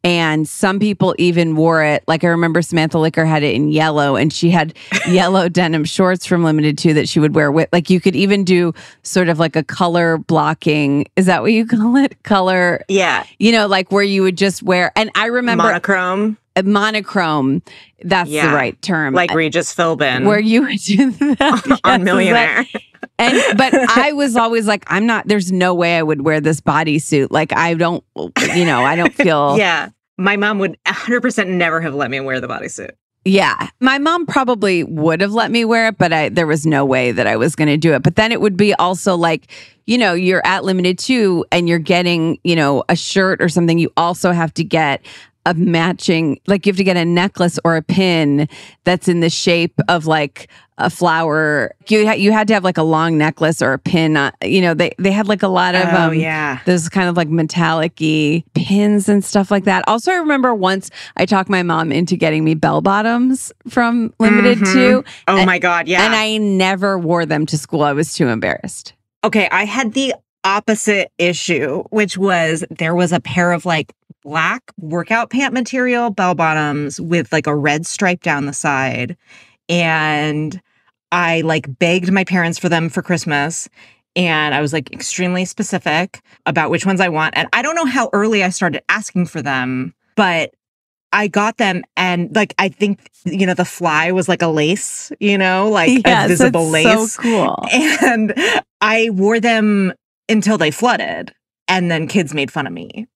And 0.05 0.47
some 0.47 0.77
people 0.79 1.15
even 1.17 1.55
wore 1.55 1.83
it. 1.83 2.03
Like, 2.07 2.23
I 2.23 2.27
remember 2.27 2.61
Samantha 2.61 2.99
Licker 2.99 3.25
had 3.25 3.41
it 3.41 3.55
in 3.55 3.69
yellow, 3.69 4.15
and 4.15 4.31
she 4.31 4.51
had 4.51 4.75
yellow 5.09 5.49
denim 5.49 5.83
shorts 5.83 6.25
from 6.27 6.43
Limited 6.43 6.77
Too 6.77 6.93
that 6.93 7.09
she 7.09 7.19
would 7.19 7.33
wear 7.33 7.51
with. 7.51 7.67
Like, 7.73 7.89
you 7.89 7.99
could 7.99 8.15
even 8.15 8.43
do 8.43 8.71
sort 9.01 9.29
of 9.29 9.39
like 9.39 9.55
a 9.55 9.63
color 9.63 10.19
blocking. 10.19 11.07
Is 11.15 11.25
that 11.25 11.41
what 11.41 11.51
you 11.53 11.65
call 11.67 11.95
it? 11.97 12.21
Color 12.23 12.83
yeah 12.87 13.25
you 13.39 13.51
know, 13.51 13.65
like 13.67 13.91
where 13.91 14.03
you 14.03 14.21
would 14.21 14.37
just 14.37 14.61
wear. 14.63 14.91
And 14.95 15.09
I 15.15 15.25
remember 15.25 15.63
monochrome 15.63 16.37
a 16.55 16.61
monochrome. 16.63 17.61
That's 18.03 18.29
Yeah. 18.29 18.47
the 18.49 18.55
right 18.55 18.79
term. 18.83 19.13
like 19.15 19.33
Regis 19.33 19.73
Philbin 19.75 20.25
where 20.25 20.39
you 20.39 20.61
would 20.61 20.77
do 20.79 21.11
that 21.35 21.63
Yes, 21.65 21.79
on 21.83 22.03
Millionaire. 22.03 22.63
that- 22.71 22.81
and 23.17 23.57
but 23.57 23.73
I 23.73 24.11
was 24.13 24.35
always 24.35 24.67
like, 24.67 24.83
I'm 24.87 25.05
not. 25.05 25.25
There's 25.27 25.49
no 25.51 25.73
way 25.73 25.97
I 25.97 26.03
would 26.03 26.21
wear 26.23 26.41
this 26.41 26.59
bodysuit. 26.59 27.27
Like 27.31 27.53
I 27.53 27.73
don't, 27.73 28.03
you 28.55 28.65
know, 28.65 28.83
I 28.83 28.95
don't 28.97 29.13
feel. 29.13 29.57
yeah. 29.57 29.89
My 30.17 30.37
mom 30.37 30.59
would 30.59 30.77
100% 30.85 31.47
never 31.47 31.81
have 31.81 31.93
let 31.93 32.09
me 32.09 32.19
wear 32.19 32.39
the 32.39 32.47
bodysuit. 32.47 32.91
Yeah. 33.25 33.69
My 33.79 33.97
mom 33.97 34.27
probably 34.27 34.83
would 34.83 35.19
have 35.21 35.33
let 35.33 35.49
me 35.49 35.65
wear 35.65 35.87
it, 35.87 35.97
but 35.97 36.13
I 36.13 36.29
there 36.29 36.45
was 36.45 36.65
no 36.65 36.85
way 36.85 37.11
that 37.11 37.25
I 37.25 37.35
was 37.37 37.55
going 37.55 37.67
to 37.69 37.77
do 37.77 37.93
it. 37.93 38.03
But 38.03 38.17
then 38.17 38.31
it 38.31 38.39
would 38.39 38.55
be 38.55 38.75
also 38.75 39.15
like, 39.15 39.47
you 39.87 39.97
know, 39.97 40.13
you're 40.13 40.45
at 40.45 40.63
Limited 40.63 40.99
Too 40.99 41.43
and 41.51 41.67
you're 41.67 41.79
getting, 41.79 42.39
you 42.43 42.55
know, 42.55 42.83
a 42.87 42.95
shirt 42.95 43.41
or 43.41 43.49
something, 43.49 43.79
you 43.79 43.91
also 43.97 44.31
have 44.31 44.53
to 44.53 44.63
get 44.63 45.03
a 45.45 45.53
matching 45.53 46.39
like 46.47 46.65
you 46.65 46.71
have 46.71 46.77
to 46.77 46.83
get 46.83 46.97
a 46.97 47.05
necklace 47.05 47.59
or 47.63 47.75
a 47.75 47.81
pin 47.81 48.47
that's 48.83 49.07
in 49.07 49.19
the 49.19 49.29
shape 49.29 49.79
of 49.87 50.05
like 50.07 50.49
a 50.77 50.89
flower. 50.89 51.73
You 51.87 52.05
ha- 52.05 52.13
you 52.15 52.31
had 52.33 52.47
to 52.49 52.53
have 52.53 52.63
like 52.63 52.77
a 52.77 52.83
long 52.83 53.17
necklace 53.17 53.61
or 53.61 53.73
a 53.73 53.79
pin. 53.79 54.17
Uh, 54.17 54.31
you 54.43 54.59
know, 54.59 54.73
they 54.73 54.91
they 54.99 55.11
had 55.11 55.27
like 55.27 55.41
a 55.43 55.47
lot 55.47 55.73
of 55.75 55.83
oh, 55.85 56.07
um, 56.07 56.13
yeah. 56.15 56.59
those 56.65 56.89
kind 56.89 57.07
of 57.07 57.15
like 57.15 57.29
metallic-y 57.29 58.43
pins 58.55 59.07
and 59.07 59.23
stuff 59.23 59.51
like 59.51 59.63
that. 59.65 59.83
Also, 59.87 60.11
I 60.11 60.15
remember 60.15 60.53
once 60.53 60.89
I 61.17 61.25
talked 61.25 61.49
my 61.49 61.63
mom 61.63 61.91
into 61.91 62.15
getting 62.17 62.43
me 62.43 62.55
bell 62.55 62.81
bottoms 62.81 63.53
from 63.69 64.13
Limited 64.19 64.57
Mhm. 64.59 64.73
Two. 64.73 65.03
Oh, 65.27 65.37
and- 65.37 65.45
my 65.45 65.59
God. 65.59 65.87
Yeah. 65.87 66.05
And 66.05 66.13
I 66.15 66.37
never 66.37 66.97
wore 66.99 67.25
them 67.25 67.45
to 67.47 67.57
school. 67.57 67.83
I 67.83 67.93
was 67.93 68.13
too 68.13 68.27
embarrassed. 68.27 68.93
okay. 69.23 69.47
I 69.51 69.65
had 69.65 69.93
the 69.93 70.13
opposite 70.45 71.11
issue, 71.17 71.83
which 71.89 72.17
was 72.17 72.63
there 72.69 72.95
was 72.95 73.11
a 73.11 73.19
pair 73.19 73.51
of 73.51 73.65
like 73.65 73.91
black 74.23 74.63
workout 74.79 75.29
pant 75.29 75.53
material 75.53 76.11
bell 76.11 76.35
bottoms 76.35 77.01
with 77.01 77.31
like 77.33 77.47
a 77.47 77.55
red 77.55 77.85
stripe 77.85 78.21
down 78.21 78.45
the 78.45 78.53
side. 78.53 79.17
And 79.67 80.61
I 81.11 81.41
like 81.41 81.79
begged 81.79 82.11
my 82.11 82.23
parents 82.23 82.57
for 82.57 82.69
them 82.69 82.89
for 82.89 83.01
Christmas. 83.01 83.67
And 84.15 84.55
I 84.55 84.61
was 84.61 84.71
like 84.71 84.93
extremely 84.93 85.43
specific 85.43 86.21
about 86.45 86.69
which 86.69 86.85
ones 86.85 87.01
I 87.01 87.09
want. 87.09 87.35
And 87.35 87.49
I 87.51 87.61
don't 87.61 87.75
know 87.75 87.85
how 87.85 88.09
early 88.13 88.43
I 88.43 88.49
started 88.49 88.81
asking 88.87 89.25
for 89.25 89.41
them, 89.41 89.93
but 90.15 90.53
I 91.11 91.27
got 91.27 91.57
them. 91.57 91.83
And 91.97 92.33
like, 92.35 92.53
I 92.59 92.69
think, 92.69 93.09
you 93.25 93.45
know, 93.45 93.53
the 93.53 93.65
fly 93.65 94.11
was 94.11 94.29
like 94.29 94.41
a 94.41 94.47
lace, 94.47 95.11
you 95.19 95.37
know, 95.37 95.69
like 95.69 96.05
Yes, 96.05 96.25
a 96.25 96.27
visible 96.27 96.67
lace. 96.69 97.13
So 97.13 97.21
cool. 97.21 97.65
And 97.71 98.33
I 98.81 99.09
wore 99.11 99.39
them 99.39 99.93
until 100.29 100.57
they 100.57 100.71
flooded. 100.71 101.33
And 101.67 101.89
then 101.89 102.07
kids 102.07 102.33
made 102.33 102.51
fun 102.51 102.67
of 102.67 102.73
me 102.73 103.07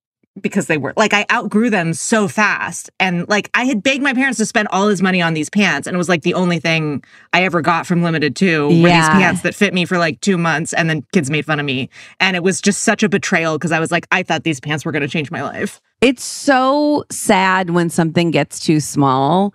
because 0.42 0.68
they 0.68 0.78
were 0.78 0.94
like 0.96 1.14
I 1.14 1.26
outgrew 1.32 1.70
them 1.70 1.94
so 1.94 2.28
fast. 2.28 2.90
And 3.00 3.28
like 3.28 3.50
I 3.54 3.66
had 3.66 3.84
begged 3.84 4.04
my 4.04 4.14
parents 4.14 4.38
to 4.40 4.46
spend 4.46 4.68
all 4.72 4.88
this 4.88 5.02
money 5.02 5.22
on 5.22 5.34
these 5.34 5.50
pants. 5.50 5.88
And 5.88 5.96
it 5.96 5.98
was 5.98 6.10
like 6.10 6.24
the 6.24 6.34
only 6.34 6.60
thing 6.60 7.04
I 7.34 7.44
ever 7.44 7.62
got 7.62 7.86
from 7.86 8.04
Limited 8.04 8.36
Too 8.36 8.68
were 8.68 8.90
these 8.90 9.10
pants 9.10 9.42
that 9.42 9.56
fit 9.56 9.74
me 9.74 9.86
for 9.86 9.98
like 9.98 10.22
two 10.22 10.38
months. 10.38 10.74
And 10.74 10.90
then 10.90 11.04
kids 11.14 11.30
made 11.30 11.46
fun 11.46 11.60
of 11.60 11.66
me. 11.66 11.90
And 12.20 12.36
it 12.36 12.44
was 12.44 12.62
just 12.62 12.84
such 12.84 13.04
a 13.04 13.10
betrayal 13.10 13.58
because 13.58 13.72
I 13.72 13.80
was 13.80 13.92
like, 13.92 14.08
I 14.12 14.24
thought 14.24 14.44
these 14.44 14.60
pants 14.60 14.86
were 14.86 14.92
going 14.92 15.02
to 15.02 15.08
change 15.08 15.32
my 15.32 15.42
life. 15.42 15.82
It's 16.02 16.24
so 16.24 17.04
sad 17.12 17.72
when 17.72 17.90
something 17.90 18.32
gets 18.32 18.60
too 18.60 18.80
small 18.80 19.54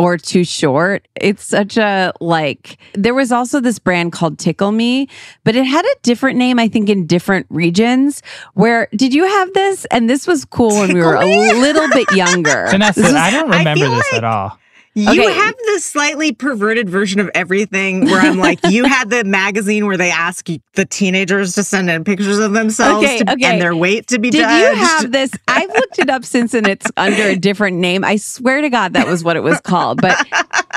or 0.00 0.16
too 0.16 0.44
short. 0.44 1.06
It's 1.14 1.44
such 1.44 1.76
a 1.76 2.12
like 2.20 2.78
there 2.94 3.12
was 3.14 3.30
also 3.30 3.60
this 3.60 3.78
brand 3.78 4.12
called 4.12 4.38
Tickle 4.38 4.72
Me, 4.72 5.08
but 5.44 5.54
it 5.54 5.64
had 5.64 5.84
a 5.84 5.94
different 6.02 6.38
name 6.38 6.58
I 6.58 6.68
think 6.68 6.88
in 6.88 7.06
different 7.06 7.46
regions. 7.50 8.22
Where 8.54 8.88
did 8.96 9.12
you 9.12 9.24
have 9.28 9.52
this? 9.52 9.84
And 9.90 10.08
this 10.08 10.26
was 10.26 10.44
cool 10.44 10.70
when 10.70 10.94
we 10.94 11.00
were 11.00 11.16
a 11.16 11.26
little 11.26 11.88
bit 11.90 12.10
younger. 12.12 12.66
Vanessa, 12.70 13.02
was- 13.02 13.12
I 13.14 13.30
don't 13.30 13.50
remember 13.50 13.84
feel 13.84 13.94
this 13.94 14.12
at 14.14 14.24
all. 14.24 14.58
You 14.96 15.08
Okay. 15.08 15.32
have 15.32 15.54
the 15.72 15.78
slightly 15.80 16.32
perverted 16.32 16.90
version 16.90 17.20
of 17.20 17.30
everything 17.32 18.06
where 18.06 18.20
I'm 18.20 18.38
like, 18.38 18.58
you 18.68 18.84
had 18.84 19.08
the 19.08 19.22
magazine 19.22 19.86
where 19.86 19.96
they 19.96 20.10
ask 20.10 20.48
the 20.74 20.84
teenagers 20.84 21.54
to 21.54 21.62
send 21.62 21.88
in 21.88 22.02
pictures 22.02 22.38
of 22.40 22.52
themselves 22.52 23.04
Okay, 23.04 23.18
to- 23.18 23.32
okay. 23.32 23.44
and 23.44 23.62
their 23.62 23.74
weight 23.76 24.08
to 24.08 24.18
be 24.18 24.30
Did 24.30 24.40
judged. 24.40 24.76
you 24.78 24.84
have 24.84 25.12
this? 25.12 25.30
I've 25.46 25.68
looked 25.68 26.00
it 26.00 26.10
up 26.10 26.24
since 26.24 26.54
and 26.54 26.66
it's 26.66 26.86
under 26.96 27.22
a 27.22 27.36
different 27.36 27.76
name. 27.76 28.04
I 28.04 28.16
swear 28.16 28.60
to 28.62 28.68
God 28.68 28.94
that 28.94 29.06
was 29.06 29.22
what 29.22 29.36
it 29.36 29.44
was 29.44 29.60
called. 29.60 30.00
But 30.02 30.26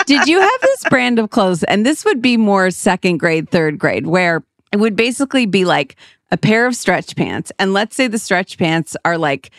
did 0.06 0.28
you 0.28 0.40
have 0.40 0.62
this 0.62 0.84
brand 0.90 1.18
of 1.18 1.32
clothes? 1.32 1.64
And 1.64 1.84
this 1.84 2.06
would 2.06 2.22
be 2.22 2.38
more 2.38 2.70
second 2.70 3.18
grade, 3.18 3.50
third 3.50 3.80
grade, 3.80 4.06
where 4.06 4.44
it 4.72 4.78
would 4.78 4.96
basically 4.96 5.48
be 5.48 5.66
like 5.66 5.96
a 6.32 6.38
pair 6.38 6.68
of 6.68 6.76
stretch 6.76 7.16
pants. 7.16 7.52
And 7.58 7.74
let's 7.74 7.96
say 7.96 8.08
the 8.08 8.20
stretch 8.20 8.60
pants 8.60 8.96
are 9.06 9.18
like 9.18 9.50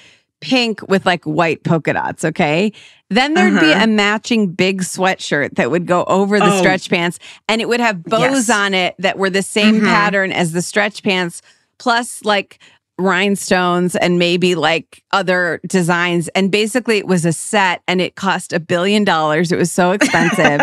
pink 0.44 0.80
with 0.88 1.06
like 1.06 1.24
white 1.24 1.64
polka 1.64 1.94
dots, 1.94 2.24
okay? 2.24 2.70
Then 3.10 3.32
there'd 3.34 3.58
be 3.60 3.72
Uh-huh. 3.72 3.84
a 3.84 3.86
matching 3.86 4.48
big 4.52 4.82
sweatshirt 4.82 5.54
that 5.56 5.70
would 5.70 5.86
go 5.86 6.04
over 6.04 6.38
the 6.38 6.52
Oh. 6.54 6.58
stretch 6.58 6.90
pants 6.90 7.18
and 7.48 7.60
it 7.60 7.68
would 7.68 7.80
have 7.80 8.04
bows 8.04 8.48
Yes. 8.48 8.50
on 8.50 8.74
it 8.74 8.94
that 8.98 9.16
were 9.18 9.30
the 9.30 9.42
same 9.42 9.80
Mhm. 9.80 9.84
pattern 9.86 10.32
as 10.32 10.52
the 10.52 10.62
stretch 10.62 11.02
pants, 11.02 11.40
plus 11.78 12.20
like 12.24 12.58
rhinestones 12.98 13.96
and 13.96 14.18
maybe 14.18 14.54
like 14.54 15.02
other 15.12 15.60
designs. 15.66 16.28
And 16.28 16.50
basically, 16.50 16.98
it 16.98 17.06
was 17.06 17.24
a 17.24 17.32
set 17.32 17.82
and 17.88 18.00
it 18.00 18.14
cost 18.16 18.52
a 18.52 18.60
billion 18.60 19.04
dollars. 19.04 19.52
It 19.52 19.56
was 19.58 19.70
so 19.72 19.92
expensive. 19.92 20.60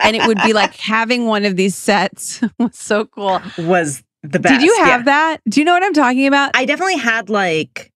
and 0.00 0.16
it 0.16 0.26
would 0.26 0.38
be 0.44 0.52
like 0.52 0.74
having 0.80 1.26
one 1.26 1.44
of 1.44 1.56
these 1.56 1.74
sets 1.74 2.40
was 2.58 2.76
so 2.76 3.04
cool. 3.04 3.40
was 3.58 4.02
the 4.22 4.38
best. 4.40 4.54
Did 4.54 4.62
you 4.62 4.74
have 4.84 5.00
yeah. 5.02 5.04
that? 5.04 5.36
Do 5.48 5.60
you 5.60 5.64
know 5.64 5.72
what 5.74 5.82
I'm 5.84 5.92
talking 5.94 6.26
about? 6.26 6.50
I 6.54 6.64
definitely 6.64 6.96
had 6.96 7.28
like 7.30 7.92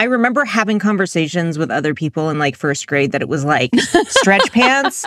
I 0.00 0.04
remember 0.04 0.46
having 0.46 0.78
conversations 0.78 1.58
with 1.58 1.70
other 1.70 1.92
people 1.92 2.30
in 2.30 2.38
like 2.38 2.56
first 2.56 2.86
grade 2.86 3.12
that 3.12 3.20
it 3.20 3.28
was 3.28 3.44
like 3.44 3.68
stretch 4.08 4.50
pants. 4.54 5.04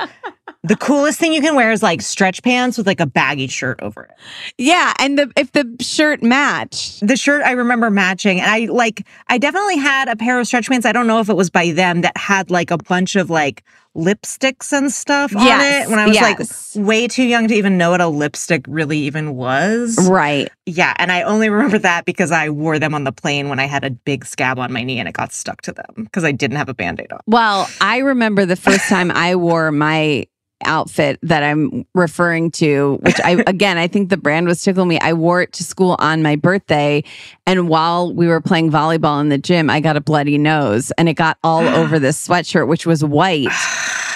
The 0.66 0.76
coolest 0.78 1.20
thing 1.20 1.34
you 1.34 1.42
can 1.42 1.56
wear 1.56 1.72
is 1.72 1.84
like 1.84 2.02
stretch 2.02 2.42
pants 2.44 2.78
with 2.78 2.88
like 2.88 3.00
a 3.00 3.06
baggy 3.06 3.48
shirt 3.48 3.82
over 3.82 4.04
it. 4.04 4.12
yeah. 4.58 4.94
And 5.00 5.18
the, 5.20 5.32
if 5.38 5.52
the 5.52 5.76
shirt 5.82 6.22
matched, 6.24 7.06
The 7.06 7.16
shirt 7.18 7.44
I 7.44 7.52
remember 7.52 7.90
matching, 7.90 8.40
and 8.40 8.50
I 8.50 8.66
like 8.72 9.06
I 9.28 9.38
definitely 9.38 9.78
had 9.78 10.08
a 10.10 10.16
pair 10.16 10.40
of 10.40 10.48
stretch 10.48 10.70
pants. 10.70 10.86
I 10.86 10.92
don't 10.92 11.08
know 11.08 11.20
if 11.20 11.30
it 11.30 11.36
was 11.36 11.50
by 11.50 11.72
them 11.72 12.02
that 12.02 12.16
had 12.18 12.50
like 12.52 12.72
a 12.72 12.78
bunch 12.78 13.16
of 13.16 13.30
like 13.30 13.64
lipsticks 13.96 14.72
and 14.76 14.92
stuff 14.92 15.36
on 15.36 15.44
Yes, 15.46 15.88
it. 15.88 15.90
When 15.90 16.00
I 16.00 16.08
was 16.08 16.16
yes. 16.16 16.76
like 16.76 16.86
way 16.86 17.08
too 17.08 17.24
young 17.24 17.48
to 17.50 17.54
even 17.54 17.78
know 17.78 17.92
what 17.92 18.02
a 18.02 18.08
lipstick 18.08 18.66
really 18.68 18.98
even 19.00 19.36
was. 19.36 20.10
right. 20.10 20.50
Yeah, 20.66 20.94
and 20.98 21.12
I 21.12 21.24
only 21.24 21.50
remember 21.50 21.78
that 21.80 22.06
because 22.06 22.32
I 22.32 22.50
wore 22.50 22.80
them 22.80 22.96
on 22.96 23.04
the 23.04 23.12
plane 23.12 23.50
when 23.50 23.60
I 23.60 23.66
had 23.66 23.84
a 23.84 23.92
big 23.92 24.26
scab 24.26 24.60
on 24.60 24.72
my 24.74 24.84
knee 24.84 24.98
and 25.00 25.08
it 25.08 25.14
got 25.14 25.32
stuck 25.34 25.62
to 25.64 25.74
them 25.74 25.94
because 26.06 26.24
I 26.24 26.32
didn't 26.32 26.58
have 26.58 26.70
a 26.70 26.74
band-aid 26.74 27.12
on. 27.12 27.20
Well, 27.28 27.70
I 27.82 27.98
remember 28.00 28.46
the 28.46 28.56
first 28.56 28.88
time 28.90 29.12
I 29.12 29.36
wore 29.36 29.72
my 29.72 30.26
outfit 30.66 31.20
that 31.24 31.44
I'm 31.44 31.86
referring 31.94 32.52
to, 32.52 33.00
which 33.02 33.20
I 33.24 33.32
again 33.48 33.78
I 33.78 33.88
think 33.88 34.10
the 34.10 34.18
brand 34.18 34.48
was 34.48 34.62
Tickle 34.62 34.86
Me. 34.86 35.00
I 35.00 35.14
wore 35.14 35.42
it 35.42 35.54
to 35.54 35.64
school 35.64 35.96
on 36.00 36.22
my 36.22 36.36
birthday, 36.36 37.04
and 37.46 37.70
while 37.70 38.14
we 38.14 38.28
were 38.28 38.42
playing 38.42 38.72
volleyball 38.72 39.22
in 39.22 39.30
the 39.30 39.38
gym, 39.38 39.70
I 39.70 39.80
got 39.80 39.96
a 39.98 40.02
bloody 40.02 40.38
nose, 40.38 40.92
and 40.98 41.10
it 41.10 41.14
got 41.14 41.38
all 41.44 41.68
over 41.80 42.00
this 42.00 42.28
sweatshirt, 42.28 42.68
which 42.68 42.86
was 42.86 43.04
white. 43.04 43.50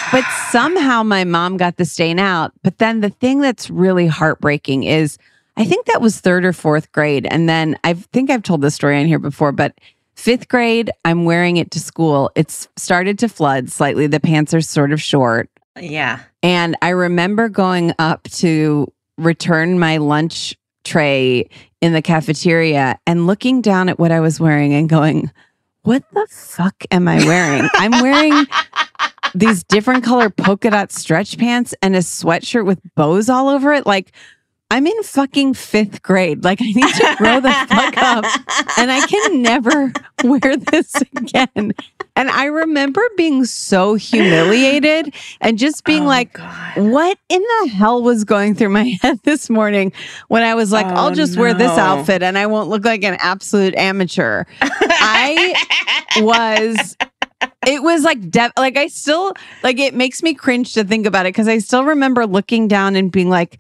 But 0.10 0.24
somehow 0.52 1.04
my 1.04 1.26
mom 1.26 1.58
got 1.58 1.76
the 1.76 1.84
stain 1.84 2.18
out. 2.18 2.54
But 2.64 2.78
then 2.78 3.02
the 3.02 3.10
thing 3.10 3.42
that's 3.42 3.70
really 3.70 4.08
heartbreaking 4.08 4.86
is 4.86 5.18
I 5.58 5.66
think 5.66 5.88
that 5.88 6.02
was 6.02 6.20
third 6.20 6.46
or 6.46 6.54
fourth 6.54 6.92
grade. 6.92 7.28
And 7.30 7.50
then 7.50 7.78
I 7.84 7.96
think 7.96 8.30
I've 8.30 8.44
told 8.44 8.62
this 8.62 8.76
story 8.76 9.00
on 9.00 9.08
here 9.08 9.20
before, 9.20 9.52
but 9.52 9.74
fifth 10.16 10.48
grade, 10.48 10.92
I'm 11.04 11.26
wearing 11.26 11.58
it 11.58 11.72
to 11.72 11.80
school. 11.80 12.32
It's 12.36 12.68
started 12.76 13.18
to 13.20 13.28
flood 13.28 13.72
slightly. 13.72 14.06
The 14.06 14.20
pants 14.20 14.54
are 14.54 14.62
sort 14.62 14.92
of 14.92 15.02
short. 15.02 15.50
Yeah. 15.80 16.20
And 16.48 16.78
I 16.82 16.92
remember 16.92 17.50
going 17.50 17.94
up 18.00 18.24
to 18.36 18.90
return 19.18 19.80
my 19.80 19.98
lunch 19.98 20.56
tray 20.86 21.50
in 21.82 21.92
the 21.92 22.02
cafeteria 22.02 22.98
and 23.06 23.28
looking 23.28 23.60
down 23.60 23.90
at 23.90 24.00
what 24.00 24.14
I 24.14 24.22
was 24.22 24.40
wearing 24.40 24.74
and 24.74 24.88
going, 24.88 25.30
what 25.82 26.06
the 26.14 26.26
fuck 26.30 26.86
am 26.90 27.10
I 27.10 27.18
wearing? 27.26 27.68
I'm 27.74 28.02
wearing 28.02 28.48
these 29.36 29.66
different 29.66 30.06
color 30.06 30.30
polka 30.30 30.70
dot 30.70 30.94
stretch 30.94 31.38
pants 31.38 31.76
and 31.82 31.98
a 31.98 32.00
sweatshirt 32.00 32.66
with 32.66 32.80
bows 32.96 33.28
all 33.28 33.50
over 33.50 33.74
it. 33.74 33.86
Like, 33.86 34.14
I'm 34.70 34.86
in 34.86 35.02
fucking 35.04 35.54
fifth 35.54 36.02
grade. 36.02 36.44
Like, 36.44 36.62
I 36.62 36.66
need 36.66 36.94
to 36.96 37.16
grow 37.18 37.40
the 37.40 37.52
fuck 37.70 37.98
up 37.98 38.26
and 38.78 38.92
I 38.92 39.06
can 39.08 39.42
never 39.42 39.94
wear 40.26 40.58
this 40.58 40.94
again. 41.16 41.72
And 42.18 42.30
I 42.30 42.46
remember 42.46 43.02
being 43.16 43.46
so 43.46 43.96
humiliated 43.96 45.14
and 45.40 45.58
just 45.58 45.86
being 45.86 46.04
Oh, 46.04 46.08
like, 46.08 46.34
God. 46.34 46.78
what 46.78 47.18
in 47.30 47.42
the 47.42 47.70
hell 47.70 48.02
was 48.04 48.26
going 48.26 48.56
through 48.56 48.70
my 48.70 48.98
head 49.02 49.20
this 49.24 49.50
morning 49.50 49.94
when 50.28 50.44
I 50.44 50.54
was 50.56 50.72
like, 50.74 50.86
I'll 50.88 51.12
Oh, 51.12 51.16
just 51.16 51.38
wear 51.38 51.54
this 51.54 51.78
outfit 51.78 52.22
and 52.22 52.38
I 52.38 52.48
won't 52.48 52.70
look 52.70 52.84
like 52.84 53.04
an 53.06 53.16
absolute 53.20 53.74
amateur. 53.76 54.44
I 54.62 55.56
was 56.18 56.98
it 57.66 57.84
was 57.84 58.04
like 58.04 58.30
de- 58.32 58.52
like 58.58 58.76
I 58.78 58.88
still 58.88 59.32
like 59.64 59.78
it 59.80 59.94
makes 59.94 60.24
me 60.24 60.34
cringe 60.34 60.74
to 60.74 60.84
think 60.84 61.06
about 61.06 61.26
it 61.26 61.30
because 61.30 61.48
I 61.48 61.60
still 61.60 61.84
remember 61.86 62.26
looking 62.26 62.68
down 62.68 62.96
and 62.96 63.12
being 63.12 63.30
like, 63.30 63.60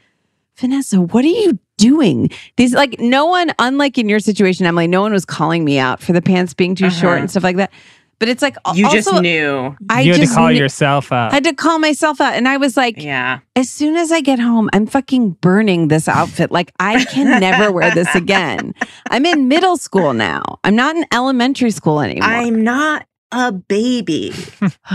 Vanessa, 0.59 0.99
what 1.01 1.23
are 1.23 1.27
you 1.27 1.59
doing? 1.77 2.29
These 2.57 2.73
like 2.73 2.99
no 2.99 3.25
one, 3.25 3.51
unlike 3.59 3.97
in 3.97 4.09
your 4.09 4.19
situation, 4.19 4.65
Emily, 4.65 4.87
no 4.87 5.01
one 5.01 5.13
was 5.13 5.25
calling 5.25 5.63
me 5.63 5.77
out 5.79 6.01
for 6.01 6.13
the 6.13 6.21
pants 6.21 6.53
being 6.53 6.75
too 6.75 6.89
short 6.89 7.13
Uh-huh. 7.13 7.19
and 7.21 7.31
stuff 7.31 7.43
like 7.43 7.57
that. 7.57 7.71
But 8.19 8.29
it's 8.29 8.41
like 8.41 8.57
You 8.73 8.85
also, 8.85 8.97
just 8.97 9.21
knew. 9.21 9.75
I 9.91 10.01
you 10.01 10.13
had 10.13 10.21
just 10.21 10.33
to 10.33 10.37
call 10.39 10.47
kn- 10.47 10.57
yourself 10.57 11.11
out. 11.11 11.31
I 11.31 11.35
had 11.35 11.43
to 11.43 11.53
call 11.53 11.77
myself 11.77 12.19
out, 12.19 12.33
and 12.33 12.47
I 12.47 12.57
was 12.57 12.75
like, 12.75 12.99
Yeah. 12.99 13.41
as 13.55 13.69
soon 13.69 13.95
as 13.95 14.11
I 14.11 14.21
get 14.21 14.39
home, 14.39 14.71
I'm 14.73 14.87
fucking 14.87 15.33
burning 15.39 15.89
this 15.89 16.07
outfit. 16.07 16.51
Like, 16.51 16.71
I 16.79 17.03
can 17.05 17.39
never 17.39 17.71
wear 17.71 17.93
this 17.93 18.15
again. 18.15 18.73
I'm 19.11 19.23
in 19.27 19.47
middle 19.47 19.77
school 19.77 20.13
now. 20.13 20.57
I'm 20.63 20.75
not 20.75 20.95
in 20.95 21.05
elementary 21.13 21.69
school 21.69 22.01
anymore. 22.01 22.27
I'm 22.27 22.63
not 22.63 23.05
a 23.31 23.51
baby. 23.51 24.31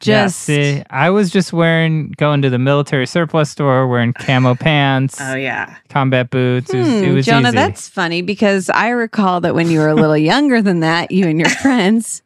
just 0.00 0.06
Yeah, 0.06 0.26
see, 0.28 0.82
I 0.90 1.10
was 1.10 1.30
just 1.30 1.52
wearing 1.52 2.12
going 2.16 2.42
to 2.42 2.50
the 2.50 2.58
military 2.58 3.06
surplus 3.06 3.50
store, 3.50 3.86
wearing 3.88 4.12
camo 4.12 4.54
pants, 4.58 5.18
Oh 5.20 5.34
yeah. 5.34 5.76
combat 5.88 6.30
boots. 6.30 6.72
It 6.72 6.78
was, 6.78 6.88
it 6.88 7.08
Hmm, 7.08 7.14
was 7.14 7.26
Jonah, 7.26 7.48
easy. 7.48 7.56
that's 7.56 7.88
funny 7.88 8.22
because 8.22 8.70
I 8.70 8.88
recall 8.90 9.40
that 9.42 9.54
when 9.54 9.70
you 9.70 9.80
were 9.80 9.88
a 9.88 9.94
little 9.94 10.16
younger 10.32 10.62
than 10.62 10.80
that, 10.80 11.10
you 11.10 11.26
and 11.26 11.38
your 11.38 11.48
friends 11.50 12.22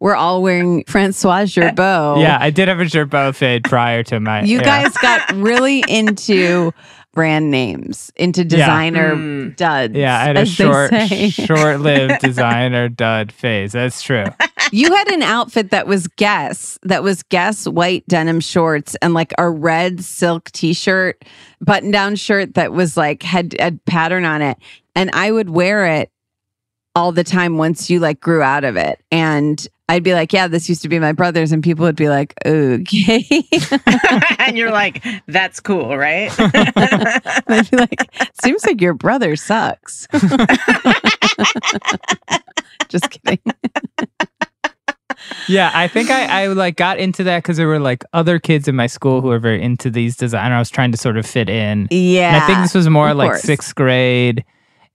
were 0.00 0.16
all 0.16 0.42
wearing 0.42 0.84
Francois 0.84 1.42
Girbaud. 1.44 2.20
yeah, 2.20 2.36
I 2.40 2.50
did 2.50 2.68
have 2.68 2.80
a 2.80 2.84
Girbaud 2.84 3.34
fade 3.36 3.64
prior 3.64 4.02
to 4.04 4.20
my. 4.20 4.42
You 4.42 4.58
yeah. 4.58 4.82
guys 4.84 4.96
got 4.98 5.32
really 5.34 5.82
into 5.88 6.72
brand 7.14 7.50
names, 7.52 8.10
into 8.16 8.44
designer 8.44 9.14
Mm. 9.14 9.56
duds. 9.56 9.94
Yeah, 9.94 10.18
I 10.18 10.24
had 10.24 10.36
a 10.36 10.44
short, 10.44 10.92
short-lived 11.30 12.20
designer 12.20 12.88
dud 12.88 13.30
phase. 13.30 13.70
That's 13.72 14.02
true. 14.02 14.24
You 14.74 14.92
had 14.92 15.08
an 15.08 15.22
outfit 15.22 15.70
that 15.70 15.86
was 15.86 16.08
Guess, 16.08 16.80
that 16.82 17.04
was 17.04 17.22
Guess 17.22 17.68
white 17.68 18.04
denim 18.08 18.40
shorts 18.40 18.96
and 18.96 19.14
like 19.14 19.32
a 19.38 19.48
red 19.48 20.02
silk 20.02 20.50
t-shirt, 20.50 21.24
button-down 21.60 22.16
shirt 22.16 22.54
that 22.54 22.72
was 22.72 22.96
like 22.96 23.22
had 23.22 23.54
a 23.60 23.70
pattern 23.86 24.24
on 24.24 24.42
it, 24.42 24.58
and 24.96 25.10
I 25.12 25.30
would 25.30 25.50
wear 25.50 25.86
it 25.86 26.10
all 26.96 27.12
the 27.12 27.22
time 27.22 27.56
once 27.56 27.88
you 27.88 28.00
like 28.00 28.18
grew 28.20 28.42
out 28.42 28.64
of 28.64 28.76
it, 28.76 29.00
and 29.12 29.64
I'd 29.88 30.02
be 30.02 30.12
like, 30.12 30.32
"Yeah, 30.32 30.48
this 30.48 30.68
used 30.68 30.82
to 30.82 30.88
be 30.88 30.98
my 30.98 31.12
brother's," 31.12 31.52
and 31.52 31.62
people 31.62 31.84
would 31.84 31.94
be 31.94 32.08
like, 32.08 32.34
"Okay." 32.44 33.44
and 34.40 34.58
you're 34.58 34.72
like, 34.72 35.04
that's 35.28 35.60
cool, 35.60 35.96
right? 35.96 36.34
I'd 36.38 37.70
be 37.70 37.76
like, 37.76 38.30
"Seems 38.42 38.66
like 38.66 38.80
your 38.80 38.94
brother 38.94 39.36
sucks." 39.36 40.08
Just 42.88 43.10
kidding. 43.10 43.38
Yeah, 45.48 45.70
I 45.74 45.88
think 45.88 46.10
I, 46.10 46.44
I 46.44 46.46
like 46.48 46.76
got 46.76 46.98
into 46.98 47.24
that 47.24 47.42
because 47.42 47.56
there 47.56 47.68
were 47.68 47.78
like 47.78 48.04
other 48.12 48.38
kids 48.38 48.68
in 48.68 48.76
my 48.76 48.86
school 48.86 49.20
who 49.20 49.28
were 49.28 49.38
very 49.38 49.62
into 49.62 49.90
these 49.90 50.16
design. 50.16 50.52
I 50.52 50.58
was 50.58 50.70
trying 50.70 50.92
to 50.92 50.98
sort 50.98 51.16
of 51.16 51.26
fit 51.26 51.48
in. 51.48 51.88
Yeah. 51.90 52.34
And 52.34 52.36
I 52.42 52.46
think 52.46 52.58
this 52.60 52.74
was 52.74 52.88
more 52.88 53.14
like 53.14 53.30
course. 53.30 53.42
sixth 53.42 53.74
grade. 53.74 54.44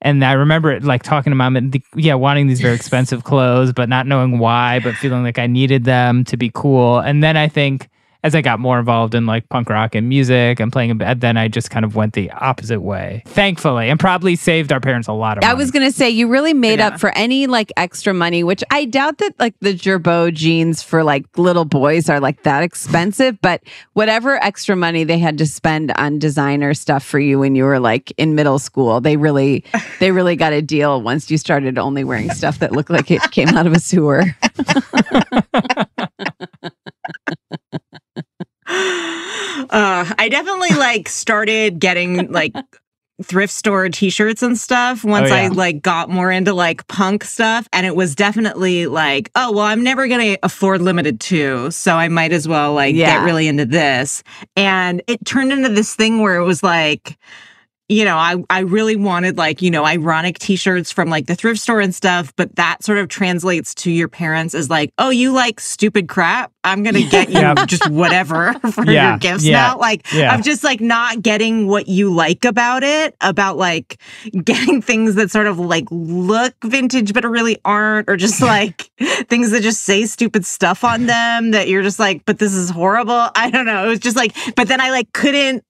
And 0.01 0.23
I 0.23 0.32
remember 0.34 0.71
it 0.71 0.84
like 0.84 1.03
talking 1.03 1.32
to 1.32 1.36
mom 1.36 1.55
and 1.57 1.73
the, 1.73 1.84
yeah, 1.95 2.13
wanting 2.13 2.47
these 2.47 2.61
very 2.61 2.73
expensive 2.73 3.25
clothes, 3.25 3.73
but 3.73 3.89
not 3.89 4.07
knowing 4.07 4.39
why, 4.39 4.80
but 4.80 4.95
feeling 4.95 5.23
like 5.23 5.38
I 5.38 5.45
needed 5.45 5.84
them 5.84 6.23
to 6.25 6.38
be 6.38 6.49
cool. 6.53 6.99
And 6.99 7.21
then 7.21 7.36
I 7.36 7.47
think 7.47 7.89
as 8.24 8.36
I 8.36 8.41
got 8.41 8.59
more 8.59 8.80
involved 8.80 9.15
in 9.15 9.26
like 9.26 9.47
punk 9.49 9.70
rock 9.70 9.95
and 9.95 10.09
music 10.09 10.59
and 10.59 10.72
playing 10.72 10.89
in 10.89 10.97
bed, 10.97 11.22
then 11.22 11.38
I 11.38 11.47
just 11.47 11.70
kind 11.70 11.86
of 11.86 11.95
went 11.95 12.13
the 12.13 12.30
opposite 12.32 12.82
way, 12.82 13.24
thankfully, 13.28 13.89
and 13.89 13.99
probably 13.99 14.36
saved 14.36 14.74
our 14.74 14.82
parents 14.82 15.07
a 15.07 15.13
lot 15.13 15.38
of 15.38 15.43
money. 15.43 15.51
I 15.51 15.53
was 15.53 15.72
gonna 15.72 15.91
say 15.91 16.09
you 16.09 16.28
really 16.28 16.53
made 16.53 16.82
up 16.82 16.99
for 16.99 17.11
any 17.11 17.47
like 17.47 17.72
extra 17.78 18.13
money, 18.13 18.43
which 18.43 18.63
I 18.72 18.86
doubt 18.86 19.20
that 19.20 19.39
like 19.39 19.55
the 19.61 19.74
Girbaud 19.74 20.34
jeans 20.34 20.84
for 20.84 21.03
like 21.03 21.26
little 21.38 21.65
boys 21.65 22.09
are 22.09 22.20
like 22.20 22.43
that 22.43 22.61
expensive. 22.61 23.39
But 23.41 23.63
whatever 23.93 24.36
extra 24.43 24.76
money 24.76 25.05
they 25.05 25.17
had 25.17 25.38
to 25.38 25.45
spend 25.45 25.91
on 25.95 26.20
designer 26.20 26.74
stuff 26.74 27.05
for 27.05 27.20
you 27.20 27.39
when 27.39 27.55
you 27.55 27.63
were 27.63 27.80
like 27.80 28.11
in 28.17 28.36
middle 28.36 28.59
school, 28.59 28.99
they 28.99 29.15
really 29.15 29.63
they 29.99 30.11
really 30.11 30.36
got 30.36 30.51
a 30.51 30.61
deal 30.61 31.01
once 31.01 31.32
you 31.32 31.38
started 31.38 31.78
only 31.78 32.03
wearing 32.03 32.30
stuff 32.32 32.59
that 32.59 32.74
looked 32.74 32.89
like 32.89 33.09
it 33.11 33.22
came 33.32 33.47
out 33.49 33.65
of 33.65 33.72
a 33.74 33.80
sewer. 33.80 34.24
uh, 39.70 40.13
I 40.17 40.28
definitely 40.30 40.76
like 40.78 41.09
started 41.09 41.80
getting 41.80 42.32
like 42.32 42.53
thrift 43.24 43.51
store 43.51 43.89
t-shirts 43.89 44.41
and 44.41 44.57
stuff 44.57 45.03
once 45.03 45.30
Oh, 45.30 45.36
I 45.36 45.47
like 45.49 45.82
got 45.82 46.09
more 46.09 46.32
into 46.32 46.53
like 46.53 46.88
punk 46.88 47.26
stuff 47.26 47.67
and 47.74 47.86
it 47.86 47.93
was 47.95 48.15
definitely 48.15 48.86
like 48.88 49.30
oh 49.36 49.51
well 49.51 49.65
I'm 49.65 49.84
never 49.84 50.07
going 50.07 50.36
to 50.36 50.39
afford 50.41 50.82
Limited 50.82 51.20
Too 51.20 51.70
so 51.72 51.95
I 51.95 52.07
might 52.07 52.32
as 52.32 52.47
well 52.47 52.74
like 52.74 52.95
Yeah. 52.95 53.17
get 53.17 53.26
really 53.26 53.47
into 53.49 53.65
this 53.65 54.24
and 54.55 55.01
it 55.07 55.26
turned 55.26 55.51
into 55.51 55.67
this 55.67 55.95
thing 55.95 56.22
where 56.22 56.36
it 56.38 56.45
was 56.45 56.63
like 56.63 57.17
you 57.91 58.05
know, 58.05 58.17
I, 58.17 58.36
I 58.51 58.59
really 58.59 58.95
wanted 58.95 59.39
like, 59.39 59.63
you 59.63 59.72
know, 59.72 59.84
ironic 59.84 60.38
t-shirts 60.38 60.91
from 60.91 61.09
like 61.09 61.26
the 61.26 61.34
thrift 61.34 61.59
store 61.59 61.80
and 61.82 61.93
stuff, 61.95 62.32
but 62.36 62.55
that 62.55 62.84
sort 62.84 62.99
of 62.99 63.07
translates 63.07 63.74
to 63.74 63.89
your 63.89 64.07
parents 64.07 64.53
as 64.53 64.70
like, 64.70 64.93
oh, 64.99 65.09
you 65.09 65.32
like 65.32 65.59
stupid 65.59 66.07
crap. 66.07 66.51
I'm 66.64 66.84
going 66.84 66.95
to 66.95 67.03
get 67.03 67.30
you 67.30 67.39
Yeah. 67.39 67.66
just 67.66 67.89
whatever 67.89 68.53
for 68.72 68.84
Yeah, 68.86 69.12
your 69.12 69.18
gifts 69.20 69.43
yeah, 69.45 69.68
now. 69.70 69.78
Like, 69.78 70.12
yeah. 70.14 70.34
I'm 70.34 70.41
just 70.43 70.64
like 70.64 70.82
not 70.82 71.22
getting 71.22 71.68
what 71.68 71.88
you 71.88 72.14
like 72.14 72.43
about 72.45 72.84
it, 72.84 73.16
about 73.22 73.57
like 73.57 73.99
getting 74.43 74.82
things 74.82 75.16
that 75.16 75.32
sort 75.32 75.47
of 75.47 75.57
like 75.60 75.86
look 75.89 76.53
vintage, 76.64 77.14
but 77.14 77.24
really 77.24 77.57
aren't, 77.64 78.10
or 78.10 78.18
just 78.18 78.41
like 78.41 78.89
things 79.30 79.51
that 79.51 79.62
just 79.62 79.84
say 79.84 80.05
stupid 80.05 80.45
stuff 80.45 80.84
on 80.84 81.05
them 81.05 81.51
that 81.51 81.68
you're 81.70 81.84
just 81.84 81.99
like, 81.99 82.26
but 82.26 82.39
this 82.39 82.53
is 82.53 82.70
horrible. 82.70 83.30
I 83.36 83.49
don't 83.49 83.66
know. 83.66 83.86
It 83.86 83.89
was 83.89 83.99
just 83.99 84.18
like, 84.18 84.36
but 84.55 84.68
then 84.68 84.82
I 84.82 84.89
like 84.91 85.12
couldn't 85.14 85.64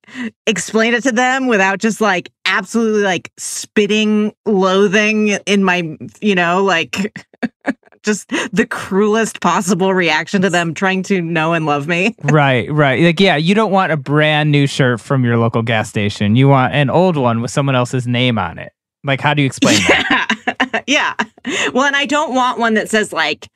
explain 0.47 0.93
it 0.95 1.03
to 1.03 1.11
them 1.11 1.47
without 1.47 1.77
just 1.79 2.01
like 2.01 2.31
absolutely 2.45 3.03
like 3.03 3.31
spitting 3.37 4.33
loathing 4.47 5.29
in 5.45 5.63
my, 5.63 5.97
you 6.19 6.33
know, 6.33 6.63
like 6.63 7.27
just 8.03 8.29
the 8.51 8.65
cruelest 8.69 9.41
possible 9.41 9.93
reaction 9.93 10.41
to 10.41 10.49
them 10.49 10.73
trying 10.73 11.03
to 11.03 11.21
know 11.21 11.53
and 11.53 11.65
love 11.65 11.87
me. 11.87 12.15
right, 12.23 12.71
right. 12.71 13.01
Like, 13.03 13.19
yeah, 13.19 13.35
you 13.35 13.55
don't 13.55 13.71
want 13.71 13.91
a 13.91 13.97
brand 13.97 14.51
new 14.51 14.67
shirt 14.67 14.99
from 15.01 15.23
your 15.23 15.37
local 15.37 15.61
gas 15.61 15.89
station. 15.89 16.35
You 16.35 16.47
want 16.47 16.73
an 16.73 16.89
old 16.89 17.17
one 17.17 17.41
with 17.41 17.51
someone 17.51 17.75
else's 17.75 18.07
name 18.07 18.37
on 18.37 18.57
it. 18.57 18.71
Like, 19.03 19.21
how 19.21 19.33
do 19.33 19.41
you 19.41 19.45
explain 19.45 19.77
that? 19.87 20.83
yeah. 20.87 21.13
Well, 21.73 21.85
and 21.85 21.95
I 21.95 22.05
don't 22.05 22.35
want 22.35 22.59
one 22.59 22.73
that 22.75 22.89
says 22.89 23.13
like 23.13 23.47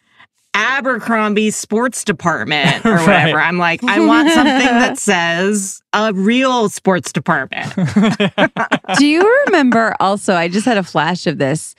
Abercrombie 0.53 1.51
Sports 1.51 2.03
Department 2.03 2.85
or 2.85 2.93
Right. 2.93 3.01
whatever. 3.07 3.39
I'm 3.41 3.57
like, 3.57 3.83
I 3.83 3.99
want 4.05 4.31
something 4.31 4.53
that 4.65 4.97
says 4.97 5.81
a 5.91 6.13
real 6.13 6.69
sports 6.69 7.11
department. 7.11 7.73
Do 8.97 9.05
you 9.05 9.43
remember 9.45 9.95
also? 9.99 10.33
I 10.35 10.47
just 10.47 10.65
had 10.65 10.77
a 10.77 10.83
flash 10.83 11.27
of 11.27 11.37
this. 11.39 11.75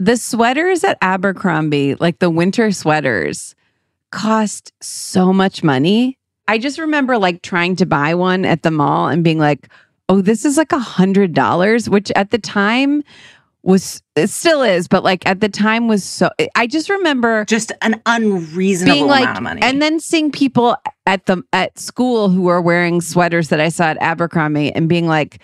The 0.00 0.16
sweaters 0.16 0.84
at 0.84 0.96
Abercrombie, 1.02 1.96
like 1.96 2.18
the 2.20 2.30
winter 2.30 2.70
sweaters, 2.70 3.54
cost 4.10 4.72
so 4.80 5.32
much 5.32 5.62
money. 5.64 6.16
I 6.46 6.58
just 6.58 6.78
remember 6.78 7.18
like 7.18 7.42
trying 7.42 7.76
to 7.76 7.86
buy 7.86 8.14
one 8.14 8.44
at 8.44 8.62
the 8.62 8.70
mall 8.70 9.08
and 9.08 9.24
being 9.24 9.38
like, 9.38 9.68
oh, 10.08 10.20
this 10.20 10.44
is 10.44 10.56
like 10.56 10.72
a 10.72 10.78
hundred 10.78 11.34
dollars, 11.34 11.90
which 11.90 12.10
at 12.16 12.30
the 12.30 12.38
time 12.38 13.02
was 13.62 14.00
it 14.14 14.30
still 14.30 14.62
is, 14.62 14.86
but 14.88 15.02
like 15.02 15.26
at 15.26 15.40
the 15.40 15.48
time 15.48 15.88
was 15.88 16.04
so 16.04 16.30
I 16.54 16.66
just 16.68 16.88
remember 16.88 17.44
Just 17.46 17.72
an 17.82 18.00
unreasonable 18.06 18.94
being 18.94 19.06
like, 19.08 19.24
amount 19.24 19.36
of 19.38 19.42
money. 19.42 19.60
and 19.62 19.82
then 19.82 19.98
seeing 20.00 20.30
people 20.30 20.76
at 21.06 21.26
the 21.26 21.42
at 21.52 21.76
school 21.78 22.28
who 22.30 22.46
are 22.46 22.62
wearing 22.62 23.00
sweaters 23.00 23.48
that 23.48 23.60
I 23.60 23.68
saw 23.68 23.86
at 23.86 23.98
Abercrombie 24.00 24.72
and 24.72 24.88
being 24.88 25.06
like, 25.08 25.40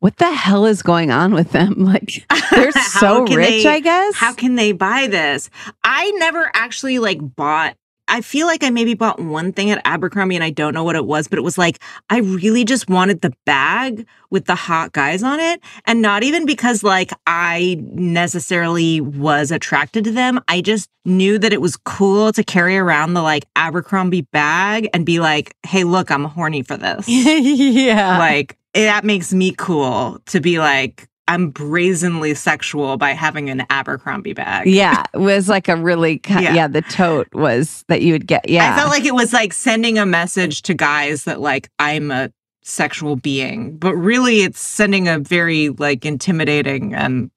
what 0.00 0.16
the 0.18 0.30
hell 0.30 0.66
is 0.66 0.82
going 0.82 1.10
on 1.10 1.32
with 1.34 1.52
them? 1.52 1.74
Like 1.86 2.26
they're 2.50 2.72
so 3.00 3.22
rich, 3.22 3.62
they- 3.64 3.66
I 3.66 3.80
guess. 3.80 4.14
How 4.16 4.32
can 4.34 4.56
they 4.56 4.72
buy 4.72 5.06
this? 5.06 5.50
I 5.84 6.10
never 6.12 6.50
actually 6.54 6.98
like 6.98 7.18
bought. 7.36 7.76
I 8.08 8.20
feel 8.20 8.46
like 8.46 8.62
I 8.62 8.70
maybe 8.70 8.94
bought 8.94 9.18
one 9.18 9.52
thing 9.52 9.70
at 9.72 9.82
Abercrombie 9.84 10.36
and 10.36 10.44
I 10.44 10.50
don't 10.50 10.74
know 10.74 10.84
what 10.84 10.94
it 10.94 11.06
was, 11.06 11.26
but 11.26 11.40
it 11.40 11.42
was 11.42 11.58
like 11.58 11.80
I 12.08 12.18
really 12.18 12.64
just 12.64 12.88
wanted 12.88 13.20
the 13.20 13.32
bag 13.46 14.06
with 14.30 14.44
the 14.44 14.54
hot 14.54 14.92
guys 14.92 15.24
on 15.24 15.40
it. 15.40 15.60
And 15.86 16.02
not 16.02 16.22
even 16.22 16.46
because 16.46 16.84
like 16.84 17.10
I 17.26 17.76
necessarily 17.92 19.00
was 19.00 19.50
attracted 19.50 20.04
to 20.04 20.12
them. 20.12 20.40
I 20.48 20.60
just 20.60 20.88
knew 21.04 21.36
that 21.38 21.52
it 21.52 21.60
was 21.60 21.76
cool 21.76 22.32
to 22.32 22.44
carry 22.44 22.76
around 22.76 23.14
the 23.14 23.22
like 23.22 23.44
Abercrombie 23.56 24.22
bag 24.22 24.88
and 24.94 25.04
be 25.04 25.18
like, 25.20 25.54
hey, 25.64 25.82
look, 25.84 26.10
I'm 26.10 26.24
horny 26.24 26.62
for 26.62 26.76
this. 26.76 27.08
yeah. 27.08 28.18
like 28.18 28.56
that 28.84 29.04
makes 29.04 29.32
me 29.32 29.52
cool 29.56 30.20
to 30.26 30.40
be 30.40 30.58
like 30.58 31.08
I'm 31.28 31.50
brazenly 31.50 32.34
sexual 32.34 32.96
by 32.98 33.10
having 33.10 33.50
an 33.50 33.66
Abercrombie 33.68 34.32
bag. 34.32 34.68
yeah, 34.68 35.02
it 35.12 35.18
was 35.18 35.48
like 35.48 35.66
a 35.68 35.74
really 35.76 36.20
Yeah. 36.28 36.54
yeah. 36.54 36.68
The 36.68 36.82
tote 36.82 37.28
was 37.32 37.84
that 37.88 38.02
you 38.02 38.12
would 38.12 38.26
get. 38.28 38.48
Yeah, 38.48 38.72
I 38.74 38.78
felt 38.78 38.90
like 38.90 39.04
it 39.04 39.14
was 39.14 39.32
like 39.32 39.52
sending 39.52 39.98
a 39.98 40.06
message 40.06 40.62
to 40.62 40.74
guys 40.74 41.24
that 41.24 41.40
like 41.40 41.68
I'm 41.80 42.10
a 42.12 42.30
sexual 42.62 43.16
being, 43.16 43.76
but 43.76 43.94
really 43.96 44.42
it's 44.42 44.60
sending 44.60 45.08
a 45.08 45.18
very 45.18 45.70
like 45.70 46.04
intimidating 46.06 46.94
and 46.94 47.30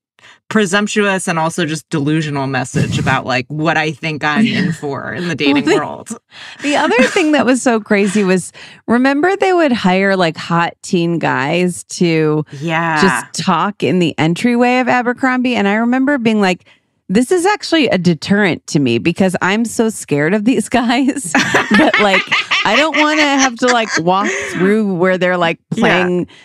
presumptuous 0.50 1.28
and 1.28 1.38
also 1.40 1.66
just 1.66 1.88
delusional 1.90 2.48
message 2.48 2.98
about 3.00 3.26
like 3.26 3.46
what 3.48 3.78
I 3.78 3.92
think 3.92 4.24
I'm 4.24 4.46
in 4.46 4.74
for 4.74 5.14
in 5.14 5.28
the 5.28 5.36
dating 5.36 5.66
the- 5.66 5.76
world. 5.76 6.10
The 6.64 6.76
other 6.76 7.02
thing 7.04 7.32
that 7.34 7.46
was 7.46 7.62
so 7.62 7.80
crazy 7.80 8.24
was 8.24 8.52
remember 8.88 9.36
they 9.38 9.54
would 9.54 9.72
hire 9.72 10.16
like 10.16 10.36
hot 10.38 10.74
teen 10.82 11.20
guys 11.20 11.84
to 11.86 12.44
Yeah. 12.60 13.02
just 13.02 13.46
talk 13.46 13.84
in 13.84 14.00
the 14.00 14.18
entryway 14.18 14.80
of 14.80 14.88
Abercrombie. 14.88 15.56
And 15.56 15.68
I 15.68 15.76
remember 15.76 16.18
being 16.18 16.42
like, 16.42 16.66
this 17.12 17.32
is 17.32 17.46
actually 17.46 17.88
a 17.88 17.98
deterrent 17.98 18.66
to 18.68 18.80
me 18.80 18.98
because 19.00 19.36
I'm 19.42 19.66
so 19.66 19.90
scared 19.90 20.34
of 20.36 20.46
these 20.46 20.68
guys 20.70 21.32
that 21.34 21.92
like 22.02 22.22
I 22.66 22.76
don't 22.76 22.98
want 23.00 23.20
to 23.20 23.26
have 23.26 23.56
to 23.58 23.68
like 23.68 23.90
walk 24.00 24.30
through 24.52 24.94
where 24.96 25.18
they're 25.18 25.38
like 25.38 25.60
playing 25.72 26.28
s 26.28 26.36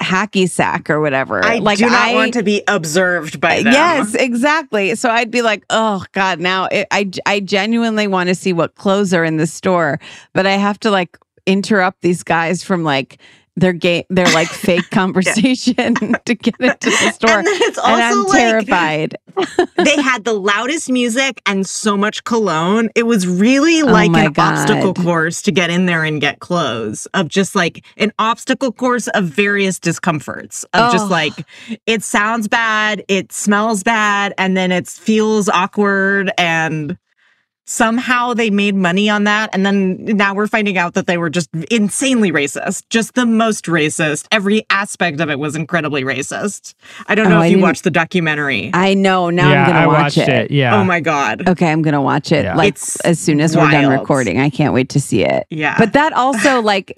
hacky 0.00 0.48
sack 0.48 0.88
or 0.88 1.00
whatever. 1.00 1.44
I 1.44 1.58
like 1.58 1.78
do 1.78 1.86
not 1.86 2.08
I, 2.08 2.14
want 2.14 2.34
to 2.34 2.42
be 2.42 2.62
observed 2.68 3.40
by 3.40 3.62
them. 3.62 3.72
Yes, 3.72 4.14
exactly. 4.14 4.94
So 4.94 5.10
I'd 5.10 5.30
be 5.30 5.42
like, 5.42 5.64
oh 5.70 6.04
God, 6.12 6.40
now 6.40 6.66
it, 6.66 6.86
I, 6.90 7.10
I 7.26 7.40
genuinely 7.40 8.06
want 8.06 8.28
to 8.28 8.34
see 8.34 8.52
what 8.52 8.74
clothes 8.76 9.12
are 9.12 9.24
in 9.24 9.36
the 9.36 9.46
store, 9.46 10.00
but 10.32 10.46
I 10.46 10.52
have 10.52 10.78
to 10.80 10.90
like 10.90 11.18
interrupt 11.46 12.02
these 12.02 12.22
guys 12.22 12.62
from 12.62 12.84
like 12.84 13.18
their 13.56 13.72
game, 13.72 14.04
their 14.10 14.26
like 14.34 14.48
fake 14.66 14.90
conversation 14.90 15.94
to 16.24 16.34
get 16.34 16.54
into 16.60 16.90
the 16.90 17.10
store. 17.12 17.38
And 17.38 17.46
then 17.46 17.58
it's 17.62 17.78
And 17.78 18.02
I'm 18.02 18.24
like, 18.24 18.38
terrified. 18.38 19.16
they 19.84 20.00
had 20.00 20.24
the 20.24 20.32
loudest 20.32 20.90
music 20.90 21.40
and 21.46 21.66
so 21.66 21.96
much 21.96 22.24
cologne. 22.24 22.88
It 22.94 23.04
was 23.04 23.26
really 23.26 23.82
Oh 23.82 23.86
like 23.86 24.10
my 24.10 24.24
an 24.26 24.34
obstacle 24.38 24.94
course 24.94 25.42
to 25.42 25.52
get 25.52 25.70
in 25.70 25.86
there 25.86 26.04
and 26.04 26.20
get 26.20 26.40
clothes 26.40 27.06
of 27.14 27.28
just 27.28 27.54
like 27.54 27.84
an 27.96 28.12
obstacle 28.18 28.72
course 28.72 29.08
of 29.08 29.24
various 29.24 29.78
discomforts 29.78 30.64
of 30.72 30.88
Oh. 30.88 30.92
just 30.92 31.10
like 31.10 31.32
it 31.86 32.02
sounds 32.02 32.46
bad, 32.48 33.04
it 33.08 33.32
smells 33.32 33.82
bad, 33.82 34.34
and 34.38 34.56
then 34.56 34.70
it 34.72 34.86
feels 34.88 35.48
awkward 35.48 36.30
and 36.38 36.96
somehow 37.66 38.34
they 38.34 38.50
made 38.50 38.74
money 38.74 39.08
on 39.08 39.24
that 39.24 39.48
and 39.52 39.64
then 39.64 39.96
now 40.04 40.34
we're 40.34 40.46
finding 40.46 40.76
out 40.76 40.94
that 40.94 41.06
they 41.06 41.16
were 41.16 41.30
just 41.30 41.48
insanely 41.70 42.30
racist 42.30 42.82
just 42.90 43.14
the 43.14 43.24
most 43.24 43.64
racist 43.66 44.26
every 44.30 44.64
aspect 44.70 45.20
of 45.20 45.30
it 45.30 45.38
was 45.38 45.56
incredibly 45.56 46.02
racist 46.04 46.74
i 47.06 47.14
don't 47.14 47.28
know 47.30 47.38
Oh, 47.38 47.40
I 47.40 47.46
if 47.46 47.52
you 47.52 47.60
watched 47.60 47.84
the 47.84 47.90
documentary 47.90 48.70
I 48.74 48.94
know. 48.94 49.30
Now 49.30 49.50
yeah, 49.50 49.64
I'm 49.64 49.72
going 49.72 49.82
to 49.82 49.88
watch 49.88 50.18
it. 50.18 50.28
it. 50.28 50.50
Yeah. 50.50 50.76
Oh 50.76 50.84
my 50.84 51.00
god. 51.00 51.48
Okay, 51.48 51.70
I'm 51.70 51.82
going 51.82 51.94
to 51.94 52.00
watch 52.00 52.30
it 52.32 52.44
Yeah. 52.44 52.54
like 52.54 52.74
It's 52.74 53.00
as 53.00 53.18
soon 53.18 53.40
as 53.40 53.56
we're 53.56 53.70
done 53.70 53.88
recording. 53.90 54.40
I 54.40 54.50
can't 54.50 54.72
wait 54.74 54.88
to 54.90 55.00
see 55.00 55.24
it. 55.24 55.46
Yeah. 55.50 55.76
But 55.78 55.92
that 55.94 56.12
also, 56.12 56.60
like, 56.72 56.92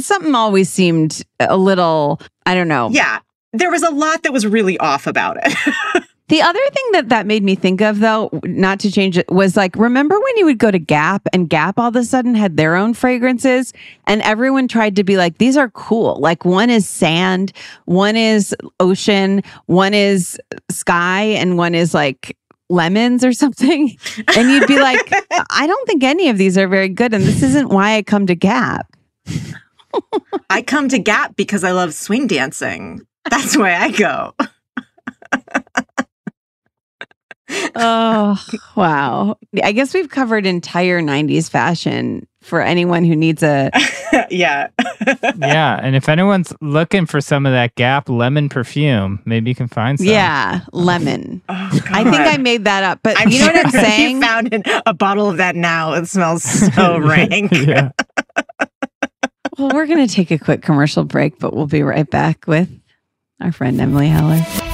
something 0.00 0.34
always 0.34 0.70
seemed 0.70 1.22
a 1.40 1.56
little, 1.56 2.20
I 2.46 2.54
don't 2.54 2.68
know. 2.68 2.88
yeah, 2.90 3.18
there 3.52 3.70
was 3.70 3.82
a 3.82 3.90
lot 3.90 4.22
that 4.22 4.32
was 4.32 4.46
really 4.46 4.78
off 4.78 5.06
about 5.06 5.38
it. 5.42 6.03
The 6.34 6.42
other 6.42 6.58
thing 6.72 6.84
that 6.94 7.10
that 7.10 7.28
made 7.28 7.44
me 7.44 7.54
think 7.54 7.80
of, 7.80 8.00
though, 8.00 8.28
not 8.42 8.80
to 8.80 8.90
change 8.90 9.16
it, 9.16 9.30
was 9.30 9.56
like, 9.56 9.76
remember 9.76 10.18
when 10.18 10.36
you 10.36 10.46
would 10.46 10.58
go 10.58 10.72
to 10.72 10.80
Gap 10.80 11.28
and 11.32 11.48
Gap 11.48 11.78
all 11.78 11.86
of 11.86 11.94
a 11.94 12.02
sudden 12.02 12.34
had 12.34 12.56
their 12.56 12.74
own 12.74 12.92
fragrances 12.92 13.72
and 14.08 14.20
everyone 14.22 14.66
tried 14.66 14.96
to 14.96 15.04
be 15.04 15.16
like, 15.16 15.38
these 15.38 15.56
are 15.56 15.70
cool. 15.70 16.16
Like 16.18 16.44
one 16.44 16.70
is 16.70 16.88
sand, 16.88 17.52
one 17.84 18.16
is 18.16 18.52
ocean, 18.80 19.44
one 19.66 19.94
is 19.94 20.36
sky, 20.72 21.22
and 21.22 21.56
one 21.56 21.72
is 21.72 21.94
like 21.94 22.36
lemons 22.68 23.24
or 23.24 23.32
something. 23.32 23.96
And 24.36 24.50
you'd 24.50 24.66
be 24.66 24.80
like, 24.80 25.12
I 25.50 25.68
don't 25.68 25.86
think 25.86 26.02
any 26.02 26.30
of 26.30 26.36
these 26.36 26.58
are 26.58 26.66
very 26.66 26.88
good. 26.88 27.14
And 27.14 27.22
this 27.22 27.44
isn't 27.44 27.68
why 27.68 27.94
I 27.94 28.02
come 28.02 28.26
to 28.26 28.34
Gap. 28.34 28.92
I 30.50 30.62
come 30.62 30.88
to 30.88 30.98
Gap 30.98 31.36
because 31.36 31.62
I 31.62 31.70
love 31.70 31.94
swing 31.94 32.26
dancing. 32.26 33.06
That's 33.30 33.56
why 33.56 33.76
I 33.76 33.92
go. 33.92 34.34
oh, 37.76 38.42
wow. 38.76 39.36
I 39.62 39.72
guess 39.72 39.94
we've 39.94 40.08
covered 40.08 40.46
entire 40.46 41.00
90s 41.00 41.50
fashion 41.50 42.26
for 42.44 42.60
anyone 42.60 43.04
who 43.04 43.16
needs 43.16 43.42
a. 43.42 43.70
yeah. 44.30 44.68
yeah. 45.38 45.80
And 45.82 45.96
if 45.96 46.08
anyone's 46.08 46.52
looking 46.60 47.06
for 47.06 47.20
some 47.20 47.46
of 47.46 47.52
that 47.52 47.74
Gap 47.74 48.08
lemon 48.08 48.48
perfume, 48.48 49.22
maybe 49.24 49.50
you 49.50 49.54
can 49.54 49.68
find 49.68 49.98
some. 49.98 50.06
Yeah, 50.06 50.60
lemon. 50.72 51.42
Oh, 51.48 51.68
I 51.90 52.04
think 52.04 52.16
I 52.16 52.36
made 52.36 52.64
that 52.64 52.84
up, 52.84 53.00
but 53.02 53.18
I'm 53.18 53.30
you 53.30 53.40
know 53.40 53.46
what 53.46 53.66
I'm 53.66 53.70
saying? 53.72 54.16
You 54.16 54.22
found 54.22 54.66
a 54.86 54.94
bottle 54.94 55.28
of 55.30 55.38
that 55.38 55.56
now. 55.56 55.94
It 55.94 56.06
smells 56.06 56.42
so 56.42 56.98
rank. 56.98 57.50
yeah. 57.52 57.90
well, 59.58 59.70
we're 59.72 59.86
going 59.86 60.06
to 60.06 60.12
take 60.12 60.30
a 60.30 60.38
quick 60.38 60.62
commercial 60.62 61.04
break, 61.04 61.38
but 61.38 61.54
we'll 61.54 61.66
be 61.66 61.82
right 61.82 62.08
back 62.08 62.46
with 62.46 62.68
our 63.40 63.52
friend 63.52 63.80
Emily 63.80 64.08
Heller. 64.08 64.73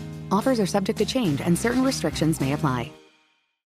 Offers 0.31 0.59
are 0.59 0.65
subject 0.65 0.97
to 0.99 1.05
change 1.05 1.41
and 1.41 1.57
certain 1.57 1.83
restrictions 1.83 2.39
may 2.39 2.53
apply. 2.53 3.00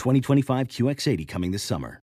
2025 0.00 0.68
QX80 0.68 1.28
coming 1.28 1.50
this 1.50 1.62
summer. 1.62 2.00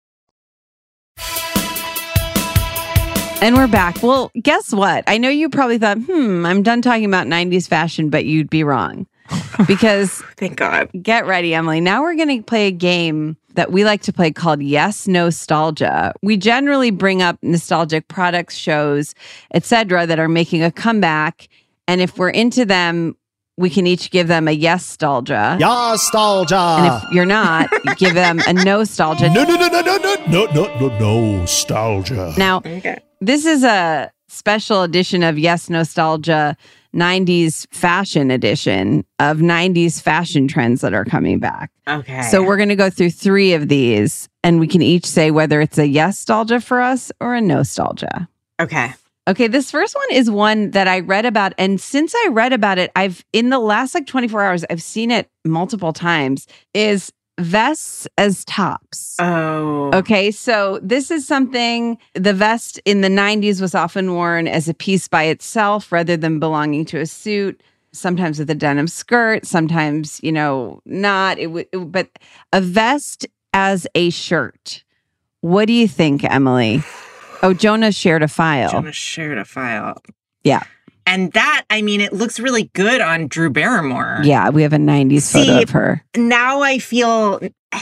And 3.39 3.55
we're 3.55 3.67
back. 3.67 4.01
Well, 4.01 4.31
guess 4.41 4.71
what? 4.71 5.03
I 5.07 5.17
know 5.17 5.29
you 5.29 5.49
probably 5.49 5.77
thought, 5.77 5.97
hmm, 5.99 6.45
I'm 6.45 6.63
done 6.63 6.81
talking 6.81 7.05
about 7.05 7.27
90s 7.27 7.67
fashion, 7.67 8.09
but 8.09 8.25
you'd 8.25 8.49
be 8.49 8.63
wrong. 8.63 9.07
Because 9.67 10.21
Thank 10.37 10.57
God. 10.57 10.87
get 11.01 11.25
ready, 11.25 11.55
Emily. 11.55 11.81
Now 11.81 12.03
we're 12.03 12.13
going 12.15 12.37
to 12.37 12.43
play 12.43 12.67
a 12.67 12.71
game 12.71 13.35
that 13.55 13.71
we 13.71 13.83
like 13.83 14.03
to 14.03 14.13
play 14.13 14.31
called 14.31 14.61
Yes 14.61 15.07
Nostalgia. 15.07 16.13
We 16.21 16.37
generally 16.37 16.91
bring 16.91 17.23
up 17.23 17.39
nostalgic 17.41 18.07
products, 18.07 18.53
shows, 18.53 19.15
etc., 19.55 20.05
that 20.05 20.19
are 20.19 20.27
making 20.27 20.61
a 20.61 20.71
comeback. 20.71 21.49
And 21.87 22.01
if 22.01 22.19
we're 22.19 22.29
into 22.29 22.65
them, 22.65 23.15
we 23.57 23.69
can 23.69 23.87
each 23.87 24.11
give 24.11 24.27
them 24.27 24.47
a 24.47 24.51
yes 24.51 24.83
nostalgia. 24.83 25.57
Nostalgia. 25.59 26.55
And 26.55 27.03
if 27.03 27.11
you're 27.11 27.25
not, 27.25 27.69
give 27.97 28.13
them 28.13 28.39
a 28.47 28.53
nostalgia. 28.53 29.29
No, 29.29 29.43
no, 29.43 29.55
no, 29.55 29.67
no, 29.67 29.81
no, 29.81 29.97
no, 29.97 30.15
no, 30.27 30.45
no, 30.45 30.75
no, 30.79 30.97
no, 30.99 31.37
nostalgia. 31.39 32.33
Now, 32.37 32.57
Okay. 32.57 32.99
this 33.19 33.45
is 33.45 33.63
a 33.63 34.11
special 34.27 34.83
edition 34.83 35.23
of 35.23 35.39
Yes 35.39 35.69
Nostalgia 35.69 36.55
90s 36.95 37.67
fashion 37.73 38.31
edition 38.31 39.03
of 39.19 39.37
90s 39.37 40.01
fashion 40.01 40.47
trends 40.47 40.81
that 40.81 40.93
are 40.93 41.05
coming 41.05 41.39
back. 41.39 41.71
Okay. 41.87 42.23
So 42.23 42.41
we're 42.43 42.57
going 42.57 42.69
to 42.69 42.75
go 42.75 42.89
through 42.89 43.11
three 43.11 43.53
of 43.53 43.67
these 43.67 44.27
and 44.43 44.59
we 44.59 44.67
can 44.67 44.81
each 44.81 45.05
say 45.05 45.29
whether 45.31 45.61
it's 45.61 45.77
a 45.77 45.87
yes 45.87 46.17
nostalgia 46.19 46.59
for 46.61 46.81
us 46.81 47.11
or 47.19 47.35
a 47.35 47.41
nostalgia. 47.41 48.27
okay. 48.59 48.93
Okay, 49.27 49.47
this 49.47 49.69
first 49.69 49.93
one 49.93 50.07
is 50.11 50.31
one 50.31 50.71
that 50.71 50.87
I 50.87 51.01
read 51.01 51.25
about. 51.25 51.53
And 51.57 51.81
since 51.81 52.15
I 52.15 52.29
read 52.31 52.53
about 52.53 52.77
it, 52.77 52.91
I've 52.95 53.25
in 53.33 53.49
the 53.49 53.59
last 53.59 53.93
like 53.93 54.07
24 54.07 54.41
hours, 54.41 54.65
I've 54.69 54.81
seen 54.81 55.11
it 55.11 55.29
multiple 55.43 55.91
times. 55.91 56.47
Is 56.73 57.11
vests 57.39 58.07
as 58.17 58.43
tops. 58.45 59.15
Oh. 59.19 59.91
Okay, 59.93 60.31
so 60.31 60.79
this 60.81 61.11
is 61.11 61.27
something 61.27 61.97
the 62.13 62.33
vest 62.33 62.79
in 62.85 63.01
the 63.01 63.09
90s 63.09 63.61
was 63.61 63.75
often 63.75 64.13
worn 64.13 64.47
as 64.47 64.67
a 64.67 64.73
piece 64.73 65.07
by 65.07 65.23
itself 65.23 65.91
rather 65.91 66.17
than 66.17 66.39
belonging 66.39 66.85
to 66.85 66.99
a 66.99 67.05
suit. 67.05 67.61
Sometimes 67.93 68.39
with 68.39 68.49
a 68.49 68.55
denim 68.55 68.87
skirt, 68.87 69.45
sometimes, 69.45 70.19
you 70.23 70.31
know, 70.31 70.81
not. 70.85 71.37
It 71.37 71.47
would, 71.47 71.67
but 71.91 72.09
a 72.53 72.61
vest 72.61 73.25
as 73.53 73.87
a 73.95 74.09
shirt. 74.09 74.83
What 75.41 75.65
do 75.65 75.73
you 75.73 75.87
think, 75.87 76.23
Emily? 76.23 76.83
Oh, 77.43 77.53
Jonah 77.53 77.91
shared 77.91 78.23
a 78.23 78.27
file. 78.27 78.71
Jonah 78.71 78.91
shared 78.91 79.37
a 79.37 79.45
file. 79.45 80.01
Yeah. 80.43 80.63
And 81.05 81.31
that, 81.33 81.63
I 81.69 81.81
mean, 81.81 82.01
it 82.01 82.11
looks 82.11 82.39
really 82.39 82.69
good 82.73 82.99
on 82.99 83.27
Drew 83.27 83.49
Barrymore. 83.49 84.19
Yeah, 84.23 84.49
we 84.49 84.61
have 84.63 84.73
a 84.73 84.77
90s 84.77 85.31
photo 85.31 85.61
of 85.61 85.69
her. 85.69 86.03
Now 86.17 86.61
I 86.61 86.79
feel 86.79 87.39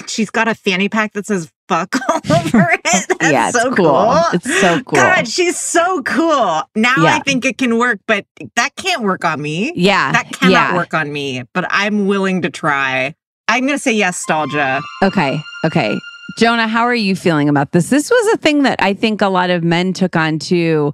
she's 0.07 0.29
got 0.29 0.47
a 0.47 0.53
fanny 0.53 0.89
pack 0.89 1.13
that 1.13 1.25
says 1.25 1.51
fuck 1.67 1.95
all 2.07 2.17
over 2.37 2.69
it. 2.71 2.81
That's 2.83 3.31
yeah, 3.31 3.47
it's 3.49 3.59
so 3.59 3.73
cool. 3.73 4.13
It's 4.33 4.61
so 4.61 4.81
cool. 4.83 4.97
God, 4.97 5.27
she's 5.27 5.57
so 5.57 6.03
cool. 6.03 6.61
Now 6.75 6.93
Yeah. 6.97 7.15
I 7.15 7.19
think 7.25 7.45
it 7.45 7.57
can 7.57 7.79
work, 7.79 7.99
but 8.05 8.25
that 8.55 8.75
can't 8.75 9.01
work 9.01 9.25
on 9.25 9.41
me. 9.41 9.71
yeah. 9.75 10.11
That 10.11 10.31
cannot 10.31 10.51
yeah. 10.51 10.75
work 10.75 10.93
on 10.93 11.11
me, 11.11 11.43
but 11.53 11.65
I'm 11.69 12.05
willing 12.05 12.43
to 12.43 12.51
try. 12.51 13.15
I'm 13.47 13.61
going 13.65 13.73
to 13.77 13.79
say 13.81 13.93
yes, 13.93 14.17
nostalgia. 14.29 14.81
Okay. 15.03 15.39
Okay. 15.65 15.97
Jonah, 16.37 16.67
how 16.67 16.83
are 16.83 16.95
you 16.95 17.15
feeling 17.15 17.47
about 17.49 17.71
this? 17.71 17.89
This 17.89 18.09
was 18.09 18.33
a 18.33 18.37
thing 18.37 18.63
that 18.63 18.81
I 18.81 18.93
think 18.93 19.21
a 19.21 19.27
lot 19.29 19.49
of 19.49 19.63
men 19.63 19.93
took 19.93 20.15
on 20.15 20.39
too. 20.39 20.93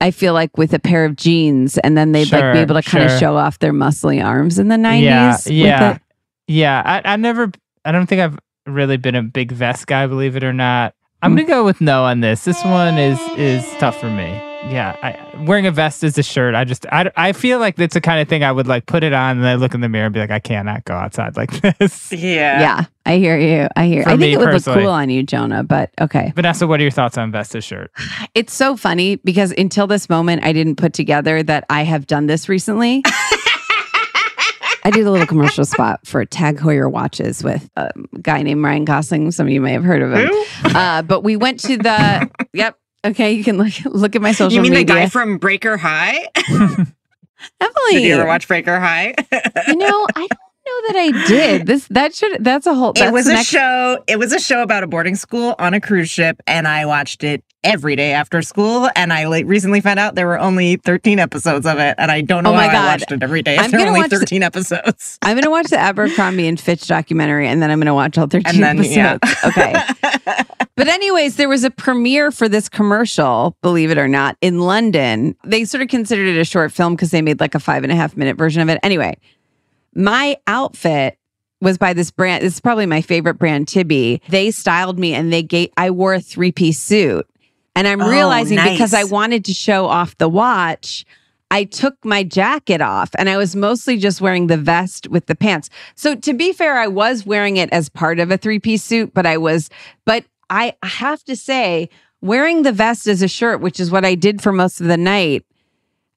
I 0.00 0.10
feel 0.10 0.32
like 0.34 0.56
with 0.58 0.72
a 0.74 0.78
pair 0.78 1.04
of 1.04 1.14
jeans, 1.14 1.78
and 1.78 1.96
then 1.96 2.12
they'd 2.12 2.32
like 2.32 2.52
be 2.54 2.58
able 2.58 2.74
to 2.74 2.82
kind 2.82 3.08
sure. 3.08 3.14
of 3.14 3.20
show 3.20 3.36
off 3.36 3.58
their 3.60 3.72
muscly 3.72 4.24
arms 4.24 4.58
in 4.58 4.68
the 4.68 4.76
90s. 4.76 5.02
Yeah, 5.02 5.38
yeah, 5.48 5.98
yeah. 6.48 6.82
I, 7.04 7.12
I 7.12 7.16
never. 7.16 7.52
I 7.84 7.92
don't 7.92 8.06
think 8.06 8.20
I've 8.20 8.38
really 8.66 8.96
been 8.96 9.14
a 9.14 9.22
big 9.22 9.52
vest 9.52 9.86
guy, 9.86 10.06
believe 10.06 10.36
it 10.36 10.42
or 10.44 10.52
not. 10.52 10.94
I'm 11.22 11.34
Mm. 11.34 11.36
gonna 11.36 11.48
go 11.48 11.64
with 11.64 11.80
no 11.80 12.02
on 12.04 12.20
this. 12.20 12.44
This 12.44 12.64
one 12.64 12.98
is 12.98 13.20
is 13.36 13.64
tough 13.78 14.00
for 14.00 14.10
me. 14.10 14.51
Yeah, 14.70 14.96
I, 15.02 15.44
wearing 15.44 15.66
a 15.66 15.70
vest 15.70 16.04
as 16.04 16.16
a 16.18 16.22
shirt. 16.22 16.54
I 16.54 16.64
just 16.64 16.86
I, 16.86 17.10
I 17.16 17.32
feel 17.32 17.58
like 17.58 17.78
it's 17.78 17.94
the 17.94 18.00
kind 18.00 18.20
of 18.20 18.28
thing 18.28 18.44
I 18.44 18.52
would 18.52 18.66
like 18.66 18.86
put 18.86 19.02
it 19.02 19.12
on 19.12 19.38
and 19.38 19.46
I 19.46 19.56
look 19.56 19.74
in 19.74 19.80
the 19.80 19.88
mirror 19.88 20.06
and 20.06 20.14
be 20.14 20.20
like, 20.20 20.30
I 20.30 20.38
cannot 20.38 20.84
go 20.84 20.94
outside 20.94 21.36
like 21.36 21.50
this. 21.78 22.12
Yeah. 22.12 22.60
Yeah, 22.60 22.84
I 23.04 23.16
hear 23.16 23.38
you. 23.38 23.68
I 23.76 23.86
hear. 23.86 24.04
For 24.04 24.10
I 24.10 24.12
think 24.12 24.20
me 24.20 24.32
it 24.34 24.38
would 24.38 24.46
personally. 24.46 24.80
look 24.80 24.84
cool 24.86 24.92
on 24.92 25.10
you, 25.10 25.24
Jonah. 25.24 25.64
But 25.64 25.90
okay, 26.00 26.32
Vanessa, 26.36 26.66
what 26.66 26.78
are 26.80 26.84
your 26.84 26.92
thoughts 26.92 27.18
on 27.18 27.32
vest 27.32 27.54
as 27.54 27.64
shirt? 27.64 27.90
it's 28.34 28.54
so 28.54 28.76
funny 28.76 29.16
because 29.16 29.52
until 29.58 29.86
this 29.86 30.08
moment, 30.08 30.44
I 30.44 30.52
didn't 30.52 30.76
put 30.76 30.92
together 30.92 31.42
that 31.42 31.64
I 31.68 31.82
have 31.82 32.06
done 32.06 32.26
this 32.26 32.48
recently. 32.48 33.02
I 34.84 34.90
did 34.90 35.06
a 35.06 35.10
little 35.12 35.28
commercial 35.28 35.64
spot 35.64 36.04
for 36.06 36.24
Tag 36.24 36.56
Heuer 36.56 36.90
watches 36.90 37.44
with 37.44 37.70
a 37.76 37.90
guy 38.20 38.42
named 38.42 38.64
Ryan 38.64 38.84
Gosling. 38.84 39.30
Some 39.30 39.46
of 39.46 39.52
you 39.52 39.60
may 39.60 39.72
have 39.72 39.84
heard 39.84 40.02
of 40.02 40.12
him. 40.12 40.30
Uh, 40.64 41.02
but 41.02 41.22
we 41.22 41.36
went 41.36 41.60
to 41.60 41.76
the. 41.76 42.28
Yep. 42.54 42.76
Okay, 43.04 43.32
you 43.32 43.42
can 43.44 43.58
look 43.58 43.72
look 43.84 44.16
at 44.16 44.22
my 44.22 44.32
social 44.32 44.46
media. 44.46 44.56
You 44.58 44.62
mean 44.62 44.72
media. 44.72 44.94
the 44.94 45.00
guy 45.00 45.08
from 45.08 45.38
Breaker 45.38 45.76
High? 45.76 46.26
Emily, 46.48 46.92
Did 47.90 48.02
you 48.04 48.14
ever 48.14 48.26
watch 48.26 48.46
Breaker 48.46 48.78
High? 48.78 49.14
you 49.66 49.76
know, 49.76 50.06
I 50.14 50.26
don't 50.28 50.38
know 50.72 50.92
that 50.92 50.96
I 50.96 51.26
did. 51.28 51.66
This 51.66 51.86
that 51.88 52.14
should 52.14 52.42
that's 52.44 52.66
a 52.66 52.74
whole. 52.74 52.92
That's 52.92 53.08
it 53.08 53.12
was 53.12 53.26
a 53.26 53.34
next- 53.34 53.48
show. 53.48 54.02
It 54.06 54.18
was 54.18 54.32
a 54.32 54.38
show 54.40 54.62
about 54.62 54.82
a 54.82 54.86
boarding 54.86 55.14
school 55.16 55.54
on 55.58 55.74
a 55.74 55.80
cruise 55.80 56.10
ship, 56.10 56.40
and 56.46 56.66
I 56.68 56.86
watched 56.86 57.24
it 57.24 57.42
every 57.64 57.94
day 57.94 58.12
after 58.12 58.42
school. 58.42 58.88
And 58.96 59.12
I 59.12 59.26
like 59.26 59.46
recently 59.46 59.80
found 59.80 59.98
out 60.00 60.14
there 60.14 60.26
were 60.26 60.38
only 60.38 60.76
13 60.76 61.18
episodes 61.18 61.66
of 61.66 61.78
it, 61.78 61.94
and 61.98 62.10
I 62.10 62.20
don't 62.22 62.42
know 62.44 62.50
Oh 62.50 62.54
my 62.54 62.66
how 62.66 62.72
God. 62.72 62.84
I 62.84 62.92
watched 62.92 63.12
it 63.12 63.22
every 63.22 63.42
day. 63.42 63.56
I'm 63.56 63.66
If 63.66 63.70
there 63.72 63.80
were 63.80 63.86
only 63.88 64.00
watch 64.00 64.10
the- 64.10 64.18
13 64.18 64.42
episodes. 64.42 65.18
I'm 65.22 65.36
gonna 65.36 65.50
watch 65.50 65.66
the 65.68 65.78
Abercrombie 65.78 66.46
and 66.48 66.58
Fitch 66.60 66.86
documentary, 66.86 67.46
and 67.48 67.62
then 67.62 67.70
I'm 67.70 67.78
gonna 67.78 67.94
watch 67.94 68.18
all 68.18 68.26
13 68.26 68.54
And 68.62 68.62
then, 68.62 68.78
episodes. 68.78 68.96
yeah. 68.96 69.18
Okay. 69.44 70.44
But 70.74 70.88
anyways, 70.88 71.36
there 71.36 71.50
was 71.50 71.64
a 71.64 71.70
premiere 71.70 72.30
for 72.30 72.48
this 72.48 72.70
commercial, 72.70 73.54
believe 73.60 73.90
it 73.90 73.98
or 73.98 74.08
not, 74.08 74.38
in 74.40 74.58
London. 74.60 75.36
They 75.44 75.66
sort 75.66 75.82
of 75.82 75.88
considered 75.88 76.26
it 76.34 76.40
a 76.40 76.46
short 76.46 76.72
film 76.72 76.94
because 76.96 77.10
they 77.10 77.20
made 77.20 77.40
like 77.40 77.54
a 77.54 77.60
five 77.60 77.82
and 77.82 77.92
a 77.92 77.94
half 77.94 78.16
minute 78.16 78.38
version 78.38 78.62
of 78.62 78.70
it. 78.70 78.78
Anyway, 78.82 79.18
my 79.94 80.36
outfit 80.46 81.18
was 81.60 81.78
by 81.78 81.92
this 81.92 82.10
brand. 82.10 82.42
This 82.42 82.54
is 82.54 82.60
probably 82.60 82.86
my 82.86 83.00
favorite 83.00 83.34
brand, 83.34 83.68
Tibi. 83.68 84.20
They 84.28 84.50
styled 84.50 84.98
me 84.98 85.14
and 85.14 85.32
they 85.32 85.42
gave 85.42 85.70
I 85.76 85.90
wore 85.90 86.14
a 86.14 86.20
three 86.20 86.52
piece 86.52 86.80
suit. 86.80 87.26
And 87.74 87.88
I'm 87.88 88.02
Oh, 88.02 88.10
realizing 88.10 88.58
because 88.62 88.92
I 88.92 89.04
wanted 89.04 89.44
to 89.46 89.54
show 89.54 89.86
off 89.86 90.18
the 90.18 90.28
watch, 90.28 91.06
I 91.50 91.64
took 91.64 92.02
my 92.04 92.22
jacket 92.22 92.80
off 92.80 93.10
and 93.16 93.28
I 93.30 93.36
was 93.36 93.54
mostly 93.56 93.96
just 93.96 94.20
wearing 94.20 94.48
the 94.48 94.56
vest 94.56 95.08
with 95.08 95.26
the 95.26 95.34
pants. 95.34 95.70
So 95.94 96.14
to 96.14 96.32
be 96.34 96.52
fair, 96.52 96.78
I 96.78 96.86
was 96.88 97.24
wearing 97.24 97.56
it 97.56 97.70
as 97.72 97.88
part 97.88 98.18
of 98.18 98.30
a 98.30 98.36
three 98.36 98.58
piece 98.58 98.82
suit, 98.82 99.14
but 99.14 99.24
I 99.26 99.36
was, 99.36 99.70
but 100.04 100.24
I 100.50 100.74
have 100.82 101.22
to 101.24 101.36
say, 101.36 101.88
wearing 102.20 102.62
the 102.62 102.72
vest 102.72 103.06
as 103.06 103.22
a 103.22 103.28
shirt, 103.28 103.60
which 103.60 103.80
is 103.80 103.90
what 103.90 104.04
I 104.04 104.14
did 104.14 104.42
for 104.42 104.52
most 104.52 104.80
of 104.80 104.86
the 104.86 104.96
night, 104.96 105.44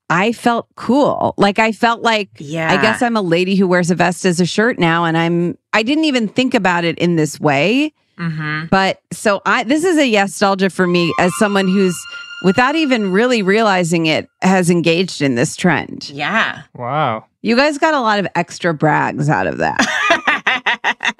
I 0.10 0.32
felt 0.32 0.68
cool. 0.76 1.34
Like 1.38 1.58
I 1.60 1.72
felt 1.72 2.01
like 2.01 2.30
Yeah. 2.38 2.72
I 2.72 2.82
guess 2.82 3.01
I'm 3.01 3.18
a 3.18 3.22
lady 3.22 3.56
who 3.56 3.68
wears 3.68 3.89
a 3.89 3.95
vest 3.95 4.26
as 4.26 4.39
a 4.39 4.45
shirt 4.45 4.78
now 4.78 5.06
and 5.06 5.18
I'm 5.18 5.58
I 5.74 5.84
didn't 5.84 6.06
even 6.06 6.28
think 6.28 6.53
about 6.53 6.84
it 6.86 6.97
in 6.99 7.16
this 7.16 7.39
way. 7.39 7.93
Mm-hmm. 8.20 8.68
But 8.68 9.01
so 9.12 9.41
I 9.45 9.64
this 9.64 9.84
is 9.84 9.97
a 9.97 10.12
nostalgia 10.12 10.70
for 10.70 10.88
me 10.88 11.14
as 11.20 11.36
someone 11.38 11.68
who's 11.68 11.97
without 12.43 12.76
even 12.76 13.12
really 13.12 13.41
realizing 13.41 14.06
it 14.06 14.30
has 14.41 14.70
engaged 14.70 15.22
in 15.22 15.36
this 15.36 15.56
trend. 15.56 16.10
Yeah. 16.10 16.62
Wow. 16.76 17.26
You 17.41 17.56
guys 17.56 17.78
got 17.78 17.93
a 17.93 17.99
lot 18.01 18.20
of 18.20 18.28
extra 18.36 18.74
brags 18.74 19.30
out 19.30 19.47
of 19.47 19.58
that. 19.58 19.78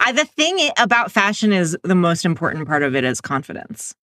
I, 0.00 0.12
the 0.12 0.24
thing 0.24 0.70
about 0.78 1.10
fashion 1.12 1.52
is 1.52 1.76
the 1.82 1.94
most 1.94 2.24
important 2.24 2.66
part 2.66 2.82
of 2.82 2.94
it 2.94 3.04
is 3.04 3.20
confidence. 3.20 3.94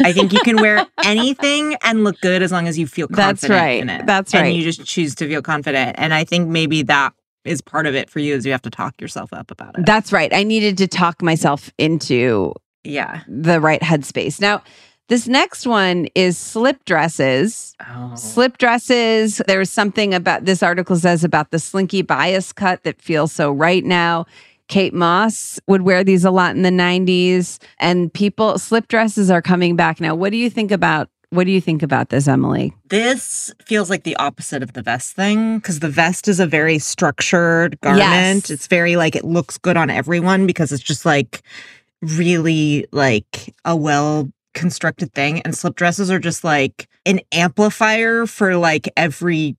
I 0.00 0.12
think 0.12 0.32
you 0.32 0.40
can 0.40 0.56
wear 0.56 0.86
anything 1.04 1.76
and 1.82 2.04
look 2.04 2.20
good 2.20 2.42
as 2.42 2.52
long 2.52 2.68
as 2.68 2.78
you 2.78 2.86
feel 2.86 3.08
confident 3.08 3.40
That's 3.40 3.50
right. 3.50 3.80
in 3.80 3.90
it. 3.90 4.06
That's 4.06 4.32
right. 4.32 4.40
And 4.40 4.48
right. 4.48 4.56
you 4.56 4.62
just 4.62 4.84
choose 4.84 5.14
to 5.16 5.26
feel 5.26 5.42
confident. 5.42 5.96
And 5.98 6.14
I 6.14 6.24
think 6.24 6.48
maybe 6.48 6.82
that 6.82 7.12
is 7.44 7.60
part 7.60 7.86
of 7.86 7.94
it 7.94 8.08
for 8.08 8.20
you 8.20 8.34
is 8.34 8.46
you 8.46 8.52
have 8.52 8.62
to 8.62 8.70
talk 8.70 9.00
yourself 9.00 9.32
up 9.32 9.50
about 9.50 9.78
it. 9.78 9.86
That's 9.86 10.12
right. 10.12 10.32
I 10.32 10.42
needed 10.42 10.78
to 10.78 10.86
talk 10.86 11.22
myself 11.22 11.70
into 11.78 12.54
yeah. 12.84 13.22
the 13.28 13.60
right 13.60 13.80
headspace. 13.80 14.40
Now, 14.40 14.62
this 15.08 15.28
next 15.28 15.66
one 15.66 16.08
is 16.14 16.38
slip 16.38 16.84
dresses. 16.86 17.76
Oh. 17.86 18.14
Slip 18.14 18.56
dresses. 18.56 19.42
There's 19.46 19.70
something 19.70 20.14
about 20.14 20.46
this 20.46 20.62
article 20.62 20.96
says 20.96 21.24
about 21.24 21.50
the 21.50 21.58
slinky 21.58 22.00
bias 22.00 22.52
cut 22.52 22.84
that 22.84 23.02
feels 23.02 23.30
so 23.32 23.52
right 23.52 23.84
now. 23.84 24.24
Kate 24.68 24.94
Moss 24.94 25.60
would 25.68 25.82
wear 25.82 26.02
these 26.04 26.24
a 26.24 26.30
lot 26.30 26.56
in 26.56 26.62
the 26.62 26.70
90s 26.70 27.58
and 27.78 28.12
people 28.12 28.58
slip 28.58 28.88
dresses 28.88 29.30
are 29.30 29.42
coming 29.42 29.76
back 29.76 30.00
now. 30.00 30.14
What 30.14 30.30
do 30.30 30.38
you 30.38 30.48
think 30.50 30.70
about 30.70 31.08
what 31.30 31.44
do 31.46 31.50
you 31.52 31.60
think 31.60 31.82
about 31.82 32.10
this, 32.10 32.28
Emily? 32.28 32.72
This 32.90 33.52
feels 33.64 33.90
like 33.90 34.04
the 34.04 34.14
opposite 34.16 34.62
of 34.62 34.72
the 34.74 34.82
vest 34.82 35.16
thing 35.16 35.58
because 35.58 35.80
the 35.80 35.88
vest 35.88 36.28
is 36.28 36.38
a 36.38 36.46
very 36.46 36.78
structured 36.78 37.80
garment. 37.80 38.02
Yes. 38.44 38.50
It's 38.50 38.66
very 38.68 38.94
like 38.94 39.16
it 39.16 39.24
looks 39.24 39.58
good 39.58 39.76
on 39.76 39.90
everyone 39.90 40.46
because 40.46 40.70
it's 40.70 40.82
just 40.82 41.04
like 41.04 41.42
really 42.00 42.86
like 42.92 43.52
a 43.64 43.74
well 43.74 44.30
constructed 44.54 45.12
thing. 45.12 45.40
And 45.40 45.56
slip 45.56 45.74
dresses 45.74 46.08
are 46.10 46.20
just 46.20 46.44
like 46.44 46.88
an 47.04 47.20
amplifier 47.32 48.26
for 48.26 48.56
like 48.56 48.88
every 48.96 49.56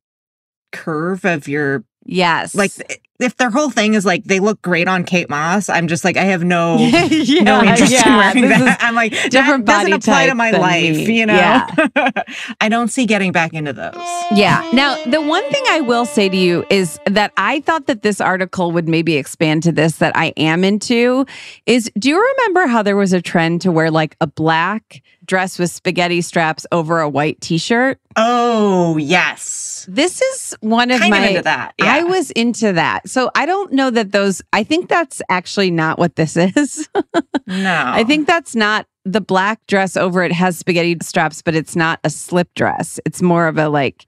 curve 0.71 1.25
of 1.25 1.47
your 1.47 1.83
Yes. 2.05 2.55
like 2.55 2.71
if 3.19 3.37
their 3.37 3.49
whole 3.49 3.69
thing 3.69 3.93
is 3.93 4.05
like 4.05 4.25
they 4.25 4.39
look 4.39 4.61
great 4.61 4.87
on 4.87 5.03
Kate 5.03 5.29
Moss, 5.29 5.69
I'm 5.69 5.87
just 5.87 6.03
like 6.03 6.17
I 6.17 6.23
have 6.23 6.43
no 6.43 6.77
Yeah, 6.79 7.43
no 7.43 7.63
interest 7.63 8.05
in 8.05 8.15
wearing 8.17 8.49
that. 8.49 8.77
I'm 8.81 8.95
like 8.95 9.11
different 9.29 9.65
that 9.65 9.83
doesn't 9.83 9.93
apply 9.93 10.27
to 10.27 10.35
my 10.35 10.51
life, 10.51 10.95
me. 10.95 11.19
you 11.19 11.25
know. 11.25 11.35
Yeah. 11.35 12.11
I 12.61 12.69
don't 12.69 12.89
see 12.89 13.05
getting 13.05 13.31
back 13.31 13.53
into 13.53 13.73
those. 13.73 13.95
Yeah. 14.31 14.69
Now, 14.73 15.01
the 15.05 15.21
one 15.21 15.49
thing 15.51 15.63
I 15.69 15.81
will 15.81 16.05
say 16.05 16.29
to 16.29 16.37
you 16.37 16.65
is 16.69 16.99
that 17.05 17.31
I 17.37 17.61
thought 17.61 17.87
that 17.87 18.01
this 18.01 18.19
article 18.19 18.71
would 18.71 18.87
maybe 18.87 19.15
expand 19.15 19.63
to 19.63 19.71
this 19.71 19.97
that 19.97 20.15
I 20.15 20.27
am 20.37 20.63
into 20.63 21.25
is 21.65 21.89
do 21.97 22.09
you 22.09 22.19
remember 22.19 22.67
how 22.67 22.83
there 22.83 22.97
was 22.97 23.13
a 23.13 23.21
trend 23.21 23.61
to 23.61 23.71
wear 23.71 23.91
like 23.91 24.15
a 24.19 24.27
black 24.27 25.01
dress 25.25 25.59
with 25.59 25.71
spaghetti 25.71 26.21
straps 26.21 26.65
over 26.71 26.99
a 26.99 27.09
white 27.09 27.41
t-shirt? 27.41 27.99
Oh 28.15 28.97
yes, 28.97 29.85
This 29.89 30.21
is 30.21 30.55
one 30.61 30.91
of 30.91 30.99
kind 30.99 31.11
my 31.11 31.19
of 31.19 31.29
into 31.29 31.41
that. 31.43 31.73
Yeah. 31.79 31.93
I 31.93 32.03
was 32.03 32.31
into 32.31 32.73
that. 32.73 33.09
So 33.09 33.29
I 33.35 33.45
don't 33.45 33.73
know 33.73 33.89
that 33.89 34.11
those 34.11 34.41
I 34.53 34.63
think 34.63 34.89
that's 34.89 35.21
actually 35.29 35.71
not 35.71 35.99
what 35.99 36.15
this 36.15 36.37
is. 36.37 36.89
no, 37.47 37.83
I 37.85 38.03
think 38.03 38.27
that's 38.27 38.55
not 38.55 38.87
the 39.05 39.21
black 39.21 39.65
dress 39.67 39.95
over 39.95 40.23
it 40.23 40.31
has 40.31 40.57
spaghetti 40.57 40.97
straps, 41.01 41.41
but 41.41 41.55
it's 41.55 41.75
not 41.75 41.99
a 42.03 42.09
slip 42.09 42.53
dress. 42.55 42.99
It's 43.05 43.21
more 43.21 43.47
of 43.47 43.57
a 43.57 43.69
like, 43.69 44.05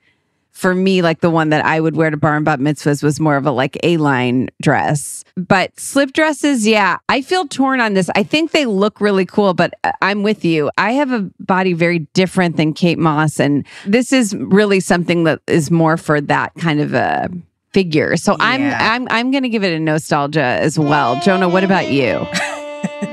for 0.57 0.73
me, 0.73 1.03
like 1.03 1.21
the 1.21 1.29
one 1.29 1.49
that 1.49 1.63
I 1.63 1.79
would 1.79 1.95
wear 1.95 2.09
to 2.09 2.17
bar 2.17 2.35
and 2.35 2.43
bat 2.43 2.59
mitzvahs 2.59 3.03
was 3.03 3.19
more 3.19 3.37
of 3.37 3.45
a 3.45 3.51
like 3.51 3.77
A 3.83 3.97
line 3.97 4.49
dress. 4.59 5.23
But 5.35 5.79
slip 5.79 6.13
dresses, 6.13 6.65
yeah, 6.65 6.97
I 7.09 7.21
feel 7.21 7.47
torn 7.47 7.79
on 7.79 7.93
this. 7.93 8.09
I 8.15 8.23
think 8.23 8.51
they 8.51 8.65
look 8.65 8.99
really 8.99 9.25
cool, 9.25 9.53
but 9.53 9.75
uh, 9.83 9.91
I'm 10.01 10.23
with 10.23 10.43
you. 10.43 10.71
I 10.79 10.93
have 10.93 11.11
a 11.11 11.29
body 11.39 11.73
very 11.73 11.99
different 12.15 12.57
than 12.57 12.73
Kate 12.73 12.97
Moss, 12.97 13.39
and 13.39 13.67
this 13.85 14.11
is 14.11 14.35
really 14.35 14.79
something 14.79 15.25
that 15.25 15.41
is 15.45 15.69
more 15.69 15.95
for 15.95 16.19
that 16.21 16.55
kind 16.55 16.81
of 16.81 16.95
a 16.95 17.29
figure. 17.71 18.17
So 18.17 18.35
I'm 18.39 18.63
I'm 18.73 19.07
I'm 19.11 19.29
gonna 19.29 19.49
give 19.49 19.63
it 19.63 19.73
a 19.73 19.79
nostalgia 19.79 20.41
as 20.41 20.79
well. 20.79 21.19
Jonah, 21.21 21.47
what 21.47 21.63
about 21.63 21.91
you? 21.91 22.25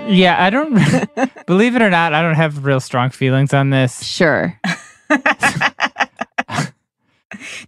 Yeah, 0.07 0.42
I 0.42 0.51
don't 0.51 0.74
believe 1.47 1.76
it 1.76 1.82
or 1.82 1.88
not, 1.88 2.12
I 2.12 2.20
don't 2.20 2.34
have 2.34 2.64
real 2.64 2.80
strong 2.80 3.11
feelings 3.11 3.55
on 3.55 3.70
this. 3.70 4.03
Sure. 4.05 4.59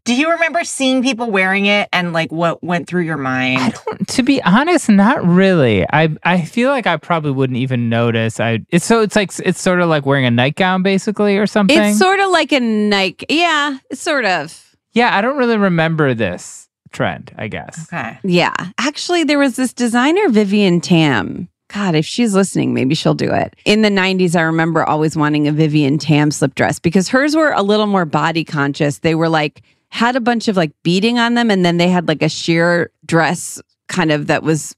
Do 0.06 0.14
you 0.14 0.30
remember 0.30 0.64
seeing 0.64 1.02
people 1.02 1.30
wearing 1.30 1.66
it 1.66 1.88
and 1.92 2.12
like 2.12 2.32
what 2.32 2.62
went 2.62 2.86
through 2.88 3.02
your 3.02 3.18
I 3.18 3.22
mind? 3.22 3.74
don't, 3.86 4.08
to 4.08 4.22
be 4.22 4.42
honest, 4.42 4.88
not 4.88 5.22
really. 5.26 5.84
I 5.92 6.08
I 6.22 6.42
feel 6.42 6.70
like 6.70 6.86
I 6.86 6.96
probably 6.96 7.32
wouldn't 7.32 7.58
even 7.58 7.88
notice. 7.88 8.40
I 8.40 8.60
it's 8.70 8.84
so 8.84 9.02
it's 9.02 9.16
like 9.16 9.32
it's 9.40 9.60
sort 9.60 9.80
of 9.80 9.88
like 9.88 10.06
wearing 10.06 10.24
a 10.24 10.30
nightgown 10.30 10.82
basically 10.82 11.36
or 11.36 11.46
something. 11.46 11.78
It's 11.78 11.98
sort 11.98 12.20
of 12.20 12.30
like 12.30 12.52
a 12.52 12.60
Nike. 12.60 13.26
Yeah, 13.28 13.78
sort 13.92 14.24
of. 14.24 14.76
yeah, 14.92 15.16
I 15.16 15.20
don't 15.20 15.36
really 15.36 15.58
remember 15.58 16.14
this. 16.14 16.68
trend, 16.92 17.32
I 17.36 17.48
guess. 17.48 17.86
Okay. 17.92 18.18
Yeah. 18.22 18.54
Actually, 18.78 19.24
there 19.24 19.38
was 19.38 19.56
this 19.56 19.72
designer, 19.74 20.28
Vivienne 20.30 20.80
Tam. 20.80 21.48
God, 21.74 21.96
if 21.96 22.06
she's 22.06 22.32
listening, 22.32 22.72
maybe 22.74 22.94
she'll 22.94 23.12
do 23.14 23.32
it. 23.32 23.56
In 23.64 23.82
the 23.82 23.88
90s, 23.90 24.36
I 24.36 24.42
remember 24.42 24.84
always 24.84 25.16
wanting 25.16 25.48
a 25.48 25.52
Vivienne 25.52 25.98
Tam 25.98 26.30
slip 26.30 26.54
dress 26.54 26.78
because 26.78 27.08
hers 27.08 27.34
were 27.34 27.50
a 27.50 27.62
little 27.62 27.88
more 27.88 28.04
body 28.04 28.44
conscious. 28.44 29.00
They 29.00 29.16
were 29.16 29.28
like, 29.28 29.62
had 29.90 30.16
a 30.16 30.20
bunch 30.20 30.48
of 30.48 30.56
like 30.56 30.72
beading 30.82 31.18
on 31.18 31.34
them, 31.34 31.50
and 31.50 31.64
then 31.64 31.76
they 31.76 31.88
had 31.88 32.08
like 32.08 32.22
a 32.22 32.28
sheer 32.28 32.90
dress 33.04 33.60
kind 33.88 34.10
of 34.10 34.26
that 34.26 34.42
was 34.42 34.74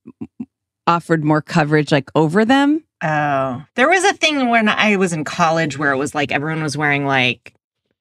offered 0.87 1.25
more 1.25 1.43
coverage 1.43 1.93
like 1.93 2.11
over 2.15 2.45
them. 2.45 2.85
Oh, 3.03 3.63
there 3.75 3.89
was 3.89 4.05
a 4.05 4.13
thing 4.15 4.49
when 4.49 4.69
I 4.69 4.97
was 4.97 5.13
in 5.13 5.25
college 5.25 5.79
where 5.79 5.93
it 5.93 5.97
was 5.97 6.15
like 6.15 6.33
everyone 6.33 6.63
was 6.63 6.77
wearing 6.77 7.07
like 7.07 7.55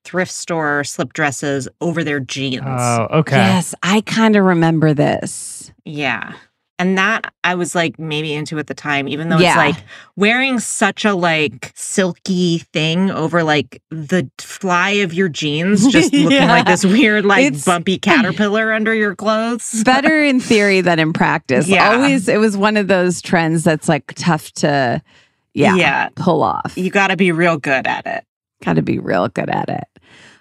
thrift 0.04 0.32
store 0.32 0.84
slip 0.84 1.14
dresses 1.14 1.68
over 1.82 2.04
their 2.04 2.20
jeans. 2.20 2.64
Oh, 2.66 3.08
okay. 3.12 3.36
Yes, 3.36 3.76
I 3.84 4.02
kind 4.02 4.36
of 4.36 4.46
remember 4.46 4.94
this. 4.94 5.72
Yeah. 5.86 6.34
And 6.80 6.96
that 6.98 7.34
I 7.44 7.56
was 7.56 7.74
like 7.74 7.98
maybe 7.98 8.34
into 8.34 8.60
at 8.60 8.68
the 8.68 8.76
time, 8.76 9.08
even 9.08 9.30
though 9.30 9.40
Yeah. 9.40 9.50
it's 9.50 9.78
like 9.78 9.86
wearing 10.16 10.60
such 10.60 11.06
a 11.06 11.14
like 11.16 11.72
silky 11.76 12.60
thing 12.72 13.10
over 13.10 13.44
like 13.44 13.82
the 13.90 14.30
fly 14.38 14.90
of 14.92 15.12
your 15.14 15.28
jeans, 15.28 15.88
just 15.92 16.14
looking 16.14 16.32
Yeah. 16.32 16.46
like 16.48 16.66
this 16.68 16.86
weird, 16.86 17.26
like 17.26 17.46
It's- 17.46 17.66
bumpy 17.66 17.98
caterpillar 17.98 18.72
under 18.74 18.94
your 18.94 19.16
clothes. 19.16 19.84
Better 19.86 20.24
in 20.24 20.40
theory 20.40 20.82
than 20.82 21.00
in 21.00 21.14
practice. 21.14 21.68
Yeah. 21.68 21.94
Always, 21.94 22.28
it 22.28 22.38
was 22.40 22.56
one 22.56 22.78
of 22.78 22.88
those 22.88 23.22
trends 23.24 23.64
that's 23.64 23.90
like 23.90 24.14
tough 24.16 24.52
to, 24.54 25.02
yeah, 25.56 25.76
Yeah. 25.76 26.10
pull 26.16 26.44
off. 26.44 26.74
You 26.78 26.92
got 26.92 27.08
to 27.08 27.18
be 27.18 27.32
real 27.32 27.58
good 27.58 27.88
at 27.88 28.06
it. 28.06 28.24
Got 28.64 28.76
to 28.76 28.82
be 28.84 29.00
real 29.00 29.28
good 29.30 29.50
at 29.50 29.70
it. 29.70 29.84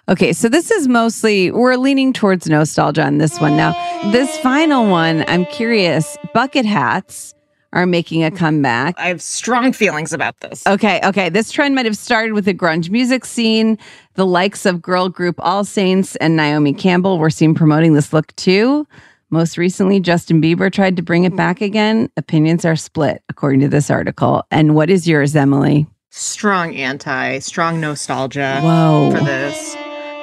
Okay, 0.09 0.31
so 0.31 0.47
this 0.47 0.71
is 0.71 0.87
mostly, 0.87 1.51
we're 1.51 1.75
leaning 1.75 2.13
towards 2.13 2.47
nostalgia 2.47 3.03
on 3.03 3.17
this 3.17 3.41
one. 3.41 3.57
Now, 3.57 3.73
this 4.11 4.37
final 4.37 4.89
one, 4.89 5.25
I'm 5.27 5.45
curious 5.45 6.17
bucket 6.33 6.65
hats 6.65 7.33
are 7.73 7.85
making 7.85 8.23
a 8.23 8.31
comeback. 8.31 8.95
I 8.97 9.09
have 9.09 9.21
strong 9.21 9.73
feelings 9.73 10.13
about 10.13 10.39
this. 10.39 10.65
Okay, 10.65 11.01
okay. 11.03 11.27
This 11.27 11.51
trend 11.51 11.75
might 11.75 11.85
have 11.85 11.97
started 11.97 12.31
with 12.31 12.45
the 12.45 12.53
grunge 12.53 12.89
music 12.89 13.25
scene. 13.25 13.77
The 14.13 14.25
likes 14.25 14.65
of 14.65 14.81
girl 14.81 15.09
group 15.09 15.35
All 15.39 15.65
Saints 15.65 16.15
and 16.15 16.37
Naomi 16.37 16.73
Campbell 16.73 17.19
were 17.19 17.29
seen 17.29 17.53
promoting 17.53 17.93
this 17.93 18.13
look 18.13 18.33
too. 18.37 18.87
Most 19.29 19.57
recently, 19.57 19.99
Justin 19.99 20.41
Bieber 20.41 20.71
tried 20.71 20.95
to 20.95 21.01
bring 21.01 21.25
it 21.25 21.31
hmm. 21.31 21.37
back 21.37 21.59
again. 21.59 22.09
Opinions 22.15 22.63
are 22.63 22.77
split, 22.77 23.23
according 23.27 23.59
to 23.59 23.67
this 23.67 23.89
article. 23.89 24.45
And 24.51 24.73
what 24.73 24.89
is 24.89 25.05
yours, 25.05 25.35
Emily? 25.35 25.85
Strong 26.11 26.77
anti, 26.77 27.39
strong 27.39 27.81
nostalgia 27.81 28.61
Whoa. 28.61 29.11
for 29.11 29.21
this. 29.23 29.75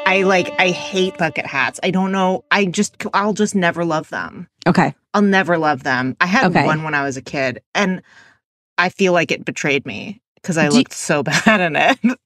I 0.07 0.23
like, 0.23 0.53
I 0.59 0.71
hate 0.71 1.17
bucket 1.19 1.47
hats. 1.47 1.81
I 1.83 1.91
don't 1.91 2.13
know. 2.13 2.45
I 2.51 2.67
just, 2.67 2.97
I'll 3.15 3.33
just 3.33 3.55
never 3.55 3.85
love 3.85 4.09
them. 4.11 4.49
Okay. 4.67 4.95
I'll 5.15 5.23
never 5.23 5.57
love 5.59 5.83
them. 5.83 6.17
I 6.21 6.27
had 6.27 6.47
Okay. 6.51 6.67
one 6.67 6.83
when 6.83 6.95
I 6.95 7.03
was 7.05 7.17
a 7.17 7.23
kid, 7.23 7.63
and 7.75 8.03
I 8.79 8.89
feel 8.89 9.13
like 9.13 9.31
it 9.31 9.45
betrayed 9.45 9.87
me 9.87 10.21
because 10.37 10.59
I 10.59 10.69
Do- 10.69 10.77
looked 10.77 10.93
so 10.93 11.23
bad 11.23 11.61
in 11.61 11.77
it. 11.77 12.19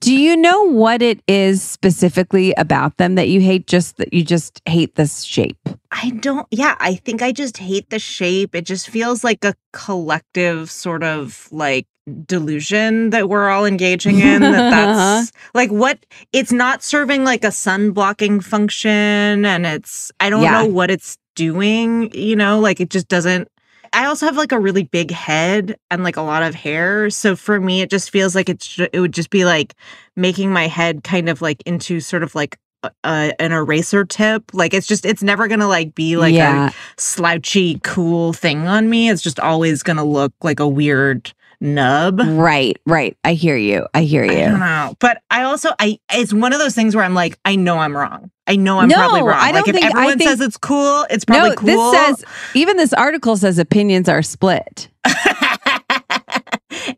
Do 0.00 0.12
you 0.14 0.36
know 0.36 0.64
what 0.64 1.02
it 1.02 1.20
is 1.28 1.62
specifically 1.62 2.52
about 2.54 2.96
them 2.96 3.14
that 3.14 3.28
you 3.28 3.40
hate? 3.40 3.66
Just 3.68 3.96
that 3.98 4.12
you 4.12 4.24
just 4.24 4.60
hate 4.66 4.96
this 4.96 5.22
shape? 5.22 5.56
I 5.92 6.10
don't, 6.10 6.46
yeah, 6.50 6.74
I 6.80 6.96
think 6.96 7.22
I 7.22 7.30
just 7.30 7.58
hate 7.58 7.90
the 7.90 8.00
shape. 8.00 8.54
It 8.56 8.66
just 8.66 8.88
feels 8.88 9.22
like 9.22 9.44
a 9.44 9.54
collective 9.72 10.68
sort 10.70 11.04
of 11.04 11.48
like 11.52 11.86
delusion 12.26 13.10
that 13.10 13.28
we're 13.28 13.48
all 13.48 13.64
engaging 13.64 14.18
in. 14.20 14.42
that 14.42 14.70
that's 14.70 14.98
uh-huh. 14.98 15.40
like 15.54 15.70
what 15.70 16.04
it's 16.32 16.52
not 16.52 16.82
serving 16.82 17.24
like 17.24 17.44
a 17.44 17.52
sun 17.52 17.92
blocking 17.92 18.40
function, 18.40 19.44
and 19.44 19.66
it's, 19.66 20.12
I 20.20 20.30
don't 20.30 20.42
Yeah. 20.42 20.62
know 20.62 20.66
what 20.66 20.90
it's 20.90 21.18
doing, 21.34 22.10
you 22.14 22.36
know, 22.36 22.60
like 22.60 22.80
it 22.80 22.90
just 22.90 23.08
doesn't. 23.08 23.48
I 23.92 24.06
also 24.06 24.26
have 24.26 24.36
like 24.36 24.50
a 24.52 24.58
really 24.58 24.82
big 24.84 25.12
head 25.12 25.76
and 25.90 26.02
like 26.02 26.16
a 26.16 26.22
lot 26.22 26.42
of 26.42 26.54
hair. 26.54 27.10
So 27.10 27.36
for 27.36 27.60
me, 27.60 27.80
it 27.80 27.90
just 27.90 28.10
feels 28.10 28.34
like 28.34 28.48
it's 28.48 28.78
it 28.92 28.98
would 29.00 29.14
just 29.14 29.30
be 29.30 29.44
like 29.44 29.74
making 30.16 30.52
my 30.52 30.66
head 30.66 31.04
kind 31.04 31.28
of 31.28 31.40
like 31.40 31.62
into 31.64 32.00
sort 32.00 32.24
of 32.24 32.34
like 32.34 32.58
an 33.04 33.52
eraser 33.52 34.04
tip. 34.04 34.52
Like 34.52 34.74
it's 34.74 34.88
just 34.88 35.06
it's 35.06 35.22
never 35.22 35.46
gonna 35.46 35.68
like 35.68 35.94
be 35.94 36.16
like 36.16 36.34
Yeah. 36.34 36.70
a 36.70 37.00
slouchy 37.00 37.78
cool 37.84 38.32
thing 38.32 38.66
on 38.66 38.90
me. 38.90 39.08
It's 39.10 39.22
just 39.22 39.38
always 39.38 39.82
gonna 39.84 40.04
look 40.04 40.32
like 40.42 40.58
a 40.58 40.68
weird 40.68 41.32
nub. 41.60 42.20
Right, 42.24 42.78
right. 42.86 43.16
I 43.24 43.34
hear 43.34 43.56
you. 43.56 43.86
I 43.94 44.02
hear 44.02 44.24
you. 44.24 44.32
I 44.44 44.50
don't 44.50 44.60
know, 44.60 44.94
but 45.00 45.22
I 45.30 45.42
also 45.42 45.70
I 45.78 45.98
it's 46.12 46.32
one 46.32 46.52
of 46.52 46.58
those 46.58 46.74
things 46.74 46.94
where 46.94 47.04
I'm 47.04 47.14
like 47.14 47.38
I 47.44 47.56
know 47.56 47.78
I'm 47.78 47.96
wrong. 47.96 48.30
I 48.46 48.56
know 48.56 48.78
I'm 48.80 48.90
probably 48.90 49.22
wrong. 49.22 49.38
I 49.38 49.52
don't 49.52 49.66
like 49.66 49.68
if 49.68 49.74
think- 49.74 49.84
I 49.86 49.88
everyone 49.88 50.18
think- 50.18 50.28
says 50.30 50.40
it's 50.40 50.56
cool, 50.58 51.06
it's 51.10 51.24
probably 51.24 51.50
No, 51.50 51.56
cool. 51.56 51.66
this 51.92 52.18
says 52.20 52.24
even 52.54 52.76
this 52.76 52.92
article 52.92 53.36
says 53.36 53.58
opinions 53.58 54.08
are 54.08 54.22
split. 54.22 54.88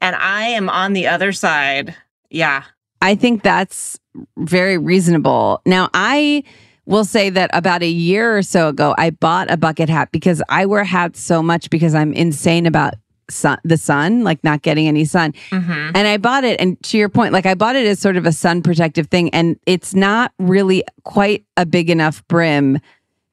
and 0.01 0.17
I 0.17 0.47
am 0.49 0.69
on 0.69 0.93
the 0.93 1.07
other 1.07 1.33
side. 1.33 1.95
Yeah. 2.31 2.65
I 3.03 3.15
think 3.15 3.43
that's 3.43 3.99
very 4.39 4.79
reasonable. 4.79 5.61
Now, 5.67 5.91
I 5.95 6.43
will 6.87 7.05
say 7.05 7.31
that 7.31 7.51
about 7.53 7.83
a 7.83 7.89
year 7.89 8.37
or 8.37 8.43
so 8.43 8.69
ago, 8.69 8.95
I 8.97 9.11
bought 9.11 9.51
a 9.51 9.57
bucket 9.57 9.89
hat 9.89 10.11
because 10.13 10.43
I 10.49 10.67
wear 10.67 10.83
hats 10.85 11.21
so 11.21 11.43
much 11.43 11.69
because 11.71 11.95
I'm 11.95 12.13
insane 12.13 12.67
about 12.67 12.95
sun, 13.31 13.59
the 13.65 13.77
sun, 13.77 14.25
like 14.25 14.43
not 14.45 14.63
getting 14.63 14.89
any 14.89 15.05
sun. 15.05 15.33
Mm-hmm. 15.51 15.91
And 15.95 16.09
I 16.09 16.17
bought 16.17 16.45
it, 16.45 16.61
and 16.61 16.81
to 16.85 16.99
your 16.99 17.09
point, 17.09 17.33
like 17.33 17.47
I 17.47 17.55
bought 17.55 17.77
it 17.77 17.87
as 17.87 17.99
sort 17.99 18.17
of 18.17 18.27
a 18.27 18.33
sun 18.33 18.63
protective 18.63 19.09
thing, 19.09 19.31
and 19.31 19.59
it's 19.67 19.95
not 19.95 20.33
really 20.39 20.85
quite 21.05 21.45
a 21.57 21.67
big 21.67 21.91
enough 21.91 22.27
brim 22.29 22.81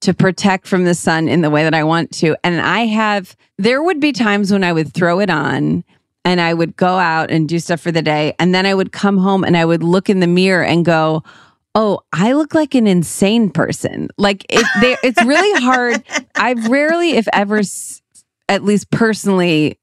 to 0.02 0.14
protect 0.14 0.68
from 0.68 0.84
the 0.84 0.94
sun 0.94 1.30
in 1.30 1.42
the 1.42 1.50
way 1.50 1.64
that 1.64 1.74
I 1.74 1.86
want 1.86 2.12
to. 2.16 2.36
And 2.44 2.60
I 2.60 2.82
have, 2.88 3.38
there 3.58 3.82
would 3.82 4.02
be 4.02 4.12
times 4.12 4.52
when 4.52 4.62
I 4.62 4.74
would 4.74 4.94
throw 4.94 5.22
it 5.22 5.30
on 5.30 5.86
and 6.26 6.42
I 6.42 6.54
would 6.54 6.76
go 6.76 6.98
out 6.98 7.32
and 7.32 7.48
do 7.48 7.58
stuff 7.58 7.80
for 7.80 7.92
the 7.92 8.02
day. 8.02 8.36
And 8.38 8.54
then 8.54 8.66
I 8.66 8.74
would 8.74 8.92
come 8.92 9.18
home 9.18 9.46
and 9.46 9.56
I 9.56 9.64
would 9.64 9.82
look 9.82 10.10
in 10.10 10.20
the 10.20 10.28
mirror 10.28 10.62
and 10.64 10.84
go, 10.84 11.24
Oh, 11.74 12.02
I 12.12 12.34
look 12.34 12.54
like 12.54 12.76
an 12.76 12.86
insane 12.86 13.50
person. 13.50 14.10
Like 14.18 14.46
it, 14.50 14.66
they, 14.82 14.98
it's 15.08 15.24
really 15.24 15.64
hard. 15.64 16.04
I've 16.36 16.68
rarely, 16.68 17.12
if 17.12 17.28
ever, 17.32 17.60
s- 17.60 18.02
at 18.50 18.64
least 18.64 18.92
personally, 18.92 19.80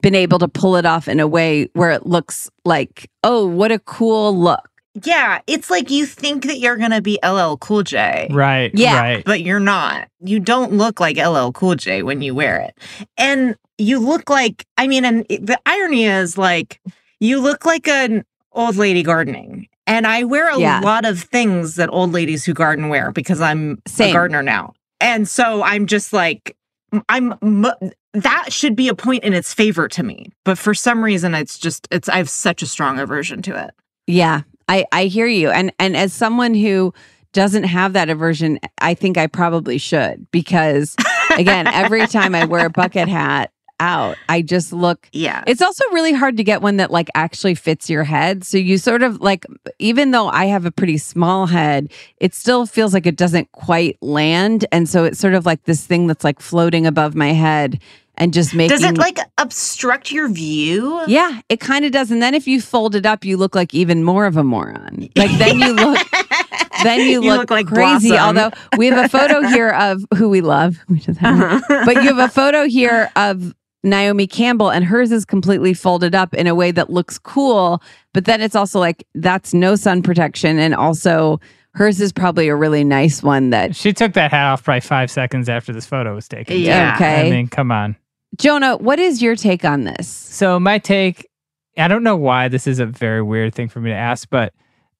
been 0.00 0.14
able 0.14 0.38
to 0.38 0.48
pull 0.48 0.76
it 0.76 0.86
off 0.86 1.08
in 1.08 1.20
a 1.20 1.26
way 1.26 1.68
where 1.74 1.90
it 1.90 2.06
looks 2.06 2.50
like, 2.64 3.10
oh, 3.24 3.46
what 3.46 3.70
a 3.72 3.78
cool 3.80 4.36
look. 4.38 4.66
Yeah, 5.04 5.40
it's 5.46 5.70
like 5.70 5.88
you 5.90 6.04
think 6.04 6.44
that 6.46 6.58
you're 6.58 6.76
gonna 6.76 7.00
be 7.00 7.18
LL 7.24 7.56
Cool 7.58 7.84
J. 7.84 8.28
Right. 8.32 8.72
Yeah. 8.74 8.98
Right. 9.00 9.24
But 9.24 9.42
you're 9.42 9.60
not. 9.60 10.08
You 10.20 10.40
don't 10.40 10.72
look 10.72 10.98
like 10.98 11.16
LL 11.16 11.52
Cool 11.52 11.76
J 11.76 12.02
when 12.02 12.22
you 12.22 12.34
wear 12.34 12.58
it. 12.58 12.76
And 13.16 13.54
you 13.78 13.98
look 14.00 14.28
like, 14.28 14.66
I 14.78 14.88
mean, 14.88 15.04
and 15.04 15.24
the 15.28 15.58
irony 15.64 16.04
is 16.06 16.36
like, 16.36 16.80
you 17.20 17.40
look 17.40 17.64
like 17.64 17.86
an 17.86 18.24
old 18.52 18.76
lady 18.76 19.02
gardening. 19.04 19.68
And 19.86 20.06
I 20.06 20.24
wear 20.24 20.48
a 20.50 20.58
Yeah. 20.58 20.80
lot 20.80 21.04
of 21.04 21.20
things 21.20 21.76
that 21.76 21.88
old 21.90 22.12
ladies 22.12 22.44
who 22.44 22.52
garden 22.52 22.88
wear 22.88 23.12
because 23.12 23.40
I'm 23.40 23.80
Same. 23.86 24.10
a 24.10 24.12
gardener 24.12 24.42
now. 24.42 24.74
And 25.00 25.26
so 25.28 25.62
I'm 25.62 25.86
just 25.86 26.12
like, 26.12 26.56
I'm, 27.08 27.64
that 28.12 28.52
should 28.52 28.76
be 28.76 28.88
a 28.88 28.94
point 28.94 29.24
in 29.24 29.32
its 29.32 29.54
favor 29.54 29.88
to 29.88 30.02
me. 30.02 30.32
But 30.44 30.58
for 30.58 30.74
some 30.74 31.02
reason, 31.02 31.34
it's 31.34 31.58
just, 31.58 31.86
it's, 31.90 32.08
I 32.08 32.16
have 32.16 32.30
such 32.30 32.62
a 32.62 32.66
strong 32.66 32.98
aversion 32.98 33.42
to 33.42 33.64
it. 33.64 33.70
Yeah, 34.06 34.42
I 34.68 34.86
I 34.92 35.04
hear 35.04 35.26
you. 35.26 35.50
And 35.50 35.72
and 35.78 35.96
as 35.96 36.12
someone 36.12 36.54
who 36.54 36.92
doesn't 37.32 37.64
have 37.64 37.92
that 37.92 38.10
aversion, 38.10 38.58
I 38.80 38.94
think 38.94 39.18
I 39.18 39.26
probably 39.26 39.78
should 39.78 40.26
because 40.30 40.96
again, 41.36 41.66
every 41.68 42.06
time 42.06 42.34
I 42.34 42.44
wear 42.44 42.66
a 42.66 42.70
bucket 42.70 43.08
hat 43.08 43.52
out, 43.80 44.16
I 44.28 44.42
just 44.42 44.72
look 44.72 45.08
Yeah. 45.12 45.42
It's 45.46 45.62
also 45.62 45.84
really 45.92 46.12
hard 46.12 46.36
to 46.36 46.44
get 46.44 46.62
one 46.62 46.76
that 46.76 46.90
like 46.90 47.08
actually 47.14 47.54
fits 47.54 47.90
your 47.90 48.04
head. 48.04 48.44
So 48.44 48.58
you 48.58 48.78
sort 48.78 49.02
of 49.02 49.20
like 49.20 49.44
even 49.78 50.12
though 50.12 50.28
I 50.28 50.44
have 50.46 50.64
a 50.66 50.70
pretty 50.70 50.98
small 50.98 51.46
head, 51.46 51.90
it 52.18 52.34
still 52.34 52.66
feels 52.66 52.94
like 52.94 53.06
it 53.06 53.16
doesn't 53.16 53.50
quite 53.52 53.96
land 54.02 54.66
and 54.70 54.88
so 54.88 55.04
it's 55.04 55.18
sort 55.18 55.34
of 55.34 55.46
like 55.46 55.64
this 55.64 55.84
thing 55.84 56.06
that's 56.06 56.24
like 56.24 56.40
floating 56.40 56.86
above 56.86 57.14
my 57.14 57.32
head 57.32 57.80
and 58.16 58.34
just 58.34 58.54
making 58.54 58.76
Does 58.76 58.84
it 58.84 58.98
like 58.98 59.18
obstruct 59.38 60.12
your 60.12 60.28
view? 60.28 61.02
yeah, 61.08 61.40
it 61.48 61.58
kind 61.58 61.84
of 61.86 61.92
does. 61.92 62.10
And 62.10 62.22
then 62.22 62.34
if 62.34 62.46
you 62.46 62.60
fold 62.60 62.94
it 62.94 63.06
up, 63.06 63.24
you 63.24 63.36
look 63.38 63.54
like 63.54 63.72
even 63.72 64.04
more 64.04 64.26
of 64.26 64.36
a 64.36 64.44
moron. 64.44 65.08
Like 65.16 65.30
then 65.38 65.58
you 65.58 65.72
look 65.72 65.98
then 66.82 67.00
you, 67.00 67.22
You 67.22 67.30
look, 67.30 67.40
look 67.40 67.50
like 67.50 67.66
crazy. 67.66 68.10
Blossom. 68.10 68.38
Although 68.38 68.56
we 68.76 68.86
have 68.88 69.04
a 69.04 69.08
photo 69.08 69.42
here 69.48 69.70
of 69.70 70.04
who 70.16 70.28
we 70.28 70.40
love. 70.40 70.78
We 70.88 70.98
have 71.00 71.18
uh-huh. 71.22 71.82
but 71.86 71.96
you 72.02 72.14
have 72.14 72.18
a 72.18 72.28
photo 72.28 72.66
here 72.66 73.10
of 73.16 73.54
Naomi 73.82 74.26
Campbell 74.26 74.70
and 74.70 74.84
hers 74.84 75.10
is 75.10 75.24
completely 75.24 75.72
folded 75.74 76.14
up 76.14 76.34
in 76.34 76.46
a 76.46 76.54
way 76.54 76.70
that 76.70 76.90
looks 76.90 77.18
cool, 77.18 77.82
but 78.12 78.24
then 78.26 78.40
it's 78.40 78.54
also 78.54 78.78
like 78.78 79.06
that's 79.14 79.54
no 79.54 79.74
sun 79.76 80.02
protection 80.02 80.58
and 80.58 80.74
also 80.74 81.40
hers 81.74 82.00
is 82.00 82.12
probably 82.12 82.48
a 82.48 82.56
really 82.56 82.84
nice 82.84 83.22
one 83.22 83.50
that 83.50 83.74
She 83.76 83.92
took 83.92 84.12
that 84.14 84.30
hat 84.32 84.52
off 84.52 84.64
probably 84.64 84.80
five 84.80 85.10
seconds 85.10 85.48
after 85.48 85.72
this 85.72 85.86
photo 85.86 86.14
was 86.14 86.28
taken. 86.28 86.58
Yeah. 86.58 86.94
Okay. 86.96 87.28
I 87.28 87.30
mean, 87.30 87.48
come 87.48 87.70
on. 87.72 87.96
Jonah, 88.38 88.76
what 88.76 88.98
is 88.98 89.22
your 89.22 89.34
take 89.36 89.64
on 89.64 89.84
this? 89.84 90.08
So 90.08 90.60
my 90.60 90.78
take, 90.78 91.28
I 91.78 91.88
don't 91.88 92.02
know 92.02 92.16
why 92.16 92.48
this 92.48 92.66
is 92.66 92.80
a 92.80 92.86
very 92.86 93.22
weird 93.22 93.54
thing 93.54 93.68
for 93.68 93.80
me 93.80 93.90
to 93.90 93.96
ask, 93.96 94.28
but 94.30 94.52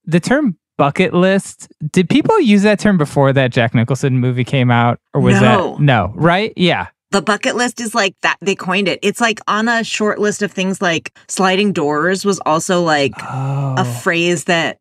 the 0.05 0.21
term 0.21 0.57
bucket 0.79 1.13
list. 1.13 1.69
Did 1.93 2.09
people 2.09 2.41
use 2.41 2.63
that 2.63 2.79
term 2.79 2.97
before 2.97 3.35
that 3.35 3.53
Jack 3.53 3.75
Nicholson 3.75 4.19
movie 4.19 4.45
came 4.45 4.71
out, 4.71 4.99
or 5.13 5.21
was 5.21 5.39
No. 5.39 5.73
that 5.75 5.81
no? 5.83 6.11
Right? 6.17 6.55
Yeah. 6.57 6.87
The 7.11 7.23
bucket 7.23 7.57
list 7.57 7.81
is 7.81 7.95
like 7.95 8.15
that. 8.23 8.37
They 8.41 8.55
coined 8.55 8.87
it. 8.89 8.99
It's 9.03 9.21
like 9.21 9.41
on 9.49 9.69
a 9.69 9.83
short 9.83 10.19
list 10.21 10.43
of 10.43 10.53
things 10.53 10.81
like 10.81 11.13
sliding 11.29 11.73
doors 11.73 12.25
was 12.25 12.39
also 12.47 12.83
like 12.83 13.13
Oh. 13.21 13.75
a 13.79 13.85
phrase 13.85 14.45
that 14.45 14.79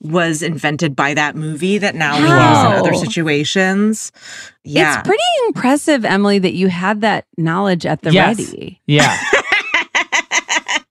was 0.00 0.42
invented 0.42 0.94
by 0.94 1.14
that 1.14 1.34
movie 1.34 1.78
that 1.78 1.94
now 1.94 2.16
we 2.16 2.22
use 2.22 2.30
in 2.30 2.78
other 2.78 2.94
situations. 2.94 4.12
Yeah. 4.62 4.98
It's 4.98 5.06
pretty 5.08 5.22
impressive, 5.48 6.04
Emily, 6.04 6.38
that 6.40 6.52
you 6.52 6.68
had 6.68 7.00
that 7.00 7.24
knowledge 7.38 7.86
at 7.86 8.02
the 8.02 8.12
Yes. 8.12 8.38
ready. 8.38 8.80
Yeah. 8.86 9.16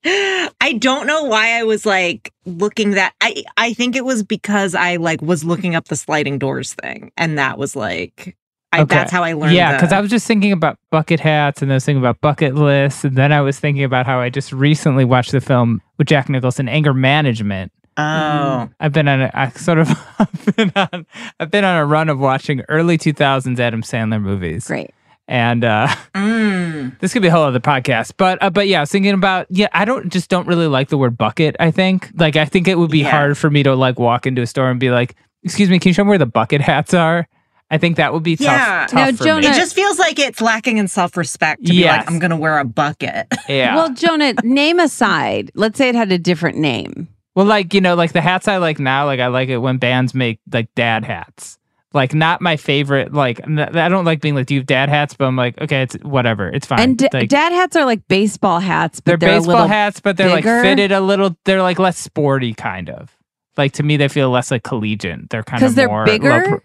I 0.05 0.73
don't 0.79 1.07
know 1.07 1.23
why 1.25 1.57
I 1.59 1.63
was 1.63 1.85
like 1.85 2.33
looking 2.45 2.91
that 2.91 3.13
I 3.21 3.43
I 3.57 3.73
think 3.73 3.95
it 3.95 4.03
was 4.05 4.23
because 4.23 4.75
I 4.75 4.97
like 4.97 5.21
was 5.21 5.43
looking 5.43 5.75
up 5.75 5.87
the 5.87 5.95
sliding 5.95 6.39
doors 6.39 6.73
thing 6.73 7.11
and 7.17 7.37
that 7.37 7.57
was 7.57 7.75
like 7.75 8.35
I, 8.73 8.81
Okay. 8.81 8.95
that's 8.95 9.11
how 9.11 9.23
I 9.23 9.33
learned 9.33 9.53
Yeah, 9.55 9.71
the- 9.71 9.77
because 9.77 9.93
I 9.93 10.01
was 10.01 10.09
just 10.09 10.25
thinking 10.27 10.51
about 10.51 10.77
bucket 10.91 11.19
hats 11.19 11.61
and 11.61 11.71
I 11.71 11.75
was 11.75 11.85
thinking 11.85 12.01
about 12.01 12.19
bucket 12.21 12.55
lists. 12.55 13.03
And 13.05 13.15
then 13.15 13.31
I 13.31 13.41
was 13.41 13.59
thinking 13.59 13.83
about 13.83 14.05
how 14.05 14.19
I 14.19 14.29
just 14.29 14.51
recently 14.51 15.05
watched 15.05 15.31
the 15.31 15.41
film 15.41 15.81
with 15.97 16.07
Jack 16.07 16.29
Nicholson, 16.29 16.67
Anger 16.67 16.93
Management. 16.93 17.71
Oh. 17.95 18.69
I've 18.79 18.91
been 18.91 19.07
on 19.07 19.21
a 19.21 19.31
I 19.35 19.49
sort 19.49 19.77
of 19.77 19.89
I've 20.19 20.55
been 20.55 20.71
on 20.75 21.05
I've 21.39 21.51
been 21.51 21.63
on 21.63 21.77
a 21.77 21.85
run 21.85 22.09
of 22.09 22.19
watching 22.19 22.61
early 22.67 22.97
2000s 22.97 23.59
Adam 23.59 23.83
Sandler 23.83 24.19
movies. 24.21 24.65
Great. 24.67 24.91
And 25.27 25.63
uh 25.63 25.87
Mm. 26.15 26.97
this 26.99 27.13
could 27.13 27.21
be 27.21 27.27
a 27.27 27.31
whole 27.31 27.43
other 27.43 27.59
podcast. 27.59 28.13
But 28.17 28.41
uh, 28.41 28.49
but 28.49 28.67
yeah, 28.67 28.79
I 28.79 28.81
was 28.81 28.91
thinking 28.91 29.13
about 29.13 29.45
yeah, 29.49 29.67
I 29.73 29.85
don't 29.85 30.11
just 30.11 30.29
don't 30.29 30.47
really 30.47 30.65
like 30.67 30.89
the 30.89 30.97
word 30.97 31.17
bucket, 31.17 31.55
I 31.59 31.69
think. 31.71 32.09
Like 32.15 32.35
I 32.35 32.45
think 32.45 32.67
it 32.67 32.79
would 32.79 32.89
be 32.91 32.99
Yeah. 32.99 33.11
hard 33.11 33.37
for 33.37 33.49
me 33.51 33.61
to 33.63 33.75
like 33.75 33.99
walk 33.99 34.25
into 34.25 34.41
a 34.41 34.47
store 34.47 34.69
and 34.71 34.79
be 34.79 34.89
like, 34.89 35.15
"Excuse 35.43 35.69
me, 35.69 35.77
can 35.79 35.89
you 35.89 35.93
show 35.93 36.03
me 36.03 36.09
where 36.09 36.17
the 36.17 36.25
bucket 36.25 36.61
hats 36.61 36.93
are?" 36.95 37.27
I 37.73 37.79
think 37.79 37.97
that 37.97 38.13
would 38.13 38.21
be 38.21 38.35
tough. 38.35 38.45
Yeah. 38.45 38.85
tough 38.87 38.93
Now, 38.93 39.11
for 39.17 39.23
Jonah- 39.23 39.41
me. 39.41 39.47
It 39.47 39.55
just 39.55 39.73
feels 39.73 39.97
like 39.97 40.19
it's 40.19 40.39
lacking 40.39 40.77
in 40.77 40.87
self-respect 40.87 41.65
to 41.65 41.71
be 41.71 41.85
like 41.85 42.07
I'm 42.07 42.19
going 42.19 42.29
to 42.29 42.37
wear 42.37 42.59
a 42.59 42.63
bucket. 42.63 43.25
yeah. 43.49 43.75
Well, 43.75 43.91
Jonah, 43.91 44.35
name 44.43 44.79
aside, 44.79 45.49
let's 45.55 45.79
say 45.79 45.89
it 45.89 45.95
had 45.95 46.11
a 46.11 46.19
different 46.19 46.59
name. 46.59 47.07
Well, 47.33 47.47
like, 47.47 47.73
you 47.73 47.81
know, 47.81 47.95
like 47.95 48.11
the 48.13 48.21
hats 48.21 48.47
I 48.47 48.57
like 48.57 48.77
now, 48.77 49.05
like 49.07 49.19
I 49.19 49.25
like 49.25 49.49
it 49.49 49.57
when 49.57 49.77
bands 49.77 50.13
make 50.13 50.39
like 50.51 50.69
dad 50.75 51.03
hats. 51.03 51.57
Like 51.93 52.13
not 52.13 52.41
my 52.41 52.57
favorite, 52.57 53.11
like 53.11 53.41
I 53.47 53.89
don't 53.89 54.05
like 54.05 54.21
being 54.21 54.35
like, 54.35 54.45
do 54.45 54.53
you 54.53 54.59
have 54.59 54.67
dad 54.67 54.89
hats? 54.89 55.15
But 55.15 55.25
I'm 55.25 55.35
like, 55.35 55.59
okay, 55.59 55.81
it's 55.81 55.95
whatever. 56.03 56.49
It's 56.49 56.67
fine. 56.67 56.79
And 56.79 56.97
d- 56.97 57.09
like, 57.11 57.29
dad 57.29 57.51
hats 57.53 57.75
are 57.75 57.85
like 57.85 58.07
baseball 58.07 58.59
hats, 58.59 58.99
they're, 58.99 59.17
but 59.17 59.25
they're, 59.25 59.39
baseball 59.39 59.53
little 59.55 59.67
hats, 59.67 59.99
but 59.99 60.15
they're 60.15 60.35
bigger. 60.35 60.57
like 60.57 60.63
fitted 60.63 60.91
a 60.91 61.01
little, 61.01 61.35
they're 61.45 61.63
like 61.63 61.79
less 61.79 61.97
sporty 61.97 62.53
kind 62.53 62.91
of. 62.91 63.17
Like 63.57 63.73
to 63.73 63.83
me, 63.83 63.97
they 63.97 64.09
feel 64.09 64.29
less 64.29 64.51
like 64.51 64.61
collegiate. 64.63 65.31
They're 65.31 65.43
kind 65.43 65.63
of 65.63 65.73
they're 65.73 65.87
more 65.87 66.05
bigger? 66.05 66.29
low 66.29 66.41
pro- 66.43 66.61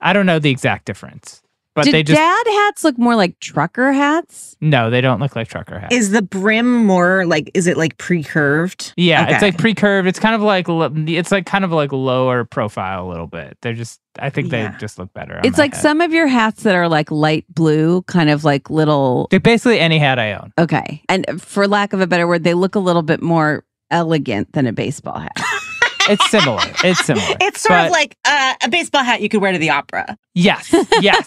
I 0.00 0.12
don't 0.12 0.26
know 0.26 0.38
the 0.38 0.50
exact 0.50 0.86
difference, 0.86 1.42
but 1.74 1.84
Do 1.84 1.92
they 1.92 2.02
just, 2.02 2.16
dad 2.18 2.44
hats 2.46 2.82
look 2.84 2.98
more 2.98 3.14
like 3.16 3.38
trucker 3.40 3.92
hats? 3.92 4.56
no, 4.60 4.90
they 4.90 5.00
don't 5.00 5.20
look 5.20 5.36
like 5.36 5.48
trucker 5.48 5.78
hats. 5.78 5.94
Is 5.94 6.10
the 6.10 6.22
brim 6.22 6.84
more 6.86 7.24
like 7.26 7.50
is 7.54 7.66
it 7.66 7.76
like 7.76 7.96
pre-curved? 7.98 8.92
Yeah, 8.96 9.28
it's 9.28 9.42
like 9.42 9.56
pre-curved. 9.58 10.08
It's 10.08 10.18
kind 10.18 10.34
of 10.34 10.40
like 10.42 10.66
it's 10.68 11.30
like 11.30 11.46
kind 11.46 11.64
of 11.64 11.70
like 11.72 11.92
lower 11.92 12.44
profile 12.44 13.06
a 13.06 13.08
little 13.08 13.26
bit. 13.26 13.56
They're 13.62 13.72
just 13.74 14.00
I 14.18 14.30
think 14.30 14.50
Yeah. 14.52 14.72
they 14.72 14.78
just 14.78 14.98
look 14.98 15.12
better. 15.14 15.36
on 15.38 15.44
It's 15.46 15.58
like 15.58 15.74
head. 15.74 15.80
some 15.82 16.00
of 16.00 16.12
your 16.12 16.26
hats 16.26 16.64
that 16.64 16.74
are 16.74 16.88
like 16.88 17.10
light 17.10 17.44
blue, 17.54 18.02
kind 18.02 18.28
of 18.30 18.42
like 18.44 18.68
little. 18.70 19.28
They're 19.30 19.38
basically 19.40 19.78
any 19.80 19.98
hat 19.98 20.18
I 20.18 20.32
own. 20.32 20.52
Okay. 20.58 21.02
And 21.08 21.40
for 21.40 21.68
lack 21.68 21.92
of 21.92 22.00
a 22.00 22.06
better 22.06 22.26
word, 22.26 22.42
they 22.42 22.54
look 22.54 22.74
a 22.74 22.80
little 22.80 23.02
bit 23.02 23.22
more 23.22 23.64
elegant 23.90 24.52
than 24.52 24.66
a 24.66 24.72
baseball 24.72 25.18
hat. 25.18 25.32
It's 26.08 26.30
similar. 26.30 26.62
It's 26.84 27.04
similar. 27.04 27.36
It's 27.40 27.60
sort 27.60 27.80
of 27.80 27.90
like 27.90 28.16
uh, 28.24 28.54
a 28.62 28.68
baseball 28.68 29.02
hat 29.04 29.20
you 29.20 29.28
could 29.28 29.40
wear 29.40 29.52
to 29.52 29.58
the 29.58 29.70
opera. 29.70 30.16
yes, 30.34 30.74
yes. 31.00 31.24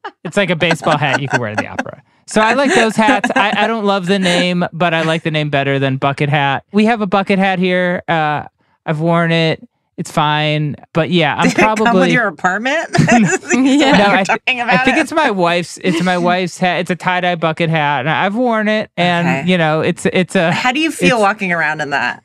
it's 0.24 0.36
like 0.36 0.50
a 0.50 0.56
baseball 0.56 0.98
hat 0.98 1.20
you 1.22 1.28
could 1.28 1.40
wear 1.40 1.50
to 1.54 1.56
the 1.56 1.68
opera. 1.68 2.02
So 2.26 2.40
I 2.40 2.54
like 2.54 2.74
those 2.74 2.96
hats. 2.96 3.30
I, 3.36 3.64
I 3.64 3.66
don't 3.68 3.84
love 3.84 4.06
the 4.06 4.18
name, 4.18 4.64
but 4.72 4.92
I 4.92 5.02
like 5.02 5.22
the 5.22 5.30
name 5.30 5.48
better 5.48 5.78
than 5.78 5.96
bucket 5.96 6.28
hat. 6.28 6.64
We 6.72 6.84
have 6.86 7.00
a 7.00 7.06
bucket 7.06 7.38
hat 7.38 7.58
here. 7.60 8.02
Uh, 8.08 8.44
I've 8.84 8.98
worn 9.00 9.30
it. 9.30 9.66
It's 9.96 10.10
fine. 10.10 10.74
But 10.92 11.10
yeah, 11.10 11.36
I'm 11.36 11.48
Did 11.48 11.52
it 11.58 11.78
come 11.78 11.94
with 11.94 12.10
your 12.10 12.26
apartment? 12.26 12.88
Yeah. 13.08 13.60
yeah, 13.62 13.96
No, 13.96 14.06
I, 14.10 14.24
th- 14.24 14.38
I 14.46 14.84
think 14.84 14.98
it. 14.98 15.00
it's 15.00 15.12
my 15.12 15.30
wife's. 15.30 15.78
It's 15.78 16.02
my 16.02 16.18
wife's 16.18 16.58
hat. 16.58 16.80
It's 16.80 16.90
a 16.90 16.96
tie 16.96 17.20
dye 17.20 17.34
bucket 17.36 17.70
hat, 17.70 18.00
and 18.00 18.10
I've 18.10 18.34
worn 18.34 18.68
it. 18.68 18.90
And 18.98 19.26
Okay. 19.26 19.50
you 19.50 19.56
know, 19.56 19.80
it's 19.80 20.04
it's 20.12 20.34
a. 20.36 20.52
How 20.52 20.72
do 20.72 20.80
you 20.80 20.90
feel 20.90 21.18
walking 21.20 21.50
around 21.52 21.80
in 21.80 21.90
that? 21.90 22.22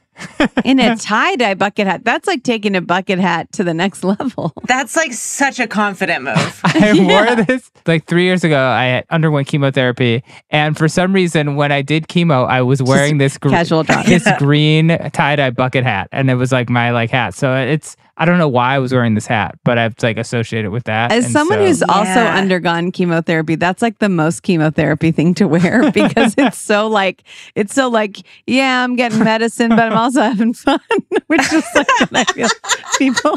In 0.64 0.80
a 0.80 0.96
tie 0.98 1.36
dye 1.36 1.54
bucket 1.54 1.88
hat. 1.88 2.04
That's 2.04 2.28
like 2.28 2.44
taking 2.44 2.76
a 2.76 2.82
bucket 2.82 3.20
hat 3.20 3.52
to 3.54 3.64
the 3.64 3.74
next 3.74 4.04
level. 4.04 4.54
That's 4.68 4.96
like 4.96 5.14
such 5.14 5.60
a 5.60 5.68
confident 5.68 6.24
move. 6.24 6.62
I 6.64 6.92
Yeah. 6.92 7.36
wore 7.36 7.44
this 7.46 7.72
like 7.88 8.06
three 8.06 8.24
years 8.26 8.44
ago. 8.44 8.58
I 8.60 9.04
underwent 9.10 9.48
chemotherapy, 9.48 10.24
and 10.50 10.78
for 10.78 10.88
some 10.88 11.14
reason, 11.14 11.56
when 11.56 11.72
I 11.72 11.82
did 11.82 12.08
chemo, 12.08 12.48
I 12.48 12.62
was 12.62 12.82
wearing 12.84 13.18
this 13.18 13.38
gr- 13.38 13.50
Casual 13.50 13.84
drop. 13.84 14.06
this 14.06 14.28
green 14.38 14.90
tie 15.14 15.36
dye 15.36 15.50
bucket 15.50 15.84
hat, 15.84 16.08
and 16.12 16.30
it 16.30 16.36
was 16.36 16.52
like 16.52 16.70
my 16.70 16.92
like 16.92 17.10
hat. 17.10 17.34
So 17.34 17.56
it's 17.56 17.96
I 18.22 18.26
don't 18.26 18.38
know 18.38 18.48
why 18.48 18.76
I 18.76 18.78
was 18.78 18.94
wearing 18.94 19.16
this 19.16 19.26
hat, 19.26 19.56
but 19.64 19.80
I've 19.80 19.96
like 20.04 20.18
associated 20.18 20.70
with 20.70 20.84
that. 20.84 21.12
As 21.12 21.26
and 21.26 21.34
someone 21.34 21.58
so- 21.58 21.66
who's 21.66 21.82
also 21.82 22.20
undergone 22.20 22.92
chemotherapy, 22.92 23.56
that's 23.56 23.82
like 23.82 23.98
the 23.98 24.10
most 24.10 24.44
chemotherapy 24.44 25.12
thing 25.12 25.34
to 25.34 25.48
wear 25.48 25.92
because 25.94 26.36
it's 26.38 26.60
so 26.60 26.88
like 26.88 27.24
it's 27.56 27.74
so 27.74 27.90
like, 27.90 28.18
yeah, 28.46 28.84
I'm 28.84 28.96
getting 28.96 29.24
medicine, 29.24 29.70
but 29.70 29.80
I'm 29.80 29.98
also 29.98 30.22
having 30.32 30.54
fun, 30.54 30.80
which 31.26 31.52
is 31.52 31.66
like 31.76 31.88
I 32.14 32.24
feel 32.26 32.50
people. 33.00 33.36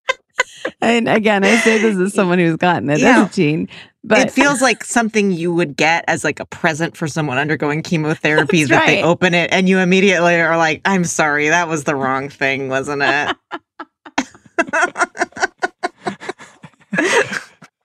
and 0.82 1.08
again, 1.08 1.42
I 1.42 1.56
say 1.56 1.78
this 1.78 1.96
as 1.96 2.12
someone 2.12 2.38
who's 2.38 2.56
gotten 2.56 2.90
it 2.90 3.00
Yeah. 3.00 3.22
as 3.22 3.28
a 3.30 3.32
teen, 3.32 3.70
but 4.04 4.18
it 4.18 4.30
feels 4.30 4.60
like 4.60 4.84
something 4.84 5.30
you 5.30 5.50
would 5.54 5.76
get 5.78 6.04
as 6.08 6.24
like 6.24 6.40
a 6.40 6.44
present 6.44 6.94
for 6.94 7.08
someone 7.08 7.38
undergoing 7.38 7.82
chemotherapy 7.82 8.64
That's 8.64 8.70
that 8.70 8.86
they 8.86 9.02
open 9.02 9.32
it 9.32 9.50
and 9.50 9.66
you 9.66 9.78
immediately 9.78 10.34
are 10.40 10.58
like, 10.58 10.82
I'm 10.84 11.04
sorry, 11.04 11.48
that 11.48 11.68
was 11.68 11.84
the 11.84 11.94
wrong 11.94 12.28
thing, 12.28 12.68
wasn't 12.68 13.02
it? 13.02 13.36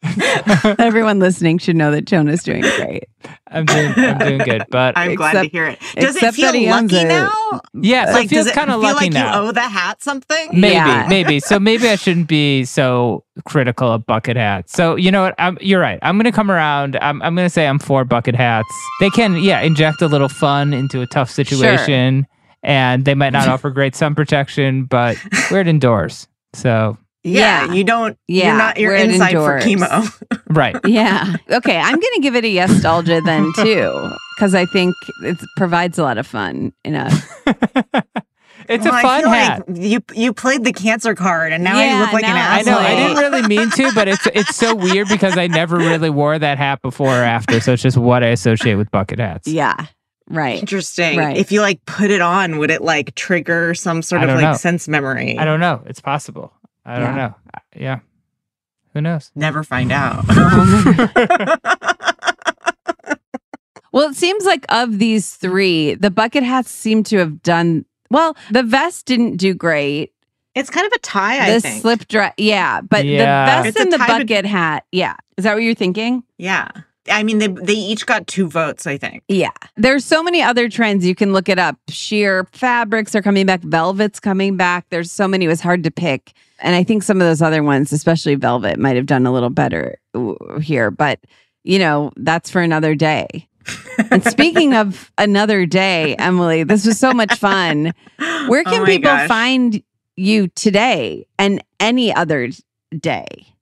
everyone 0.80 1.20
listening 1.20 1.58
should 1.58 1.76
know 1.76 1.92
that 1.92 2.06
Jonah's 2.06 2.44
doing 2.44 2.62
great. 2.62 3.06
I'm 3.48 3.66
doing 3.66 3.94
I'm 3.98 4.18
doing 4.18 4.38
good, 4.40 4.66
but 4.70 4.98
I'm 4.98 5.16
glad 5.16 5.34
to 5.44 5.44
hear 5.50 5.66
it. 5.68 5.80
Does 5.96 6.16
it 6.16 6.34
feel 6.34 6.52
that 6.52 6.56
he 6.56 6.68
owns 6.70 6.92
lucky 6.92 7.06
a- 7.06 7.08
now? 7.08 7.62
yes, 7.74 8.14
Like, 8.14 8.26
it 8.26 8.30
feels 8.30 8.52
kind 8.52 8.70
of 8.72 8.82
lucky 8.82 9.06
like 9.06 9.14
now. 9.14 9.42
you 9.44 9.48
owe 9.50 9.52
the 9.52 9.62
hat 9.62 10.02
something? 10.04 10.50
Maybe, 10.52 10.74
Yeah. 10.74 11.06
maybe. 11.08 11.40
So 11.40 11.60
maybe 11.60 11.88
I 11.88 11.96
shouldn't 11.96 12.28
be 12.28 12.66
so 12.66 13.24
critical 13.46 13.92
of 13.92 14.06
bucket 14.06 14.36
hats. 14.38 14.74
So 14.74 14.96
you 14.96 15.12
know 15.12 15.22
what? 15.24 15.36
I'm, 15.38 15.58
you're 15.62 15.80
right. 15.82 16.00
I'm 16.02 16.16
going 16.18 16.26
to 16.26 16.32
come 16.32 16.52
around. 16.52 16.98
I'm, 17.02 17.22
I'm 17.22 17.36
going 17.36 17.46
to 17.46 17.50
say 17.54 17.68
I'm 17.68 17.80
for 17.80 18.04
bucket 18.04 18.36
hats. 18.36 18.68
They 19.00 19.10
can, 19.12 19.38
yeah, 19.38 19.62
inject 19.62 20.02
a 20.02 20.08
little 20.08 20.30
fun 20.30 20.74
into 20.74 21.02
a 21.02 21.08
tough 21.08 21.30
situation, 21.30 22.28
and 22.64 23.06
they 23.06 23.14
might 23.16 23.32
not 23.34 23.48
offer 23.48 23.70
great 23.70 23.96
sun 23.96 24.16
protection, 24.16 24.86
but 24.86 25.18
wear 25.52 25.62
it 25.62 25.68
indoors. 25.68 26.28
So 26.54 26.97
Yeah, 27.24 27.66
Yeah. 27.68 27.74
you 27.74 27.84
don't. 27.84 28.18
Yeah, 28.28 28.45
you're 28.47 28.58
not. 28.58 28.78
You're 28.80 28.91
wear 28.91 28.99
it 29.04 29.10
inside 29.12 29.34
for 29.34 29.60
chemo. 29.60 30.41
right. 30.49 30.76
Yeah. 30.86 31.36
Okay. 31.49 31.78
I'm 31.78 31.95
going 31.99 32.14
to 32.16 32.20
give 32.22 32.36
it 32.36 32.43
a 32.43 32.49
yes, 32.49 32.70
nostalgia 32.70 33.22
then 33.22 33.51
too, 33.56 34.12
because 34.36 34.54
I 34.56 34.66
think 34.66 34.93
it 35.24 35.38
provides 35.58 35.97
a 35.97 36.04
lot 36.04 36.18
of 36.18 36.28
fun 36.28 36.74
in 36.84 36.95
a. 36.95 37.10
It's 38.70 38.86
Well, 38.86 38.93
a 38.93 38.97
I 38.97 39.01
fun 39.01 39.22
feel 39.24 39.30
hat. 39.30 39.68
Like 39.70 39.78
you 39.84 39.99
you 40.14 40.32
played 40.34 40.64
the 40.64 40.72
cancer 40.72 41.16
card, 41.16 41.51
and 41.51 41.66
now 41.66 41.78
Yeah, 41.78 41.95
you 41.95 41.99
look 42.06 42.14
like 42.14 42.24
an 42.24 42.34
now 42.34 42.49
I 42.49 42.62
know. 42.62 42.78
I 42.78 42.95
didn't 42.95 43.18
really 43.18 43.45
mean 43.45 43.70
to, 43.72 43.91
but 43.93 44.08
it's 44.08 44.26
it's 44.28 44.56
so 44.56 44.74
weird 44.74 45.10
because 45.10 45.38
I 45.38 45.47
never 45.47 45.76
really 45.76 46.10
wore 46.10 46.39
that 46.39 46.58
hat 46.58 46.82
before 46.82 47.10
or 47.10 47.24
after. 47.24 47.60
So 47.60 47.74
it's 47.74 47.82
just 47.84 47.97
what 47.97 48.24
I 48.24 48.28
associate 48.28 48.76
with 48.76 48.89
bucket 48.89 49.20
hats. 49.20 49.49
Yeah. 49.49 49.76
Right. 50.30 50.60
Interesting. 50.60 51.18
Right. 51.20 51.38
If 51.38 51.52
you 51.52 51.62
like 51.62 51.84
put 51.86 52.10
it 52.12 52.22
on, 52.22 52.58
would 52.58 52.72
it 52.72 52.82
like 52.82 53.14
trigger 53.16 53.74
some 53.74 54.02
sort 54.02 54.24
of 54.24 54.30
like 54.30 54.42
know. 54.42 54.54
sense 54.54 54.88
memory? 54.88 55.38
I 55.38 55.46
don't 55.46 55.60
know. 55.60 55.82
It's 55.86 56.00
possible. 56.02 56.54
I 56.86 57.00
don't 57.00 57.16
Yeah. 57.16 57.28
know. 57.28 57.36
Yeah. 57.76 58.00
Who 58.94 59.02
knows? 59.02 59.32
Never 59.36 59.64
find 59.64 59.92
out. 59.92 60.26
Well, 63.92 64.10
it 64.10 64.16
seems 64.16 64.44
like 64.44 64.66
of 64.70 64.98
these 64.98 65.36
three, 65.36 65.94
the 65.94 66.10
bucket 66.10 66.42
hats 66.42 66.72
seem 66.72 67.04
to 67.04 67.18
have 67.20 67.44
done 67.44 67.86
well. 68.10 68.36
The 68.50 68.64
vest 68.64 69.06
didn't 69.06 69.38
do 69.38 69.54
great. 69.54 70.12
it's 70.56 70.72
kind 70.72 70.88
of 70.88 70.94
a 70.94 71.00
tie. 71.00 71.46
I 71.48 71.54
the 71.54 71.62
think. 71.62 71.82
slip 71.82 72.08
dress, 72.08 72.34
yeah, 72.40 72.82
but 72.82 73.06
Yeah. 73.06 73.20
the 73.46 73.52
vest 73.52 73.68
It's 73.68 73.80
and 73.80 73.94
the 73.94 73.98
tie 74.00 74.08
bet- 74.08 74.28
bucket 74.28 74.46
hat, 74.48 74.86
yeah. 74.92 75.16
Is 75.38 75.44
that 75.44 75.54
what 75.54 75.62
you're 75.62 75.76
thinking? 75.76 76.24
Yeah. 76.40 76.70
I 77.12 77.24
mean, 77.24 77.40
they 77.40 77.48
they 77.48 77.74
each 77.74 78.06
got 78.06 78.28
two 78.28 78.48
votes. 78.48 78.88
I 78.88 78.98
think. 78.98 79.24
Yeah. 79.28 79.52
There's 79.76 80.06
so 80.06 80.24
many 80.24 80.42
other 80.42 80.70
trends 80.70 81.06
you 81.06 81.16
can 81.16 81.34
look 81.34 81.50
it 81.50 81.60
up. 81.60 81.76
Sheer 81.90 82.48
fabrics 82.54 83.14
are 83.16 83.22
coming 83.22 83.46
back, 83.46 83.62
velvet's 83.62 84.20
coming 84.20 84.56
back. 84.58 84.86
There's 84.90 85.12
so 85.12 85.28
many. 85.28 85.46
It 85.46 85.50
was 85.50 85.62
hard 85.62 85.84
to 85.84 85.92
pick. 85.92 86.34
And 86.60 86.76
I 86.76 86.84
think 86.84 87.04
some 87.04 87.20
of 87.20 87.28
those 87.28 87.42
other 87.42 87.62
ones, 87.62 87.92
especially 87.92 88.36
velvet, 88.36 88.80
might 88.80 88.96
have 88.96 89.06
done 89.06 89.26
a 89.26 89.34
little 89.34 89.50
better 89.50 89.98
here. 90.62 90.92
But, 90.92 91.20
you 91.64 91.78
know, 91.78 92.12
that's 92.16 92.50
for 92.50 92.62
another 92.62 92.96
day. 92.96 93.50
and 94.10 94.24
speaking 94.30 94.74
of 94.74 95.12
another 95.18 95.66
day, 95.66 96.16
Emily, 96.16 96.64
this 96.64 96.86
was 96.86 96.98
so 96.98 97.12
much 97.14 97.36
fun. 97.38 97.94
Where 98.48 98.64
Oh 98.66 98.72
can 98.72 98.84
my 98.84 98.86
people 98.86 99.12
gosh. 99.12 99.28
find 99.28 99.84
you 100.16 100.48
today 100.50 101.26
and 101.38 101.62
any 101.82 102.14
other 102.16 102.50
day? 102.98 103.53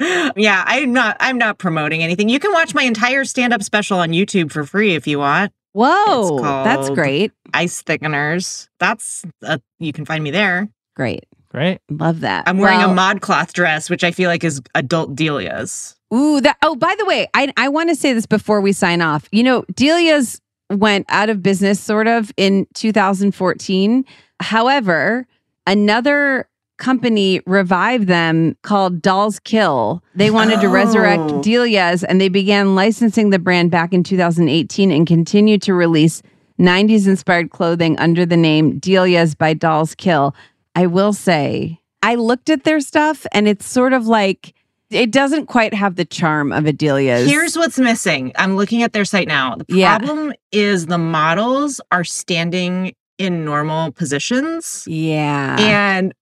yeah, 0.36 0.64
I'm 0.66 0.92
not. 0.92 1.16
I'm 1.20 1.38
not 1.38 1.58
promoting 1.58 2.02
anything. 2.02 2.28
You 2.28 2.40
can 2.40 2.52
watch 2.52 2.74
my 2.74 2.82
entire 2.82 3.24
stand-up 3.24 3.62
special 3.62 3.98
on 3.98 4.10
YouTube 4.10 4.50
for 4.50 4.64
free 4.64 4.94
if 4.94 5.06
you 5.06 5.18
want. 5.18 5.52
Whoa, 5.74 6.40
that's 6.64 6.90
great. 6.90 7.30
Ice 7.54 7.82
thickeners. 7.82 8.68
That's 8.80 9.24
uh, 9.44 9.58
you 9.78 9.92
can 9.92 10.04
find 10.06 10.24
me 10.24 10.30
there. 10.30 10.68
Great. 10.96 11.24
Great. 11.50 11.78
Love 11.90 12.20
that. 12.20 12.44
I'm 12.48 12.58
wearing 12.58 12.78
Well- 12.78 12.90
a 12.92 12.94
modcloth 12.94 13.52
dress, 13.52 13.88
which 13.88 14.02
I 14.02 14.10
feel 14.10 14.28
like 14.28 14.44
is 14.44 14.60
adult 14.74 15.14
Delia's. 15.14 15.94
Ooh, 16.12 16.40
that. 16.40 16.56
Oh, 16.62 16.74
by 16.74 16.94
the 16.98 17.04
way, 17.04 17.28
I 17.34 17.52
I 17.56 17.68
want 17.68 17.90
to 17.90 17.94
say 17.94 18.12
this 18.12 18.26
before 18.26 18.60
we 18.60 18.72
sign 18.72 19.02
off. 19.02 19.28
You 19.32 19.42
know, 19.42 19.64
Delia's 19.74 20.40
went 20.70 21.06
out 21.08 21.30
of 21.30 21.42
business 21.42 21.80
sort 21.80 22.06
of 22.06 22.30
in 22.36 22.66
2014. 22.74 24.04
However, 24.40 25.26
another 25.66 26.48
company 26.78 27.40
revived 27.46 28.06
them 28.06 28.56
called 28.62 29.02
Dolls 29.02 29.40
Kill. 29.40 30.02
They 30.14 30.30
wanted 30.30 30.60
to 30.60 30.68
resurrect 30.68 31.22
Oh. 31.22 31.42
Delia's 31.42 32.04
and 32.04 32.20
they 32.20 32.28
began 32.28 32.74
licensing 32.74 33.30
the 33.30 33.38
brand 33.38 33.70
back 33.70 33.92
in 33.92 34.04
2018 34.04 34.92
and 34.92 35.06
continued 35.06 35.60
to 35.62 35.74
release 35.74 36.22
90s 36.60 37.06
inspired 37.06 37.50
clothing 37.50 37.98
under 37.98 38.24
the 38.24 38.36
name 38.36 38.78
Delia's 38.78 39.34
by 39.34 39.54
Dolls 39.54 39.94
Kill. 39.94 40.34
I 40.76 40.86
will 40.86 41.12
say, 41.12 41.80
I 42.02 42.14
looked 42.14 42.48
at 42.48 42.62
their 42.64 42.80
stuff 42.80 43.26
and 43.32 43.48
it's 43.48 43.66
sort 43.66 43.92
of 43.92 44.06
like 44.06 44.54
it 44.90 45.10
doesn't 45.10 45.46
quite 45.46 45.74
have 45.74 45.96
the 45.96 46.04
charm 46.04 46.52
of 46.52 46.66
a 46.66 46.72
Delia's. 46.72 47.28
Here's 47.28 47.56
what's 47.56 47.78
missing. 47.78 48.32
I'm 48.36 48.56
looking 48.56 48.82
at 48.82 48.92
their 48.92 49.04
site 49.04 49.28
now. 49.28 49.56
The 49.56 49.64
Yeah. 49.76 49.98
problem 49.98 50.32
is 50.52 50.86
the 50.86 50.98
models 50.98 51.80
are 51.92 52.04
standing 52.04 52.92
in 53.18 53.44
normal 53.44 53.92
positions. 53.92 54.84
yeah. 54.86 55.56
And 55.58 56.14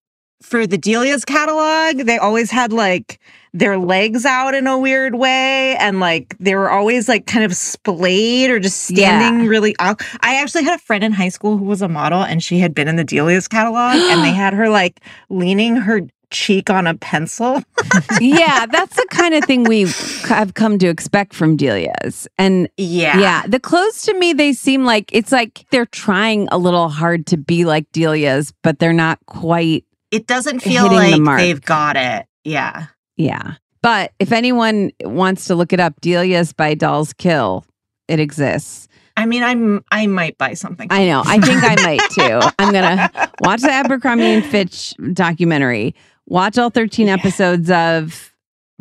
for 0.43 0.67
the 0.67 0.79
Delia's 0.79 1.25
catalog, 1.25 1.99
they 2.07 2.19
always 2.19 2.51
had 2.51 2.73
like 2.73 3.19
their 3.53 3.79
legs 3.79 4.25
out 4.27 4.55
in 4.55 4.67
a 4.67 4.79
weird 4.79 5.15
way 5.15 5.75
and 5.77 5.99
like 5.99 6.37
they 6.39 6.55
were 6.55 6.71
always 6.71 7.09
like 7.09 7.27
kind 7.27 7.45
of 7.45 7.57
splayed 7.57 8.51
or 8.51 8.59
just 8.61 8.83
standing 8.85 9.45
Yeah. 9.45 9.49
really 9.49 9.75
off. 9.79 9.97
I 10.21 10.37
actually 10.37 10.65
had 10.65 10.75
a 10.79 10.83
friend 10.83 11.03
in 11.03 11.13
high 11.13 11.31
school 11.31 11.57
who 11.57 11.65
was 11.65 11.81
a 11.83 11.89
model 11.89 12.23
and 12.23 12.43
she 12.43 12.59
had 12.59 12.75
been 12.75 12.87
in 12.87 12.97
the 12.97 13.05
Delia's 13.05 13.49
catalog 13.49 13.95
and 13.97 14.23
they 14.23 14.33
had 14.35 14.53
her 14.53 14.69
like 14.69 15.01
leaning 15.31 15.77
her 15.77 16.03
cheek 16.31 16.71
on 16.71 16.87
a 16.87 16.95
pencil. 16.95 17.63
yeah, 18.21 18.67
that's 18.67 18.97
the 18.97 19.07
kind 19.11 19.35
of 19.35 19.45
thing 19.45 19.65
we 19.65 19.87
have 20.25 20.55
come 20.55 20.79
to 20.79 20.89
expect 20.89 21.35
from 21.35 21.57
Delia's. 21.57 22.29
And 22.39 22.69
yeah. 22.77 23.19
yeah, 23.19 23.47
the 23.47 23.61
clothes 23.61 24.03
to 24.03 24.15
me, 24.19 24.33
they 24.33 24.53
seem 24.53 24.85
like 24.85 25.11
it's 25.13 25.33
like 25.33 25.67
they're 25.71 25.87
trying 25.87 26.49
a 26.51 26.59
little 26.59 26.89
hard 26.89 27.27
to 27.29 27.37
be 27.37 27.65
like 27.65 27.91
Delia's, 27.93 28.53
but 28.63 28.79
they're 28.79 28.93
not 28.93 29.19
quite. 29.27 29.85
It 30.11 30.27
doesn't 30.27 30.61
feel 30.61 30.89
the 30.89 30.95
like 30.95 31.21
mark. 31.21 31.41
they've 31.41 31.61
got 31.61 31.97
it. 31.97 32.27
Yeah. 32.45 32.87
Yeah. 33.17 33.55
But 33.83 34.13
if 34.19 34.33
anyone 34.33 34.93
wants 35.03 35.47
to 35.47 35.55
look 35.55 35.73
it 35.73 35.81
up, 35.81 36.01
Delia's 36.01 36.53
by 36.53 36.75
Dolls 36.75 37.13
Kill, 37.13 37.65
it 38.09 38.21
exists. 38.21 38.89
I 39.17 39.25
mean, 39.25 39.43
I'm 39.43 39.83
I 39.91 40.07
might 40.07 40.37
buy 40.37 40.55
something. 40.55 40.89
I 40.91 41.07
know. 41.07 41.23
I 41.25 41.39
think 41.39 41.63
I 41.63 41.77
might 41.83 42.11
too. 42.11 42.41
I'm 42.59 42.73
gonna 42.73 43.11
watch 43.41 43.63
the 43.63 43.71
Abercrombie 43.71 44.25
and 44.25 44.45
Fitch 44.45 44.95
documentary, 45.15 45.95
watch 46.27 46.59
all 46.59 46.71
13 46.71 47.09
episodes 47.09 47.71
of 47.71 48.33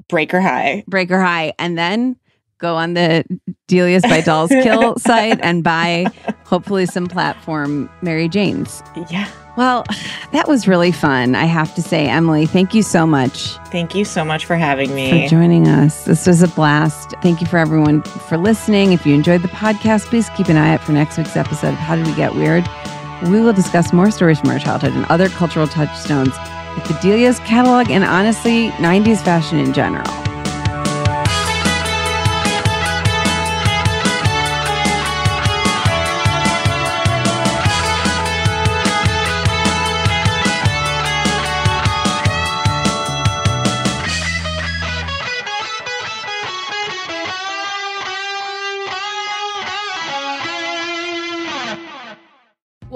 Breaker 0.10 0.42
High. 0.42 0.84
Breaker 0.88 1.20
High, 1.20 1.54
and 1.60 1.78
then 1.78 2.18
go 2.58 2.76
on 2.76 2.94
the 2.94 3.24
Delia's 3.68 4.04
by 4.04 4.22
Dolls 4.22 4.50
Kill 4.64 4.98
site 4.98 5.40
and 5.42 5.64
buy 5.64 6.06
hopefully 6.46 6.86
some 6.86 7.08
platform 7.08 7.90
Mary 8.02 8.30
Jane's. 8.30 8.82
Yeah. 9.10 9.30
Well, 9.58 9.86
that 10.34 10.48
was 10.50 10.68
really 10.68 10.92
fun. 10.92 11.34
I 11.34 11.46
have 11.46 11.74
to 11.76 11.82
say, 11.82 12.08
Emily, 12.10 12.46
thank 12.46 12.74
you 12.74 12.84
so 12.84 13.06
much 13.08 13.58
Thank 13.72 13.96
you 13.96 14.04
so 14.04 14.26
much 14.26 14.46
for 14.46 14.56
having 14.58 14.94
me. 14.94 15.24
for 15.24 15.30
joining 15.30 15.68
us. 15.68 16.04
This 16.06 16.28
was 16.28 16.42
a 16.42 16.48
blast. 16.50 17.14
Thank 17.22 17.40
you 17.40 17.48
for 17.48 17.58
everyone 17.58 18.02
for 18.04 18.38
listening. 18.38 18.92
If 18.94 19.06
you 19.06 19.14
enjoyed 19.14 19.42
the 19.42 19.48
podcast, 19.50 20.06
please 20.06 20.30
keep 20.36 20.48
an 20.50 20.58
eye 20.58 20.74
out 20.74 20.82
for 20.82 20.92
next 20.92 21.18
week's 21.18 21.38
episode 21.38 21.70
of 21.70 21.76
How 21.76 21.96
Did 21.96 22.06
We 22.06 22.14
Get 22.16 22.36
Weird? 22.36 22.68
We 23.24 23.40
will 23.42 23.54
discuss 23.54 23.94
more 23.94 24.12
stories 24.12 24.40
from 24.42 24.50
our 24.50 24.60
childhood 24.60 24.92
and 24.94 25.06
other 25.06 25.30
cultural 25.30 25.68
touchstones 25.68 26.34
with 26.76 26.86
the 26.86 26.94
Delia's 27.02 27.40
catalog 27.40 27.90
and 27.90 28.04
honestly, 28.04 28.70
90s 28.72 29.24
fashion 29.24 29.58
in 29.58 29.74
general. 29.74 30.25